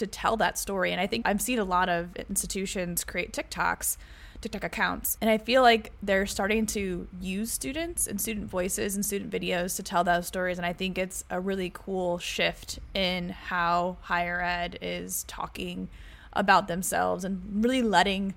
to 0.00 0.06
tell 0.06 0.36
that 0.38 0.58
story. 0.58 0.92
And 0.92 1.00
I 1.00 1.06
think 1.06 1.26
I've 1.26 1.40
seen 1.40 1.58
a 1.58 1.64
lot 1.64 1.88
of 1.88 2.14
institutions 2.16 3.04
create 3.04 3.32
TikToks 3.32 3.96
TikTok 4.40 4.64
accounts. 4.64 5.18
And 5.20 5.28
I 5.28 5.38
feel 5.38 5.62
like 5.62 5.92
they're 6.02 6.26
starting 6.26 6.66
to 6.66 7.06
use 7.20 7.52
students 7.52 8.06
and 8.06 8.20
student 8.20 8.46
voices 8.46 8.94
and 8.94 9.04
student 9.04 9.30
videos 9.30 9.76
to 9.76 9.82
tell 9.82 10.04
those 10.04 10.26
stories. 10.26 10.58
And 10.58 10.66
I 10.66 10.72
think 10.72 10.98
it's 10.98 11.24
a 11.30 11.40
really 11.40 11.70
cool 11.72 12.18
shift 12.18 12.78
in 12.94 13.30
how 13.30 13.98
higher 14.02 14.40
ed 14.40 14.78
is 14.80 15.24
talking 15.24 15.88
about 16.32 16.68
themselves 16.68 17.24
and 17.24 17.42
really 17.62 17.82
letting, 17.82 18.34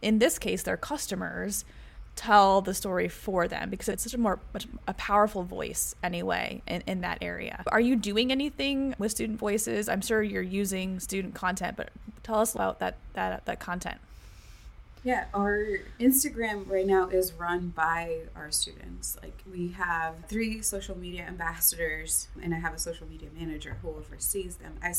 in 0.00 0.18
this 0.18 0.38
case, 0.38 0.62
their 0.62 0.76
customers 0.76 1.64
tell 2.14 2.60
the 2.60 2.74
story 2.74 3.08
for 3.08 3.48
them 3.48 3.70
because 3.70 3.88
it's 3.88 4.02
such 4.02 4.14
a 4.14 4.18
more 4.18 4.38
much 4.52 4.66
a 4.86 4.94
powerful 4.94 5.42
voice 5.42 5.94
anyway 6.02 6.60
in, 6.66 6.82
in 6.86 7.00
that 7.00 7.18
area 7.22 7.64
are 7.68 7.80
you 7.80 7.96
doing 7.96 8.30
anything 8.30 8.94
with 8.98 9.10
student 9.10 9.38
voices 9.38 9.88
i'm 9.88 10.02
sure 10.02 10.22
you're 10.22 10.42
using 10.42 11.00
student 11.00 11.34
content 11.34 11.76
but 11.76 11.90
tell 12.22 12.38
us 12.38 12.54
about 12.54 12.78
that 12.80 12.96
that 13.14 13.44
that 13.46 13.58
content 13.60 13.98
yeah, 15.04 15.24
our 15.34 15.80
Instagram 15.98 16.70
right 16.70 16.86
now 16.86 17.08
is 17.08 17.32
run 17.32 17.70
by 17.70 18.18
our 18.36 18.52
students. 18.52 19.16
Like 19.20 19.36
we 19.50 19.68
have 19.72 20.14
three 20.28 20.62
social 20.62 20.96
media 20.96 21.24
ambassadors, 21.24 22.28
and 22.40 22.54
I 22.54 22.58
have 22.58 22.72
a 22.72 22.78
social 22.78 23.08
media 23.08 23.28
manager 23.36 23.78
who 23.82 23.88
oversees 23.88 24.56
them. 24.56 24.74
I, 24.80 24.94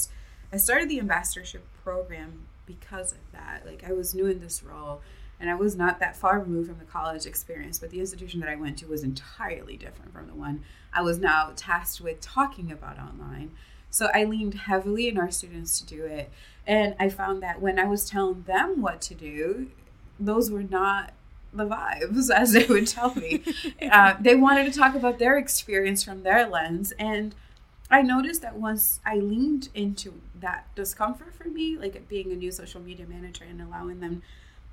I 0.52 0.58
started 0.58 0.90
the 0.90 1.00
ambassadorship 1.00 1.66
program 1.84 2.48
because 2.66 3.14
of 3.14 3.32
that. 3.32 3.66
Like 3.66 3.86
I 3.88 3.94
was 3.94 4.14
new 4.14 4.26
in 4.26 4.42
this 4.42 4.62
role, 4.62 5.02
and 5.44 5.52
I 5.52 5.56
was 5.56 5.76
not 5.76 6.00
that 6.00 6.16
far 6.16 6.40
removed 6.40 6.70
from 6.70 6.80
the 6.80 6.86
college 6.86 7.26
experience, 7.26 7.78
but 7.78 7.90
the 7.90 8.00
institution 8.00 8.40
that 8.40 8.48
I 8.48 8.56
went 8.56 8.78
to 8.78 8.88
was 8.88 9.04
entirely 9.04 9.76
different 9.76 10.14
from 10.14 10.28
the 10.28 10.34
one 10.34 10.64
I 10.94 11.02
was 11.02 11.20
now 11.20 11.52
tasked 11.54 12.00
with 12.00 12.22
talking 12.22 12.72
about 12.72 12.98
online. 12.98 13.52
So 13.90 14.10
I 14.14 14.24
leaned 14.24 14.54
heavily 14.54 15.10
in 15.10 15.18
our 15.18 15.30
students 15.30 15.82
to 15.82 15.86
do 15.86 16.06
it. 16.06 16.32
And 16.66 16.96
I 16.98 17.10
found 17.10 17.44
that 17.44 17.62
when 17.62 17.78
I 17.78 17.84
was 17.84 18.10
telling 18.10 18.44
them 18.44 18.82
what 18.82 19.02
to 19.02 19.16
do, 19.16 19.68
those 20.18 20.50
were 20.50 20.64
not 20.64 21.12
the 21.52 21.66
vibes, 21.66 22.30
as 22.34 22.54
they 22.54 22.66
would 22.66 22.88
tell 22.88 23.14
me. 23.14 23.44
uh, 23.92 24.14
they 24.22 24.36
wanted 24.36 24.72
to 24.72 24.80
talk 24.80 24.96
about 24.96 25.20
their 25.20 25.38
experience 25.38 26.06
from 26.06 26.24
their 26.24 26.48
lens. 26.48 26.94
And 26.94 27.36
I 27.92 28.02
noticed 28.02 28.42
that 28.44 28.56
once 28.56 29.02
I 29.06 29.18
leaned 29.18 29.68
into 29.74 30.22
that 30.40 30.74
discomfort 30.74 31.34
for 31.34 31.50
me, 31.50 31.78
like 31.78 32.08
being 32.08 32.32
a 32.32 32.36
new 32.38 32.54
social 32.54 32.80
media 32.80 33.06
manager 33.06 33.44
and 33.44 33.62
allowing 33.62 34.00
them 34.00 34.22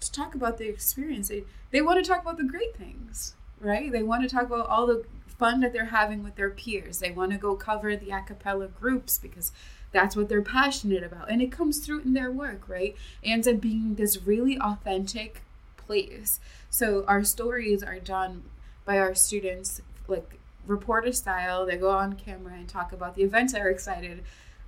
to 0.01 0.13
talk 0.13 0.35
about 0.35 0.59
their 0.59 0.69
experience, 0.69 1.29
they, 1.29 1.45
they 1.71 1.83
want 1.83 2.03
to 2.03 2.09
talk 2.09 2.23
about 2.23 2.39
the 2.39 2.45
great 2.45 2.77
things, 2.77 3.35
right? 3.61 3.93
They 3.93 4.03
want 4.03 4.23
to 4.23 4.29
talk 4.29 4.47
about 4.47 4.69
all 4.69 4.87
the 4.87 5.05
fun 5.27 5.61
that 5.61 5.73
they're 5.73 5.87
having 5.87 6.23
with 6.23 6.37
their 6.37 6.51
peers. 6.51 6.99
They 6.99 7.11
want 7.11 7.33
to 7.33 7.39
go 7.39 7.55
cover 7.55 7.97
the 7.97 8.11
a 8.11 8.23
cappella 8.23 8.69
groups 8.69 9.19
because 9.19 9.53
that's 9.93 10.15
what 10.15 10.29
they're 10.29 10.43
passionate 10.43 11.03
about. 11.03 11.31
And 11.31 11.43
it 11.43 11.51
comes 11.51 11.79
through 11.79 12.01
in 12.01 12.13
their 12.13 12.31
work, 12.31 12.69
right? 12.69 12.95
It 13.23 13.29
ends 13.31 13.49
up 13.49 13.61
being 13.61 13.95
this 13.95 14.23
really 14.23 14.59
authentic 14.59 15.43
place. 15.77 16.41
So 16.69 17.05
our 17.07 17.25
stories 17.25 17.83
are 17.83 17.99
done 17.99 18.45
by 18.85 18.99
our 18.99 19.15
students, 19.15 19.81
like 20.09 20.39
reporter 20.67 21.13
style. 21.13 21.67
They 21.67 21.77
go 21.77 21.91
on 21.91 22.15
camera 22.15 22.55
and 22.55 22.69
talk 22.69 22.93
about 22.93 23.17
the 23.17 23.23
events 23.23 23.53
they're 23.53 23.71
excited 23.71 24.23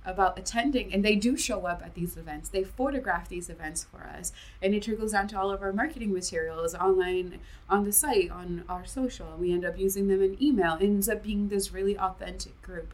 about 0.05 0.37
attending 0.37 0.93
and 0.93 1.03
they 1.03 1.15
do 1.15 1.37
show 1.37 1.65
up 1.65 1.81
at 1.83 1.95
these 1.95 2.17
events 2.17 2.49
they 2.49 2.63
photograph 2.63 3.29
these 3.29 3.49
events 3.49 3.85
for 3.85 4.03
us 4.03 4.31
and 4.61 4.73
it 4.73 4.83
trickles 4.83 5.13
down 5.13 5.27
to 5.27 5.39
all 5.39 5.51
of 5.51 5.61
our 5.61 5.71
marketing 5.71 6.13
materials 6.13 6.75
online 6.75 7.39
on 7.69 7.85
the 7.85 7.91
site 7.91 8.29
on 8.29 8.63
our 8.67 8.85
social 8.85 9.31
and 9.31 9.39
we 9.39 9.53
end 9.53 9.65
up 9.65 9.77
using 9.77 10.07
them 10.07 10.21
in 10.21 10.41
email 10.43 10.75
it 10.75 10.83
ends 10.83 11.07
up 11.07 11.23
being 11.23 11.47
this 11.47 11.71
really 11.71 11.97
authentic 11.97 12.61
group 12.61 12.93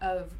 of 0.00 0.32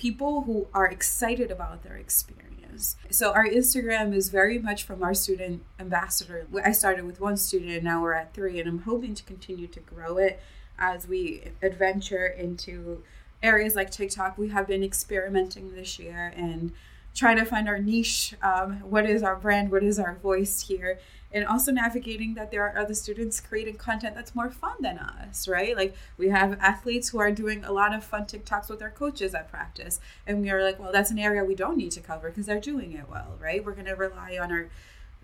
people 0.00 0.42
who 0.42 0.66
are 0.72 0.86
excited 0.86 1.50
about 1.50 1.82
their 1.82 1.96
experience. 1.96 2.96
So 3.10 3.32
our 3.32 3.46
Instagram 3.46 4.14
is 4.14 4.30
very 4.30 4.58
much 4.58 4.82
from 4.82 5.02
our 5.02 5.12
student 5.12 5.62
ambassador. 5.78 6.46
I 6.64 6.72
started 6.72 7.04
with 7.04 7.20
one 7.20 7.36
student 7.36 7.70
and 7.70 7.84
now 7.84 8.00
we're 8.00 8.14
at 8.14 8.32
three, 8.32 8.58
and 8.58 8.66
I'm 8.66 8.78
hoping 8.80 9.14
to 9.14 9.22
continue 9.24 9.66
to 9.66 9.80
grow 9.80 10.16
it 10.16 10.40
as 10.78 11.06
we 11.06 11.42
adventure 11.60 12.26
into 12.26 13.02
areas 13.42 13.74
like 13.74 13.90
TikTok. 13.90 14.38
We 14.38 14.48
have 14.48 14.66
been 14.66 14.82
experimenting 14.82 15.74
this 15.74 15.98
year 15.98 16.32
and 16.36 16.72
trying 17.14 17.36
to 17.38 17.44
find 17.44 17.68
our 17.68 17.78
niche. 17.78 18.34
Um, 18.42 18.80
what 18.80 19.08
is 19.08 19.22
our 19.22 19.36
brand? 19.36 19.70
What 19.72 19.82
is 19.82 19.98
our 19.98 20.14
voice 20.16 20.62
here? 20.62 20.98
and 21.32 21.46
also 21.46 21.70
navigating 21.70 22.34
that 22.34 22.50
there 22.50 22.66
are 22.66 22.76
other 22.76 22.94
students 22.94 23.40
creating 23.40 23.76
content 23.76 24.14
that's 24.14 24.34
more 24.34 24.50
fun 24.50 24.74
than 24.80 24.98
us, 24.98 25.46
right? 25.46 25.76
Like 25.76 25.94
we 26.18 26.28
have 26.28 26.58
athletes 26.60 27.10
who 27.10 27.18
are 27.18 27.30
doing 27.30 27.64
a 27.64 27.72
lot 27.72 27.94
of 27.94 28.04
fun 28.04 28.24
TikToks 28.24 28.68
with 28.68 28.80
their 28.80 28.90
coaches 28.90 29.34
at 29.34 29.50
practice, 29.50 30.00
and 30.26 30.40
we 30.40 30.50
are 30.50 30.62
like, 30.62 30.80
well, 30.80 30.92
that's 30.92 31.10
an 31.10 31.18
area 31.18 31.44
we 31.44 31.54
don't 31.54 31.76
need 31.76 31.92
to 31.92 32.00
cover 32.00 32.28
because 32.28 32.46
they're 32.46 32.60
doing 32.60 32.92
it 32.92 33.08
well, 33.08 33.36
right? 33.40 33.64
We're 33.64 33.74
going 33.74 33.86
to 33.86 33.94
rely 33.94 34.38
on 34.40 34.50
our 34.50 34.68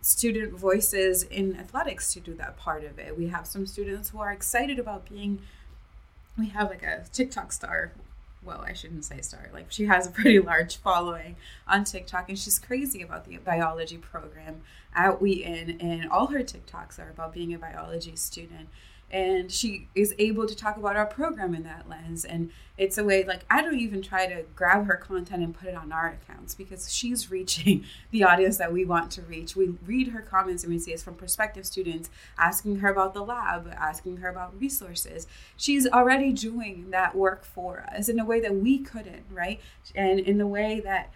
student 0.01 0.53
voices 0.53 1.25
in 1.25 1.57
athletics 1.57 2.13
to 2.15 2.21
do 2.21 2.35
that 2.35 2.57
part 2.57 2.85
of 2.85 2.99
it. 2.99 3.19
We 3.19 3.29
have 3.29 3.47
some 3.47 3.67
students 3.67 4.11
who 4.11 4.21
are 4.21 4.31
excited 4.31 4.79
about 4.79 5.09
being 5.09 5.41
we 6.39 6.49
have 6.49 6.69
like 6.69 6.83
a 6.83 7.05
TikTok 7.13 7.51
star 7.51 7.93
well, 8.47 8.65
I 8.67 8.73
shouldn't 8.73 9.05
say 9.05 9.21
star. 9.21 9.51
Like 9.53 9.67
she 9.71 9.87
has 9.87 10.07
a 10.07 10.11
pretty 10.13 10.39
large 10.39 10.77
following 10.77 11.37
on 11.67 11.85
TikTok, 11.85 12.29
and 12.29 12.39
she's 12.39 12.59
crazy 12.59 13.03
about 13.03 13.27
the 13.27 13.37
biology 13.39 13.99
program 13.99 14.63
at 14.95 15.21
Wheaton, 15.21 15.79
and 15.81 16.09
all 16.11 16.29
her 16.29 16.41
TikToks 16.41 16.99
are 16.99 17.11
about 17.11 17.35
being 17.35 17.53
a 17.53 17.59
biology 17.59 18.17
student. 18.17 18.69
And 19.11 19.53
she 19.53 19.89
is 19.95 20.15
able 20.19 20.47
to 20.47 20.57
talk 20.57 20.77
about 20.77 20.97
our 20.97 21.07
program 21.07 21.55
in 21.55 21.63
that 21.63 21.89
lens. 21.89 22.25
And 22.25 22.51
it's 22.77 22.99
a 22.99 23.05
way, 23.05 23.25
like, 23.25 23.45
I 23.49 23.63
don't 23.63 23.79
even 23.79 24.03
try 24.03 24.27
to 24.27 24.43
grab 24.55 24.87
her 24.87 24.97
content 24.97 25.43
and 25.43 25.57
put 25.57 25.69
it 25.69 25.75
on 25.75 25.93
our 25.93 26.19
accounts 26.21 26.55
because 26.55 26.93
she's 26.93 27.31
reaching 27.31 27.85
the 28.11 28.25
audience 28.25 28.57
that 28.59 28.73
we 28.73 28.85
want 28.85 29.11
to 29.13 29.23
reach. 29.23 29.55
We 29.55 29.75
read 29.87 30.09
her 30.09 30.21
comments 30.21 30.65
and 30.65 30.73
we 30.73 30.79
see 30.79 30.93
it's 30.93 31.03
from 31.03 31.15
prospective 31.15 31.67
students 31.67 32.11
asking 32.37 32.81
her 32.81 32.89
about 32.89 33.15
the 33.15 33.23
lab, 33.23 33.73
asking 33.77 34.19
her 34.19 34.29
about 34.29 34.59
resources. 34.61 35.27
She's 35.57 35.87
already 35.87 36.33
doing 36.33 36.91
that 36.91 37.15
work 37.15 37.45
for 37.45 37.87
us 37.97 38.09
in 38.09 38.19
a 38.19 38.25
way 38.25 38.41
that 38.41 38.57
we 38.57 38.79
couldn't, 38.79 39.25
right? 39.31 39.61
And 39.95 40.19
in 40.19 40.39
the 40.39 40.47
way 40.47 40.81
that 40.81 41.13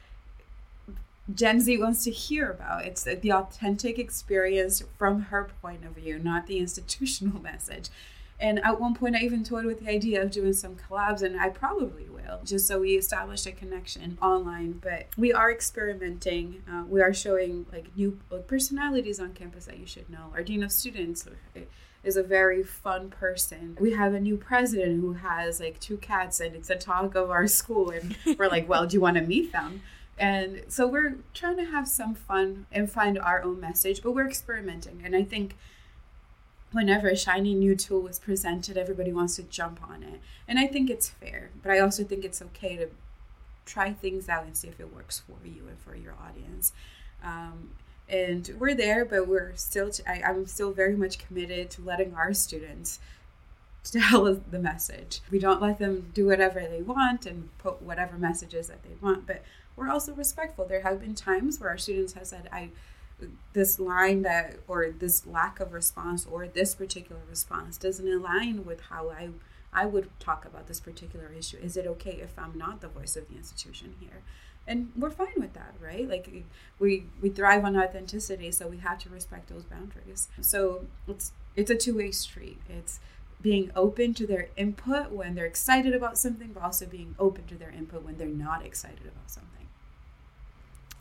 Gen 1.34 1.60
Z 1.60 1.76
wants 1.78 2.04
to 2.04 2.10
hear 2.10 2.50
about. 2.50 2.84
It's 2.84 3.04
the 3.04 3.32
authentic 3.32 3.98
experience 3.98 4.82
from 4.98 5.22
her 5.22 5.50
point 5.62 5.84
of 5.84 5.92
view, 5.92 6.18
not 6.18 6.46
the 6.46 6.58
institutional 6.64 7.40
message. 7.40 7.88
And 8.40 8.58
at 8.64 8.80
one 8.80 8.94
point, 8.94 9.16
I 9.16 9.20
even 9.20 9.44
toyed 9.44 9.66
with 9.66 9.80
the 9.80 9.90
idea 9.90 10.22
of 10.22 10.30
doing 10.30 10.54
some 10.54 10.74
collabs, 10.74 11.20
and 11.20 11.38
I 11.38 11.50
probably 11.50 12.08
will, 12.08 12.40
just 12.42 12.66
so 12.66 12.80
we 12.80 12.92
establish 12.92 13.44
a 13.44 13.52
connection 13.52 14.16
online. 14.22 14.80
But 14.82 15.08
we 15.18 15.30
are 15.30 15.52
experimenting. 15.52 16.62
Uh, 16.70 16.84
we 16.88 17.02
are 17.02 17.12
showing 17.12 17.66
like 17.70 17.94
new 17.94 18.18
personalities 18.46 19.20
on 19.20 19.34
campus 19.34 19.66
that 19.66 19.78
you 19.78 19.86
should 19.86 20.08
know. 20.08 20.32
Our 20.32 20.42
dean 20.42 20.62
of 20.62 20.72
students 20.72 21.28
is 22.02 22.16
a 22.16 22.22
very 22.22 22.62
fun 22.62 23.10
person. 23.10 23.76
We 23.78 23.92
have 23.92 24.14
a 24.14 24.20
new 24.20 24.38
president 24.38 25.02
who 25.02 25.12
has 25.12 25.60
like 25.60 25.78
two 25.78 25.98
cats, 25.98 26.40
and 26.40 26.56
it's 26.56 26.70
a 26.70 26.76
talk 26.76 27.14
of 27.14 27.30
our 27.30 27.46
school. 27.46 27.90
And 27.90 28.16
we're 28.38 28.48
like, 28.48 28.66
well, 28.66 28.86
do 28.86 28.94
you 28.94 29.02
want 29.02 29.18
to 29.18 29.22
meet 29.22 29.52
them? 29.52 29.82
And 30.20 30.64
so 30.68 30.86
we're 30.86 31.16
trying 31.32 31.56
to 31.56 31.64
have 31.64 31.88
some 31.88 32.14
fun 32.14 32.66
and 32.70 32.90
find 32.90 33.18
our 33.18 33.42
own 33.42 33.58
message, 33.58 34.02
but 34.02 34.12
we're 34.12 34.28
experimenting. 34.28 35.00
And 35.02 35.16
I 35.16 35.24
think 35.24 35.56
whenever 36.72 37.08
a 37.08 37.16
shiny 37.16 37.54
new 37.54 37.74
tool 37.74 38.06
is 38.06 38.18
presented, 38.18 38.76
everybody 38.76 39.14
wants 39.14 39.36
to 39.36 39.42
jump 39.42 39.80
on 39.82 40.02
it. 40.02 40.20
And 40.46 40.58
I 40.58 40.66
think 40.66 40.90
it's 40.90 41.08
fair, 41.08 41.50
but 41.62 41.72
I 41.72 41.78
also 41.78 42.04
think 42.04 42.26
it's 42.26 42.42
okay 42.42 42.76
to 42.76 42.88
try 43.64 43.94
things 43.94 44.28
out 44.28 44.44
and 44.44 44.54
see 44.54 44.68
if 44.68 44.78
it 44.78 44.94
works 44.94 45.20
for 45.20 45.46
you 45.46 45.66
and 45.66 45.78
for 45.78 45.96
your 45.96 46.14
audience. 46.22 46.74
Um, 47.24 47.70
and 48.06 48.54
we're 48.58 48.74
there, 48.74 49.06
but 49.06 49.26
we're 49.26 49.54
still, 49.56 49.90
t- 49.90 50.02
I, 50.06 50.20
I'm 50.22 50.46
still 50.46 50.72
very 50.72 50.96
much 50.96 51.18
committed 51.18 51.70
to 51.70 51.82
letting 51.82 52.14
our 52.14 52.34
students 52.34 53.00
tell 53.84 54.34
the 54.34 54.58
message. 54.58 55.20
We 55.30 55.38
don't 55.38 55.62
let 55.62 55.78
them 55.78 56.10
do 56.12 56.26
whatever 56.26 56.60
they 56.60 56.82
want 56.82 57.24
and 57.24 57.56
put 57.56 57.80
whatever 57.80 58.18
messages 58.18 58.66
that 58.68 58.82
they 58.82 58.96
want, 59.00 59.26
but 59.26 59.42
we're 59.76 59.88
also 59.88 60.12
respectful. 60.14 60.66
There 60.66 60.82
have 60.82 61.00
been 61.00 61.14
times 61.14 61.60
where 61.60 61.70
our 61.70 61.78
students 61.78 62.14
have 62.14 62.26
said, 62.26 62.48
I 62.52 62.70
this 63.52 63.78
line 63.78 64.22
that 64.22 64.56
or 64.66 64.90
this 64.90 65.26
lack 65.26 65.60
of 65.60 65.72
response 65.72 66.26
or 66.26 66.46
this 66.46 66.74
particular 66.74 67.20
response 67.28 67.76
doesn't 67.76 68.10
align 68.10 68.64
with 68.64 68.80
how 68.82 69.10
I 69.10 69.30
I 69.72 69.86
would 69.86 70.08
talk 70.18 70.44
about 70.44 70.66
this 70.66 70.80
particular 70.80 71.30
issue. 71.36 71.56
Is 71.58 71.76
it 71.76 71.86
okay 71.86 72.18
if 72.22 72.36
I'm 72.38 72.58
not 72.58 72.80
the 72.80 72.88
voice 72.88 73.16
of 73.16 73.28
the 73.28 73.36
institution 73.36 73.94
here? 74.00 74.22
And 74.66 74.90
we're 74.96 75.10
fine 75.10 75.34
with 75.36 75.54
that, 75.54 75.74
right? 75.80 76.08
Like 76.08 76.28
we 76.78 77.04
we 77.20 77.28
thrive 77.28 77.64
on 77.64 77.76
authenticity, 77.76 78.50
so 78.52 78.66
we 78.68 78.78
have 78.78 78.98
to 79.00 79.08
respect 79.08 79.48
those 79.48 79.64
boundaries. 79.64 80.28
So 80.40 80.86
it's 81.06 81.32
it's 81.56 81.70
a 81.70 81.76
two-way 81.76 82.10
street. 82.10 82.58
It's 82.68 83.00
being 83.40 83.70
open 83.74 84.12
to 84.14 84.26
their 84.26 84.48
input 84.56 85.12
when 85.12 85.34
they're 85.34 85.46
excited 85.46 85.94
about 85.94 86.18
something, 86.18 86.52
but 86.52 86.62
also 86.62 86.86
being 86.86 87.14
open 87.18 87.46
to 87.46 87.54
their 87.54 87.70
input 87.70 88.02
when 88.02 88.18
they're 88.18 88.28
not 88.28 88.64
excited 88.64 89.06
about 89.06 89.30
something. 89.30 89.59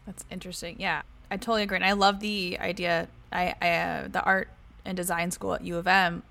That's 0.10 0.26
interesting. 0.32 0.78
Yeah, 0.80 1.04
I 1.30 1.38
totally 1.38 1.62
agree. 1.62 1.76
And 1.76 1.86
I 1.86 1.92
love 1.92 2.20
the 2.20 2.58
idea. 2.60 3.08
I, 3.32 3.54
I 3.62 3.70
uh, 3.70 4.08
the 4.08 4.24
art 4.24 4.50
and 4.84 4.98
design 4.98 5.30
school 5.30 5.54
at 5.54 5.64
U 5.64 5.78
of 5.78 5.86
M 5.86 6.24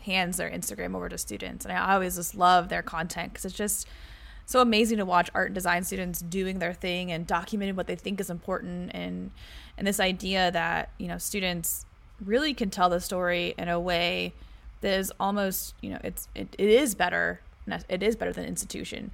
hands 0.00 0.38
their 0.38 0.50
Instagram 0.50 0.96
over 0.96 1.08
to 1.08 1.16
students, 1.16 1.64
and 1.64 1.72
I 1.72 1.94
always 1.94 2.16
just 2.16 2.34
love 2.34 2.70
their 2.70 2.82
content 2.82 3.32
because 3.32 3.44
it's 3.44 3.54
just 3.54 3.86
so 4.46 4.60
amazing 4.60 4.98
to 4.98 5.04
watch 5.04 5.30
art 5.32 5.46
and 5.46 5.54
design 5.54 5.84
students 5.84 6.18
doing 6.20 6.58
their 6.58 6.74
thing 6.74 7.12
and 7.12 7.24
documenting 7.24 7.76
what 7.76 7.86
they 7.86 7.94
think 7.94 8.20
is 8.20 8.30
important 8.30 8.90
and 8.94 9.30
and 9.78 9.86
this 9.86 10.00
idea 10.00 10.50
that 10.50 10.90
you 10.98 11.06
know 11.06 11.18
students 11.18 11.86
really 12.24 12.52
can 12.52 12.68
tell 12.68 12.90
the 12.90 13.00
story 13.00 13.54
in 13.56 13.68
a 13.68 13.78
way 13.78 14.32
that 14.80 14.98
is 14.98 15.12
almost 15.20 15.76
you 15.80 15.90
know 15.90 16.00
it's 16.02 16.26
it, 16.34 16.48
it 16.58 16.68
is 16.68 16.96
better 16.96 17.40
it 17.88 18.02
is 18.02 18.16
better 18.16 18.32
than 18.32 18.44
institution 18.44 19.12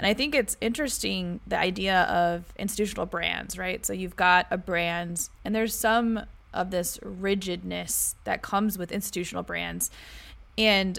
and 0.00 0.06
i 0.06 0.14
think 0.14 0.34
it's 0.34 0.56
interesting 0.60 1.38
the 1.46 1.58
idea 1.58 2.02
of 2.04 2.42
institutional 2.58 3.04
brands 3.04 3.58
right 3.58 3.84
so 3.84 3.92
you've 3.92 4.16
got 4.16 4.46
a 4.50 4.56
brand 4.56 5.28
and 5.44 5.54
there's 5.54 5.74
some 5.74 6.20
of 6.54 6.70
this 6.70 6.98
rigidness 7.02 8.16
that 8.24 8.40
comes 8.40 8.78
with 8.78 8.90
institutional 8.90 9.42
brands 9.42 9.90
and 10.56 10.98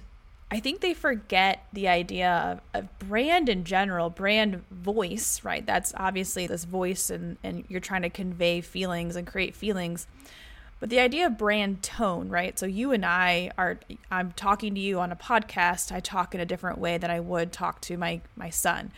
I 0.54 0.60
think 0.60 0.82
they 0.82 0.94
forget 0.94 1.66
the 1.72 1.88
idea 1.88 2.60
of, 2.74 2.84
of, 2.84 3.00
brand 3.00 3.48
in 3.48 3.64
general, 3.64 4.10
brand 4.10 4.68
voice, 4.70 5.46
right? 5.46 5.66
That's 5.66 5.94
obviously 5.96 6.46
this 6.46 6.66
voice 6.66 7.10
and, 7.10 7.38
and 7.42 7.64
you're 7.70 7.80
trying 7.80 8.02
to 8.02 8.10
convey 8.10 8.60
feelings 8.60 9.16
and 9.16 9.26
create 9.26 9.56
feelings. 9.56 10.08
But 10.82 10.90
the 10.90 11.00
idea 11.00 11.28
of 11.28 11.38
brand 11.38 11.84
tone, 11.84 12.28
right? 12.28 12.58
So 12.58 12.66
you 12.66 12.92
and 12.92 13.06
I 13.06 13.52
are 13.56 13.80
I'm 14.10 14.32
talking 14.32 14.74
to 14.74 14.82
you 14.82 15.00
on 15.00 15.12
a 15.12 15.16
podcast, 15.16 15.92
I 15.92 16.00
talk 16.00 16.34
in 16.34 16.42
a 16.42 16.46
different 16.46 16.80
way 16.80 16.98
than 16.98 17.12
I 17.12 17.20
would 17.20 17.52
talk 17.52 17.80
to 17.82 17.98
my 17.98 18.22
my 18.36 18.50
son 18.50 18.92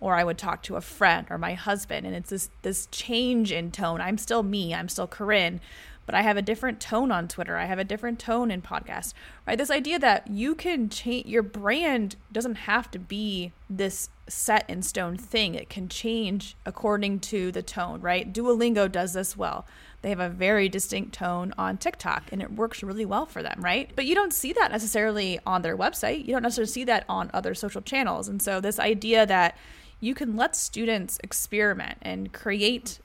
or 0.00 0.14
I 0.14 0.22
would 0.22 0.36
talk 0.36 0.62
to 0.64 0.76
a 0.76 0.82
friend 0.82 1.26
or 1.30 1.38
my 1.38 1.54
husband 1.54 2.06
and 2.06 2.14
it's 2.14 2.28
this 2.28 2.50
this 2.60 2.86
change 2.92 3.52
in 3.52 3.70
tone. 3.70 4.02
I'm 4.02 4.18
still 4.18 4.42
me, 4.42 4.74
I'm 4.74 4.90
still 4.90 5.08
Corynn, 5.08 5.60
but 6.04 6.14
I 6.14 6.20
have 6.20 6.36
a 6.36 6.42
different 6.42 6.78
tone 6.78 7.10
on 7.10 7.26
Twitter. 7.26 7.56
I 7.56 7.64
have 7.64 7.78
a 7.78 7.84
different 7.84 8.18
tone 8.18 8.50
in 8.50 8.60
podcast. 8.60 9.14
right? 9.46 9.56
This 9.56 9.70
idea 9.70 9.98
that 9.98 10.28
you 10.28 10.54
can 10.54 10.90
change 10.90 11.26
your 11.26 11.42
brand 11.42 12.16
doesn't 12.30 12.56
have 12.56 12.90
to 12.90 12.98
be 12.98 13.52
this 13.70 14.10
set 14.30 14.68
in 14.68 14.82
stone 14.82 15.16
thing. 15.16 15.54
It 15.54 15.68
can 15.68 15.88
change 15.88 16.56
according 16.64 17.20
to 17.20 17.52
the 17.52 17.62
tone, 17.62 18.00
right? 18.00 18.32
Duolingo 18.32 18.90
does 18.90 19.12
this 19.12 19.36
well. 19.36 19.66
They 20.02 20.08
have 20.08 20.20
a 20.20 20.28
very 20.28 20.68
distinct 20.68 21.12
tone 21.12 21.52
on 21.58 21.76
TikTok 21.76 22.32
and 22.32 22.40
it 22.40 22.52
works 22.52 22.82
really 22.82 23.04
well 23.04 23.26
for 23.26 23.42
them, 23.42 23.60
right? 23.60 23.90
But 23.94 24.06
you 24.06 24.14
don't 24.14 24.32
see 24.32 24.52
that 24.54 24.70
necessarily 24.70 25.38
on 25.44 25.62
their 25.62 25.76
website. 25.76 26.26
You 26.26 26.32
don't 26.32 26.42
necessarily 26.42 26.70
see 26.70 26.84
that 26.84 27.04
on 27.08 27.30
other 27.34 27.54
social 27.54 27.82
channels. 27.82 28.28
And 28.28 28.40
so, 28.40 28.60
this 28.60 28.78
idea 28.78 29.26
that 29.26 29.56
you 30.00 30.14
can 30.14 30.36
let 30.36 30.56
students 30.56 31.18
experiment 31.22 31.98
and 32.00 32.32
create 32.32 33.00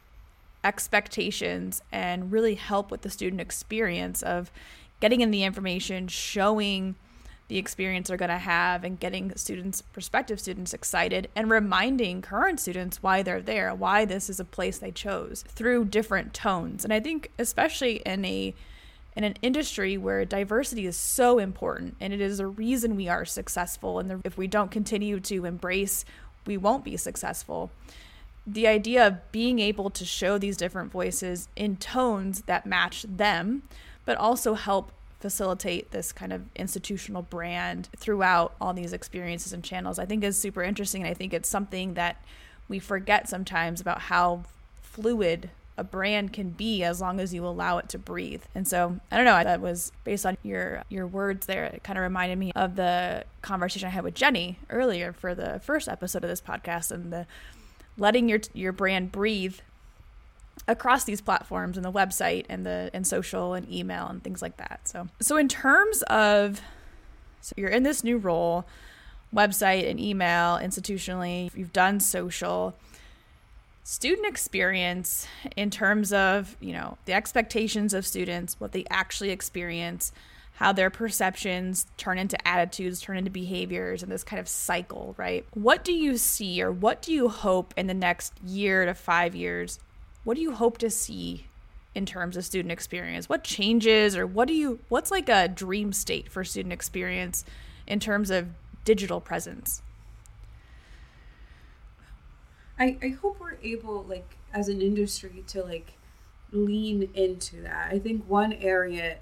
expectations 0.64 1.82
and 1.92 2.32
really 2.32 2.56
help 2.56 2.90
with 2.90 3.02
the 3.02 3.10
student 3.10 3.42
experience 3.42 4.24
of 4.24 4.52
getting 5.02 5.22
in 5.22 5.32
the 5.32 5.44
information, 5.44 6.08
showing 6.08 6.96
the 7.48 7.58
experience 7.58 8.08
they're 8.08 8.18
going 8.18 8.30
to 8.30 8.38
have 8.38 8.84
and 8.84 9.00
getting 9.00 9.36
students 9.36 9.82
prospective 9.82 10.40
students 10.40 10.74
excited 10.74 11.30
and 11.36 11.50
reminding 11.50 12.22
current 12.22 12.60
students 12.60 13.04
why 13.04 13.22
they're 13.22 13.42
there 13.42 13.74
why 13.74 14.06
this 14.06 14.30
is 14.30 14.40
a 14.40 14.46
place 14.46 14.80
they 14.80 14.92
chose 14.92 15.44
through 15.48 15.86
different 15.86 16.34
tones. 16.34 16.84
And 16.84 16.94
i 16.94 17.00
think 17.00 17.32
especially 17.38 17.98
in 18.06 18.26
a 18.26 18.54
in 19.16 19.24
an 19.24 19.36
industry 19.42 19.98
where 19.98 20.26
diversity 20.26 20.86
is 20.86 20.98
so 20.98 21.40
important 21.40 21.96
and 22.02 22.12
it 22.12 22.20
is 22.20 22.40
a 22.40 22.48
reason 22.48 22.98
we 22.98 23.08
are 23.08 23.24
successful 23.24 24.00
and 24.00 24.22
if 24.26 24.38
we 24.38 24.46
don't 24.46 24.72
continue 24.72 25.22
to 25.22 25.46
embrace 25.46 26.04
we 26.46 26.58
won't 26.58 26.84
be 26.84 26.98
successful. 26.98 27.72
The 28.48 28.68
idea 28.68 29.06
of 29.08 29.32
being 29.32 29.60
able 29.60 29.90
to 29.90 30.06
show 30.06 30.38
these 30.38 30.58
different 30.58 30.92
voices 30.92 31.48
in 31.56 31.78
tones 31.78 32.44
that 32.46 32.66
match 32.66 33.04
them, 33.04 33.64
but 34.06 34.18
also 34.18 34.54
help 34.54 34.92
facilitate 35.26 35.90
this 35.90 36.12
kind 36.12 36.32
of 36.32 36.44
institutional 36.56 37.24
brand 37.24 37.90
throughout 37.98 38.54
all 38.62 38.76
these 38.76 38.94
experiences 38.94 39.54
and 39.54 39.64
channels, 39.64 39.98
I 39.98 40.06
think 40.06 40.24
is 40.24 40.38
super 40.38 40.62
interesting. 40.62 41.02
And 41.02 41.10
I 41.10 41.16
think 41.16 41.34
it's 41.34 41.50
something 41.50 41.96
that 41.96 42.24
we 42.68 42.78
forget 42.78 43.28
sometimes 43.28 43.82
about 43.82 44.02
how 44.02 44.44
fluid 44.84 45.50
a 45.80 45.84
brand 45.84 46.32
can 46.32 46.52
be 46.52 46.84
as 46.84 47.02
long 47.02 47.20
as 47.20 47.34
you 47.34 47.44
allow 47.44 47.80
it 47.80 47.90
to 47.90 47.98
breathe. 47.98 48.44
And 48.54 48.68
so 48.68 49.00
I 49.12 49.16
don't 49.16 49.26
know, 49.26 49.44
that 49.44 49.62
was 49.62 49.92
based 50.04 50.28
on 50.28 50.38
your 50.44 50.84
your 50.90 51.08
words 51.08 51.48
there. 51.48 51.66
It 51.66 51.84
kind 51.84 51.98
of 51.98 52.04
reminded 52.04 52.38
me 52.38 52.52
of 52.56 52.76
the 52.76 53.24
conversation 53.42 53.88
I 53.88 53.90
had 53.94 54.04
with 54.04 54.14
Jenny 54.14 54.60
earlier 54.70 55.12
for 55.12 55.34
the 55.34 55.60
first 55.64 55.90
episode 55.90 56.24
of 56.24 56.30
this 56.30 56.40
podcast 56.40 56.92
and 56.92 57.12
the 57.12 57.26
letting 57.98 58.30
your 58.30 58.42
your 58.54 58.74
brand 58.74 59.12
breathe 59.12 59.58
across 60.68 61.04
these 61.04 61.22
platforms 61.22 61.78
and 61.78 61.86
the 61.86 61.92
website 61.92 62.46
and 62.50 62.66
the 62.66 62.90
and 62.94 63.06
social 63.06 63.54
and 63.54 63.72
email 63.72 64.08
and 64.08 64.24
things 64.24 64.42
like 64.42 64.58
that. 64.58 64.82
So 64.86 65.08
so 65.22 65.38
in 65.38 65.48
terms 65.48 66.02
of 66.04 66.62
so 67.42 67.54
you're 67.58 67.70
in 67.70 67.84
this 67.84 68.04
new 68.04 68.18
role, 68.18 68.66
website 69.34 69.90
and 69.90 70.00
email 70.00 70.58
institutionally, 70.58 71.56
you've 71.56 71.74
done 71.74 72.00
social 72.00 72.76
student 73.84 74.26
experience 74.26 75.28
in 75.56 75.70
terms 75.70 76.12
of, 76.12 76.58
you 76.60 76.74
know, 76.74 76.98
the 77.06 77.14
expectations 77.14 77.94
of 77.94 78.06
students, 78.06 78.60
what 78.60 78.72
they 78.72 78.84
actually 78.90 79.30
experience, 79.30 80.12
how 80.54 80.74
their 80.74 80.90
perceptions 80.90 81.86
turn 81.98 82.18
into 82.18 82.48
attitudes, 82.48 83.00
turn 83.00 83.16
into 83.16 83.30
behaviors, 83.30 84.02
and 84.02 84.12
this 84.12 84.24
kind 84.24 84.40
of 84.40 84.48
cycle, 84.48 85.14
right? 85.18 85.46
What 85.54 85.84
do 85.84 85.94
you 85.94 86.18
see, 86.18 86.64
or 86.64 86.72
what 86.72 87.04
do 87.04 87.14
you 87.14 87.30
hope 87.30 87.76
in 87.78 87.86
the 87.86 87.94
next 87.94 88.34
year 88.44 88.86
to 88.88 88.96
five 88.96 89.36
years? 89.36 89.78
What 90.26 90.36
do 90.36 90.42
you 90.42 90.52
hope 90.52 90.78
to 90.80 90.90
see 90.90 91.46
in 91.94 92.06
terms 92.06 92.36
of 92.36 92.44
student 92.44 92.72
experience? 92.72 93.30
What 93.30 93.46
changes, 93.46 94.18
or 94.18 94.28
what 94.28 94.50
do 94.50 94.54
you, 94.54 94.80
what's 94.90 95.12
like 95.12 95.30
a 95.30 95.48
dream 95.48 95.94
state 95.94 96.30
for 96.30 96.44
student 96.44 96.74
experience 96.74 97.46
in 97.88 98.02
terms 98.02 98.30
of 98.30 98.50
digital 98.84 99.22
presence? 99.22 99.82
I, 102.78 102.98
I 103.02 103.08
hope 103.10 103.40
we're 103.40 103.58
able, 103.64 104.04
like, 104.04 104.36
as 104.54 104.68
an 104.68 104.82
industry, 104.82 105.46
to 105.48 105.64
like 105.64 105.94
lean 106.52 107.10
into 107.14 107.62
that. 107.62 107.94
I 107.94 108.00
think 108.00 108.26
one 108.28 108.52
area 108.52 109.18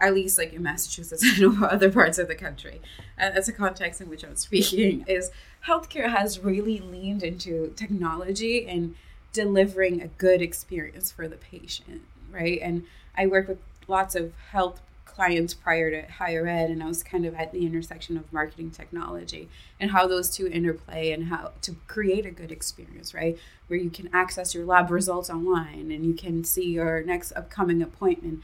at 0.00 0.14
least 0.14 0.38
like 0.38 0.52
in 0.52 0.62
Massachusetts 0.62 1.22
and 1.40 1.62
other 1.64 1.90
parts 1.90 2.18
of 2.18 2.28
the 2.28 2.34
country, 2.34 2.80
and 3.18 3.36
that's 3.36 3.48
a 3.48 3.52
context 3.52 4.00
in 4.00 4.08
which 4.08 4.24
I'm 4.24 4.36
speaking, 4.36 5.04
is 5.06 5.30
healthcare 5.66 6.10
has 6.10 6.40
really 6.40 6.78
leaned 6.78 7.22
into 7.22 7.72
technology 7.76 8.66
and 8.66 8.94
delivering 9.34 10.00
a 10.00 10.08
good 10.08 10.40
experience 10.40 11.12
for 11.12 11.28
the 11.28 11.36
patient, 11.36 12.00
right? 12.30 12.58
And 12.62 12.84
I 13.14 13.26
work 13.26 13.48
with 13.48 13.58
lots 13.86 14.14
of 14.14 14.32
health 14.52 14.80
clients 15.04 15.52
prior 15.52 15.90
to 15.90 16.10
higher 16.10 16.46
ed, 16.48 16.70
and 16.70 16.82
I 16.82 16.86
was 16.86 17.02
kind 17.02 17.26
of 17.26 17.34
at 17.34 17.52
the 17.52 17.66
intersection 17.66 18.16
of 18.16 18.32
marketing 18.32 18.70
technology 18.70 19.50
and 19.78 19.90
how 19.90 20.06
those 20.06 20.34
two 20.34 20.48
interplay 20.48 21.12
and 21.12 21.26
how 21.26 21.52
to 21.60 21.76
create 21.86 22.24
a 22.24 22.30
good 22.30 22.50
experience, 22.50 23.12
right? 23.12 23.38
Where 23.66 23.78
you 23.78 23.90
can 23.90 24.08
access 24.14 24.54
your 24.54 24.64
lab 24.64 24.90
results 24.90 25.28
online 25.28 25.92
and 25.92 26.06
you 26.06 26.14
can 26.14 26.42
see 26.44 26.70
your 26.70 27.02
next 27.04 27.32
upcoming 27.32 27.82
appointment 27.82 28.40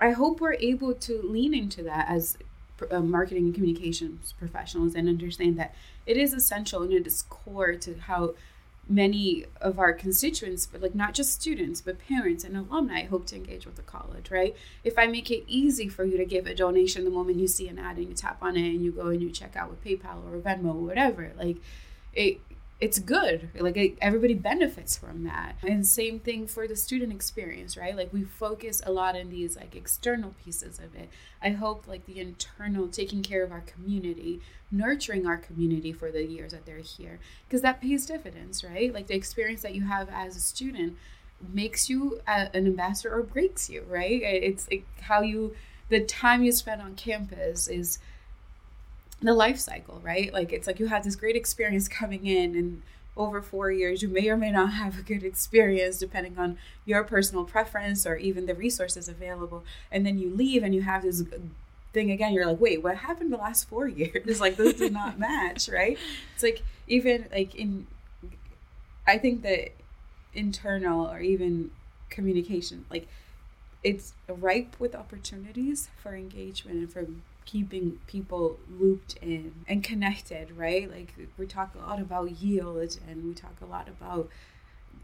I 0.00 0.12
hope 0.12 0.40
we're 0.40 0.54
able 0.54 0.94
to 0.94 1.22
lean 1.22 1.54
into 1.54 1.82
that 1.84 2.08
as 2.08 2.38
uh, 2.90 3.00
marketing 3.00 3.46
and 3.46 3.54
communications 3.54 4.32
professionals 4.38 4.94
and 4.94 5.08
understand 5.08 5.58
that 5.58 5.74
it 6.06 6.16
is 6.16 6.32
essential 6.32 6.82
and 6.82 6.92
it 6.92 7.06
is 7.06 7.22
core 7.22 7.74
to 7.74 7.98
how 7.98 8.34
many 8.88 9.44
of 9.60 9.78
our 9.78 9.92
constituents, 9.92 10.66
but 10.66 10.80
like 10.80 10.94
not 10.94 11.12
just 11.14 11.32
students, 11.32 11.80
but 11.80 11.98
parents 11.98 12.42
and 12.42 12.56
alumni 12.56 13.04
hope 13.04 13.26
to 13.26 13.36
engage 13.36 13.66
with 13.66 13.76
the 13.76 13.82
college, 13.82 14.30
right? 14.30 14.56
If 14.82 14.98
I 14.98 15.06
make 15.06 15.30
it 15.30 15.44
easy 15.46 15.88
for 15.88 16.04
you 16.04 16.16
to 16.16 16.24
give 16.24 16.46
a 16.46 16.54
donation 16.54 17.04
the 17.04 17.10
moment 17.10 17.38
you 17.38 17.46
see 17.46 17.68
an 17.68 17.78
ad 17.78 17.98
and 17.98 18.08
you 18.08 18.14
tap 18.14 18.42
on 18.42 18.56
it 18.56 18.68
and 18.68 18.82
you 18.82 18.90
go 18.90 19.08
and 19.08 19.20
you 19.20 19.30
check 19.30 19.56
out 19.56 19.70
with 19.70 19.84
PayPal 19.84 20.24
or 20.24 20.38
Venmo 20.38 20.74
or 20.74 20.86
whatever, 20.86 21.32
like 21.36 21.58
it 22.14 22.40
it's 22.80 23.00
good. 23.00 23.48
Like 23.58 23.76
it, 23.76 23.98
everybody 24.00 24.34
benefits 24.34 24.96
from 24.96 25.24
that. 25.24 25.56
And 25.66 25.84
same 25.86 26.20
thing 26.20 26.46
for 26.46 26.68
the 26.68 26.76
student 26.76 27.12
experience 27.12 27.76
right? 27.76 27.96
Like 27.96 28.12
we 28.12 28.22
focus 28.22 28.80
a 28.86 28.92
lot 28.92 29.16
on 29.16 29.30
these 29.30 29.56
like 29.56 29.74
external 29.74 30.34
pieces 30.44 30.78
of 30.78 30.94
it. 30.94 31.08
I 31.42 31.50
hope 31.50 31.88
like 31.88 32.06
the 32.06 32.20
internal 32.20 32.86
taking 32.88 33.22
care 33.22 33.42
of 33.42 33.50
our 33.50 33.62
community 33.62 34.40
nurturing 34.70 35.26
our 35.26 35.38
community 35.38 35.92
for 35.92 36.12
the 36.12 36.24
years 36.24 36.52
that 36.52 36.66
they're 36.66 36.78
here 36.78 37.18
because 37.46 37.62
that 37.62 37.80
pays 37.80 38.06
dividends 38.06 38.62
right? 38.62 38.94
Like 38.94 39.08
the 39.08 39.16
experience 39.16 39.62
that 39.62 39.74
you 39.74 39.82
have 39.82 40.08
as 40.12 40.36
a 40.36 40.40
student 40.40 40.96
makes 41.52 41.88
you 41.88 42.20
a, 42.28 42.54
an 42.54 42.66
ambassador 42.66 43.12
or 43.12 43.22
breaks 43.22 43.68
you 43.68 43.84
right? 43.88 44.22
It's 44.22 44.70
like 44.70 44.86
how 45.00 45.22
you 45.22 45.56
the 45.88 46.04
time 46.04 46.44
you 46.44 46.52
spend 46.52 46.80
on 46.80 46.94
campus 46.94 47.66
is 47.66 47.98
the 49.20 49.34
life 49.34 49.58
cycle, 49.58 50.00
right? 50.02 50.32
Like 50.32 50.52
it's 50.52 50.66
like 50.66 50.78
you 50.78 50.86
have 50.86 51.04
this 51.04 51.16
great 51.16 51.36
experience 51.36 51.88
coming 51.88 52.26
in 52.26 52.54
and 52.54 52.82
over 53.16 53.42
four 53.42 53.70
years, 53.70 54.00
you 54.00 54.08
may 54.08 54.28
or 54.28 54.36
may 54.36 54.52
not 54.52 54.72
have 54.74 54.98
a 54.98 55.02
good 55.02 55.24
experience 55.24 55.98
depending 55.98 56.38
on 56.38 56.56
your 56.86 57.02
personal 57.02 57.44
preference 57.44 58.06
or 58.06 58.16
even 58.16 58.46
the 58.46 58.54
resources 58.54 59.08
available. 59.08 59.64
And 59.90 60.06
then 60.06 60.18
you 60.18 60.30
leave 60.30 60.62
and 60.62 60.74
you 60.74 60.82
have 60.82 61.02
this 61.02 61.24
thing 61.92 62.10
again. 62.12 62.32
You're 62.32 62.46
like, 62.46 62.60
wait, 62.60 62.82
what 62.82 62.98
happened 62.98 63.32
the 63.32 63.36
last 63.36 63.68
four 63.68 63.88
years? 63.88 64.40
like 64.40 64.56
this 64.56 64.74
did 64.74 64.92
not 64.92 65.18
match, 65.18 65.68
right? 65.68 65.98
It's 66.34 66.44
like 66.44 66.62
even 66.86 67.26
like 67.32 67.54
in, 67.56 67.88
I 69.06 69.18
think 69.18 69.42
that 69.42 69.72
internal 70.32 71.06
or 71.06 71.18
even 71.18 71.72
communication, 72.10 72.86
like 72.88 73.08
it's 73.82 74.12
ripe 74.28 74.76
with 74.78 74.94
opportunities 74.94 75.88
for 76.02 76.14
engagement 76.14 76.78
and 76.78 76.92
for 76.92 77.06
keeping 77.48 77.98
people 78.06 78.58
looped 78.78 79.16
in 79.22 79.54
and 79.66 79.82
connected, 79.82 80.54
right? 80.54 80.90
Like 80.90 81.14
we 81.38 81.46
talk 81.46 81.74
a 81.74 81.78
lot 81.78 81.98
about 81.98 82.42
yield 82.42 82.98
and 83.08 83.24
we 83.24 83.32
talk 83.32 83.56
a 83.62 83.64
lot 83.64 83.88
about 83.88 84.28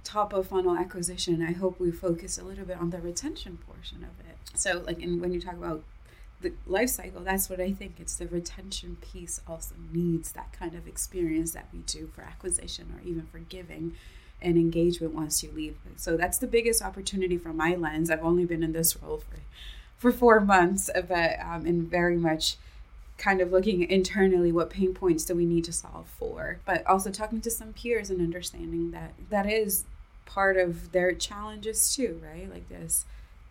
top 0.04 0.34
of 0.34 0.48
funnel 0.48 0.76
acquisition. 0.76 1.42
I 1.42 1.52
hope 1.52 1.80
we 1.80 1.90
focus 1.90 2.36
a 2.36 2.44
little 2.44 2.66
bit 2.66 2.76
on 2.76 2.90
the 2.90 2.98
retention 2.98 3.58
portion 3.66 4.04
of 4.04 4.26
it. 4.28 4.36
So 4.54 4.82
like 4.86 5.00
and 5.00 5.22
when 5.22 5.32
you 5.32 5.40
talk 5.40 5.54
about 5.54 5.84
the 6.42 6.52
life 6.66 6.90
cycle, 6.90 7.22
that's 7.22 7.48
what 7.48 7.60
I 7.60 7.72
think. 7.72 7.94
It's 7.98 8.16
the 8.16 8.28
retention 8.28 8.98
piece 9.00 9.40
also 9.48 9.76
needs 9.90 10.32
that 10.32 10.52
kind 10.52 10.74
of 10.74 10.86
experience 10.86 11.52
that 11.52 11.68
we 11.72 11.78
do 11.78 12.10
for 12.14 12.20
acquisition 12.20 12.92
or 12.94 13.08
even 13.08 13.26
for 13.32 13.38
giving 13.38 13.94
and 14.42 14.58
engagement 14.58 15.14
once 15.14 15.42
you 15.42 15.50
leave. 15.50 15.78
So 15.96 16.18
that's 16.18 16.36
the 16.36 16.46
biggest 16.46 16.82
opportunity 16.82 17.38
from 17.38 17.56
my 17.56 17.74
lens. 17.74 18.10
I've 18.10 18.22
only 18.22 18.44
been 18.44 18.62
in 18.62 18.72
this 18.72 18.94
role 19.02 19.16
for 19.16 19.38
for 20.04 20.12
four 20.12 20.38
months, 20.38 20.90
but 21.08 21.40
um, 21.40 21.64
and 21.64 21.90
very 21.90 22.18
much 22.18 22.58
kind 23.16 23.40
of 23.40 23.50
looking 23.50 23.88
internally 23.88 24.52
what 24.52 24.68
pain 24.68 24.92
points 24.92 25.24
do 25.24 25.34
we 25.34 25.46
need 25.46 25.64
to 25.64 25.72
solve 25.72 26.06
for 26.18 26.58
but 26.66 26.84
also 26.84 27.12
talking 27.12 27.40
to 27.40 27.48
some 27.48 27.72
peers 27.72 28.10
and 28.10 28.20
understanding 28.20 28.90
that 28.90 29.14
that 29.30 29.46
is 29.46 29.84
part 30.26 30.56
of 30.56 30.90
their 30.90 31.12
challenges 31.12 31.94
too 31.94 32.20
right? 32.22 32.50
Like 32.50 32.68
this 32.68 33.06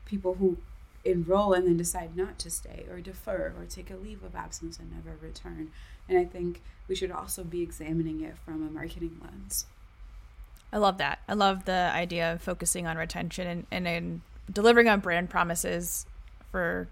people 0.05 0.35
who 0.35 0.57
enroll 1.03 1.53
and 1.53 1.65
then 1.65 1.77
decide 1.77 2.15
not 2.15 2.37
to 2.37 2.51
stay 2.51 2.85
or 2.91 2.99
defer 2.99 3.53
or 3.57 3.65
take 3.67 3.89
a 3.89 3.95
leave 3.95 4.23
of 4.23 4.35
absence 4.35 4.77
and 4.77 4.91
never 4.91 5.17
return. 5.19 5.71
And 6.07 6.19
i 6.19 6.25
think 6.25 6.61
we 6.87 6.93
should 6.93 7.11
also 7.11 7.43
be 7.43 7.63
examining 7.63 8.21
it 8.21 8.35
from 8.45 8.67
a 8.67 8.69
marketing 8.69 9.19
lens. 9.23 9.65
I 10.71 10.77
love 10.77 10.99
that. 10.99 11.19
I 11.27 11.33
love 11.33 11.65
the 11.65 11.89
idea 11.93 12.33
of 12.33 12.41
focusing 12.41 12.85
on 12.85 12.97
retention 12.97 13.47
and, 13.47 13.65
and, 13.71 13.87
and 13.87 14.21
delivering 14.51 14.87
on 14.87 14.99
brand 14.99 15.31
promises 15.31 16.05
for 16.53 16.87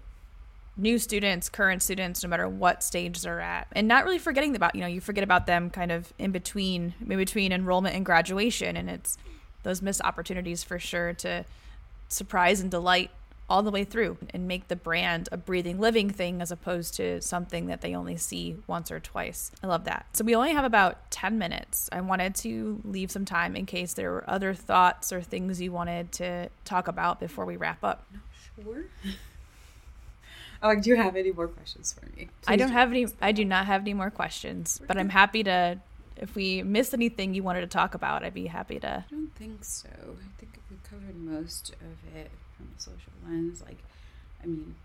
new 0.76 0.98
students, 0.98 1.48
current 1.48 1.82
students, 1.82 2.24
no 2.24 2.28
matter 2.28 2.48
what 2.48 2.82
stage 2.82 3.22
they're 3.22 3.40
at, 3.40 3.68
and 3.72 3.86
not 3.86 4.04
really 4.04 4.18
forgetting 4.18 4.56
about, 4.56 4.74
you 4.74 4.80
know, 4.80 4.88
you 4.88 5.00
forget 5.00 5.22
about 5.22 5.46
them 5.46 5.70
kind 5.70 5.92
of 5.92 6.12
in 6.18 6.32
between, 6.32 6.94
in 7.00 7.16
between 7.16 7.52
enrollment 7.52 7.94
and 7.94 8.04
graduation. 8.04 8.76
And 8.76 8.90
it's 8.90 9.16
those 9.62 9.80
missed 9.80 10.00
opportunities 10.02 10.64
for 10.64 10.80
sure 10.80 11.12
to 11.14 11.44
surprise 12.08 12.60
and 12.60 12.72
delight 12.72 13.10
all 13.48 13.62
the 13.62 13.70
way 13.70 13.84
through 13.84 14.16
and 14.30 14.48
make 14.48 14.66
the 14.66 14.74
brand 14.74 15.28
a 15.30 15.36
breathing, 15.36 15.78
living 15.78 16.10
thing 16.10 16.42
as 16.42 16.50
opposed 16.50 16.94
to 16.94 17.20
something 17.20 17.66
that 17.66 17.80
they 17.80 17.94
only 17.94 18.16
see 18.16 18.56
once 18.66 18.90
or 18.90 18.98
twice. 18.98 19.52
I 19.62 19.68
love 19.68 19.84
that. 19.84 20.06
So 20.14 20.24
we 20.24 20.34
only 20.34 20.54
have 20.54 20.64
about 20.64 21.08
10 21.12 21.38
minutes. 21.38 21.88
I 21.92 22.00
wanted 22.00 22.34
to 22.36 22.80
leave 22.84 23.12
some 23.12 23.24
time 23.24 23.54
in 23.54 23.66
case 23.66 23.92
there 23.92 24.10
were 24.10 24.28
other 24.28 24.54
thoughts 24.54 25.12
or 25.12 25.22
things 25.22 25.60
you 25.60 25.70
wanted 25.70 26.10
to 26.12 26.48
talk 26.64 26.88
about 26.88 27.20
before 27.20 27.44
we 27.44 27.56
wrap 27.56 27.84
up. 27.84 28.06
Not 28.12 28.64
sure. 28.64 28.84
Oh, 30.62 30.74
do 30.76 30.90
you 30.90 30.96
have 30.96 31.16
any 31.16 31.32
more 31.32 31.48
questions 31.48 31.92
for 31.92 32.06
me? 32.16 32.28
Please 32.42 32.46
I 32.46 32.56
don't 32.56 32.70
have 32.70 32.90
any. 32.90 33.06
I 33.20 33.32
do 33.32 33.44
not 33.44 33.66
have 33.66 33.82
any 33.82 33.94
more 33.94 34.10
questions, 34.10 34.80
but 34.86 34.96
I'm 34.96 35.08
happy 35.08 35.42
to. 35.44 35.78
If 36.16 36.34
we 36.36 36.62
missed 36.62 36.94
anything 36.94 37.34
you 37.34 37.42
wanted 37.42 37.62
to 37.62 37.66
talk 37.66 37.94
about, 37.94 38.22
I'd 38.22 38.34
be 38.34 38.46
happy 38.46 38.78
to. 38.78 39.04
I 39.08 39.10
don't 39.10 39.34
think 39.34 39.64
so. 39.64 39.88
I 39.88 40.38
think 40.38 40.58
we 40.70 40.76
covered 40.88 41.16
most 41.16 41.70
of 41.70 42.16
it 42.16 42.30
from 42.56 42.68
a 42.76 42.80
social 42.80 43.12
lens. 43.26 43.62
Like, 43.62 43.78
I 44.42 44.46
mean, 44.46 44.76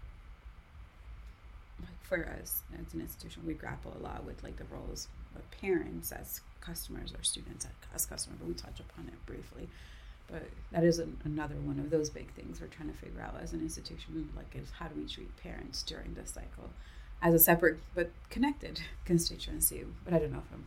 like 1.79 2.01
for 2.01 2.27
us 2.41 2.61
as 2.73 2.93
an 2.93 3.01
institution, 3.01 3.43
we 3.45 3.53
grapple 3.53 3.93
a 3.99 4.01
lot 4.01 4.25
with 4.25 4.43
like 4.43 4.57
the 4.57 4.65
roles 4.71 5.09
of 5.35 5.43
parents 5.61 6.11
as 6.11 6.41
customers 6.61 7.13
or 7.13 7.23
students 7.23 7.67
as 7.93 8.05
customers, 8.05 8.39
but 8.39 8.47
we 8.47 8.53
touch 8.55 8.79
upon 8.79 9.07
it 9.07 9.25
briefly. 9.25 9.67
But 10.29 10.43
that 10.71 10.83
is 10.83 10.99
an, 10.99 11.17
another 11.23 11.55
one 11.55 11.79
of 11.79 11.89
those 11.89 12.09
big 12.09 12.31
things 12.33 12.59
we're 12.59 12.67
trying 12.67 12.91
to 12.91 12.97
figure 12.97 13.21
out 13.21 13.35
as 13.41 13.53
an 13.53 13.61
institution. 13.61 14.29
Like, 14.35 14.55
is 14.55 14.71
how 14.79 14.87
do 14.87 14.99
we 14.99 15.07
treat 15.07 15.35
parents 15.37 15.83
during 15.83 16.13
this 16.15 16.31
cycle 16.31 16.69
as 17.21 17.33
a 17.33 17.39
separate 17.39 17.77
but 17.95 18.11
connected 18.29 18.81
constituency? 19.05 19.85
But 20.03 20.13
I 20.13 20.19
don't 20.19 20.31
know 20.31 20.39
if 20.39 20.53
I'm 20.53 20.65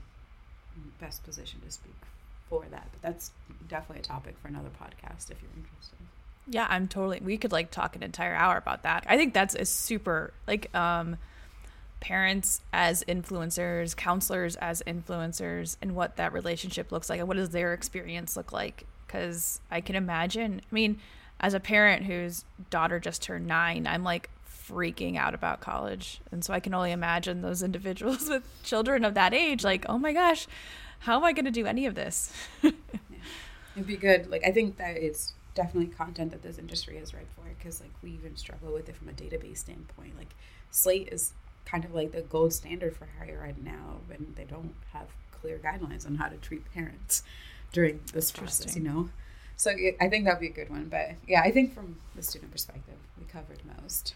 best 1.01 1.25
position 1.25 1.61
to 1.65 1.71
speak 1.71 1.95
for 2.49 2.65
that. 2.71 2.89
But 2.93 3.03
that's 3.03 3.31
definitely 3.69 4.01
a 4.01 4.05
topic 4.05 4.37
for 4.41 4.49
another 4.49 4.71
podcast 4.71 5.31
if 5.31 5.41
you're 5.43 5.51
interested. 5.57 5.99
Yeah, 6.47 6.67
I'm 6.69 6.89
totally. 6.89 7.21
We 7.21 7.37
could 7.37 7.53
like 7.53 7.71
talk 7.71 7.97
an 7.97 8.03
entire 8.03 8.35
hour 8.35 8.57
about 8.57 8.83
that. 8.83 9.05
I 9.09 9.17
think 9.17 9.35
that's 9.35 9.55
a 9.55 9.65
super 9.65 10.33
like 10.47 10.75
um 10.75 11.17
parents 12.01 12.63
as 12.73 13.05
influencers, 13.05 13.95
counselors 13.95 14.57
as 14.57 14.83
influencers, 14.87 15.77
and 15.83 15.95
what 15.95 16.17
that 16.17 16.33
relationship 16.33 16.91
looks 16.91 17.11
like, 17.11 17.19
and 17.19 17.29
what 17.29 17.37
does 17.37 17.51
their 17.51 17.73
experience 17.75 18.37
look 18.37 18.53
like? 18.53 18.87
Because 19.11 19.61
I 19.71 19.81
can 19.81 19.97
imagine. 19.97 20.61
I 20.63 20.75
mean, 20.75 21.01
as 21.41 21.55
a 21.55 21.61
parent 21.61 22.05
whose 22.05 22.45
daughter 22.71 23.01
just 23.01 23.23
turned 23.23 23.47
nine, 23.47 23.87
I'm 23.87 24.05
like 24.05 24.31
freaking 24.69 25.17
out 25.17 25.35
about 25.35 25.61
college, 25.61 26.21
and 26.31 26.45
so 26.45 26.55
I 26.55 26.61
can 26.61 26.75
only 26.75 26.93
imagine 26.93 27.43
those 27.43 27.63
individuals 27.65 28.29
with 28.29 28.45
children 28.63 29.05
of 29.05 29.15
that 29.15 29.35
age. 29.35 29.65
Like, 29.65 29.85
oh 29.89 29.99
my 29.99 30.13
gosh, 30.13 30.47
how 31.01 31.17
am 31.17 31.25
I 31.25 31.33
going 31.33 31.47
to 31.47 31.51
do 31.51 31.67
any 31.67 31.87
of 31.87 31.95
this? 31.95 32.33
yeah. 32.63 32.71
It'd 33.77 33.87
be 33.87 33.97
good. 33.97 34.31
Like, 34.31 34.47
I 34.47 34.51
think 34.51 34.77
that 34.79 34.97
it's 34.97 35.33
definitely 35.55 35.93
content 35.93 36.31
that 36.31 36.43
this 36.43 36.59
industry 36.59 36.97
is 36.97 37.13
right 37.13 37.27
for 37.35 37.43
because 37.59 37.81
like 37.81 37.91
we 38.03 38.13
even 38.13 38.37
struggle 38.37 38.73
with 38.73 38.89
it 38.89 38.97
from 38.97 39.09
a 39.09 39.13
database 39.13 39.59
standpoint 39.59 40.17
like 40.17 40.31
slate 40.71 41.09
is 41.11 41.33
kind 41.65 41.85
of 41.85 41.93
like 41.93 42.13
the 42.13 42.23
gold 42.23 42.53
standard 42.53 42.97
for 42.97 43.09
higher 43.19 43.45
ed 43.47 43.63
now 43.63 43.99
and 44.11 44.35
they 44.37 44.45
don't 44.45 44.75
have 44.93 45.09
clear 45.33 45.59
guidelines 45.59 46.07
on 46.07 46.17
how 46.17 46.29
to 46.29 46.37
treat 46.37 46.71
parents 46.73 47.23
during 47.73 48.01
this 48.13 48.31
process 48.31 48.75
you 48.75 48.83
know 48.83 49.09
so 49.57 49.71
i 50.01 50.09
think 50.09 50.25
that'd 50.25 50.41
be 50.41 50.49
a 50.49 50.53
good 50.53 50.71
one 50.71 50.89
but 50.89 51.13
yeah 51.27 51.43
i 51.43 51.51
think 51.51 51.75
from 51.75 51.97
the 52.17 52.23
student 52.23 52.51
perspective 52.51 52.97
we 53.19 53.25
covered 53.27 53.61
most 53.81 54.15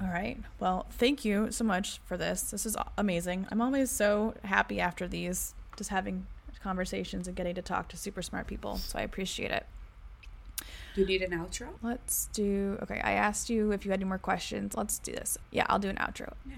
all 0.00 0.08
right 0.08 0.38
well 0.60 0.86
thank 0.90 1.24
you 1.24 1.50
so 1.50 1.64
much 1.64 2.00
for 2.04 2.16
this 2.16 2.50
this 2.50 2.66
is 2.66 2.76
amazing 2.96 3.46
i'm 3.50 3.60
always 3.60 3.90
so 3.90 4.34
happy 4.44 4.80
after 4.80 5.06
these 5.08 5.54
just 5.76 5.90
having 5.90 6.26
conversations 6.62 7.26
and 7.26 7.36
getting 7.36 7.54
to 7.54 7.62
talk 7.62 7.88
to 7.88 7.96
super 7.96 8.22
smart 8.22 8.46
people. 8.46 8.76
So 8.76 8.98
I 8.98 9.02
appreciate 9.02 9.50
it. 9.50 9.66
Do 10.94 11.02
you 11.02 11.06
need 11.06 11.22
an 11.22 11.30
outro? 11.30 11.68
Let's 11.82 12.28
do. 12.32 12.78
Okay, 12.82 13.00
I 13.02 13.12
asked 13.12 13.48
you 13.48 13.72
if 13.72 13.84
you 13.84 13.90
had 13.90 14.00
any 14.00 14.08
more 14.08 14.18
questions. 14.18 14.76
Let's 14.76 14.98
do 14.98 15.12
this. 15.12 15.38
Yeah, 15.50 15.66
I'll 15.68 15.78
do 15.78 15.88
an 15.88 15.96
outro. 15.96 16.32
Yeah. 16.46 16.56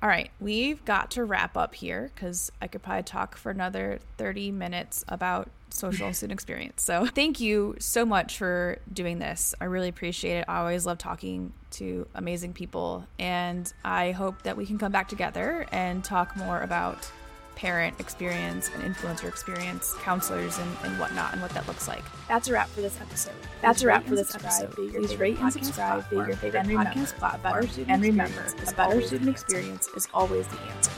All 0.00 0.08
right, 0.08 0.30
we've 0.38 0.84
got 0.84 1.10
to 1.12 1.24
wrap 1.24 1.56
up 1.56 1.74
here 1.74 2.12
because 2.14 2.52
I 2.62 2.68
could 2.68 2.82
probably 2.82 3.02
talk 3.02 3.36
for 3.36 3.50
another 3.50 3.98
30 4.16 4.52
minutes 4.52 5.04
about 5.08 5.50
social 5.70 6.12
student 6.12 6.32
experience. 6.38 6.84
So, 6.84 7.06
thank 7.06 7.40
you 7.40 7.74
so 7.80 8.06
much 8.06 8.38
for 8.38 8.78
doing 8.92 9.18
this. 9.18 9.56
I 9.60 9.64
really 9.64 9.88
appreciate 9.88 10.38
it. 10.38 10.44
I 10.46 10.58
always 10.58 10.86
love 10.86 10.98
talking 10.98 11.52
to 11.72 12.06
amazing 12.14 12.52
people, 12.52 13.08
and 13.18 13.72
I 13.84 14.12
hope 14.12 14.42
that 14.42 14.56
we 14.56 14.66
can 14.66 14.78
come 14.78 14.92
back 14.92 15.08
together 15.08 15.66
and 15.72 16.04
talk 16.04 16.36
more 16.36 16.60
about 16.60 17.10
parent 17.58 17.98
experience 17.98 18.70
and 18.72 18.84
influencer 18.84 19.26
experience, 19.26 19.92
counselors 20.00 20.58
and, 20.58 20.70
and 20.84 20.98
whatnot, 21.00 21.32
and 21.32 21.42
what 21.42 21.50
that 21.50 21.66
looks 21.66 21.88
like. 21.88 22.04
That's 22.28 22.46
a 22.46 22.52
wrap 22.52 22.68
for 22.68 22.82
this 22.82 23.00
episode. 23.00 23.34
That's 23.60 23.82
a 23.82 23.88
wrap 23.88 24.04
for 24.04 24.14
this 24.14 24.32
episode. 24.32 24.70
Please 24.70 25.16
rate 25.16 25.40
and 25.40 25.52
subscribe 25.52 26.08
via 26.08 26.28
your 26.28 26.36
favorite 26.36 26.66
podcast 26.66 27.16
platform. 27.16 27.68
And 27.88 28.00
remember, 28.00 28.46
a 28.64 28.72
better 28.72 29.02
student 29.02 29.30
experience 29.30 29.88
is 29.96 30.06
always 30.14 30.46
the 30.46 30.60
answer. 30.60 30.92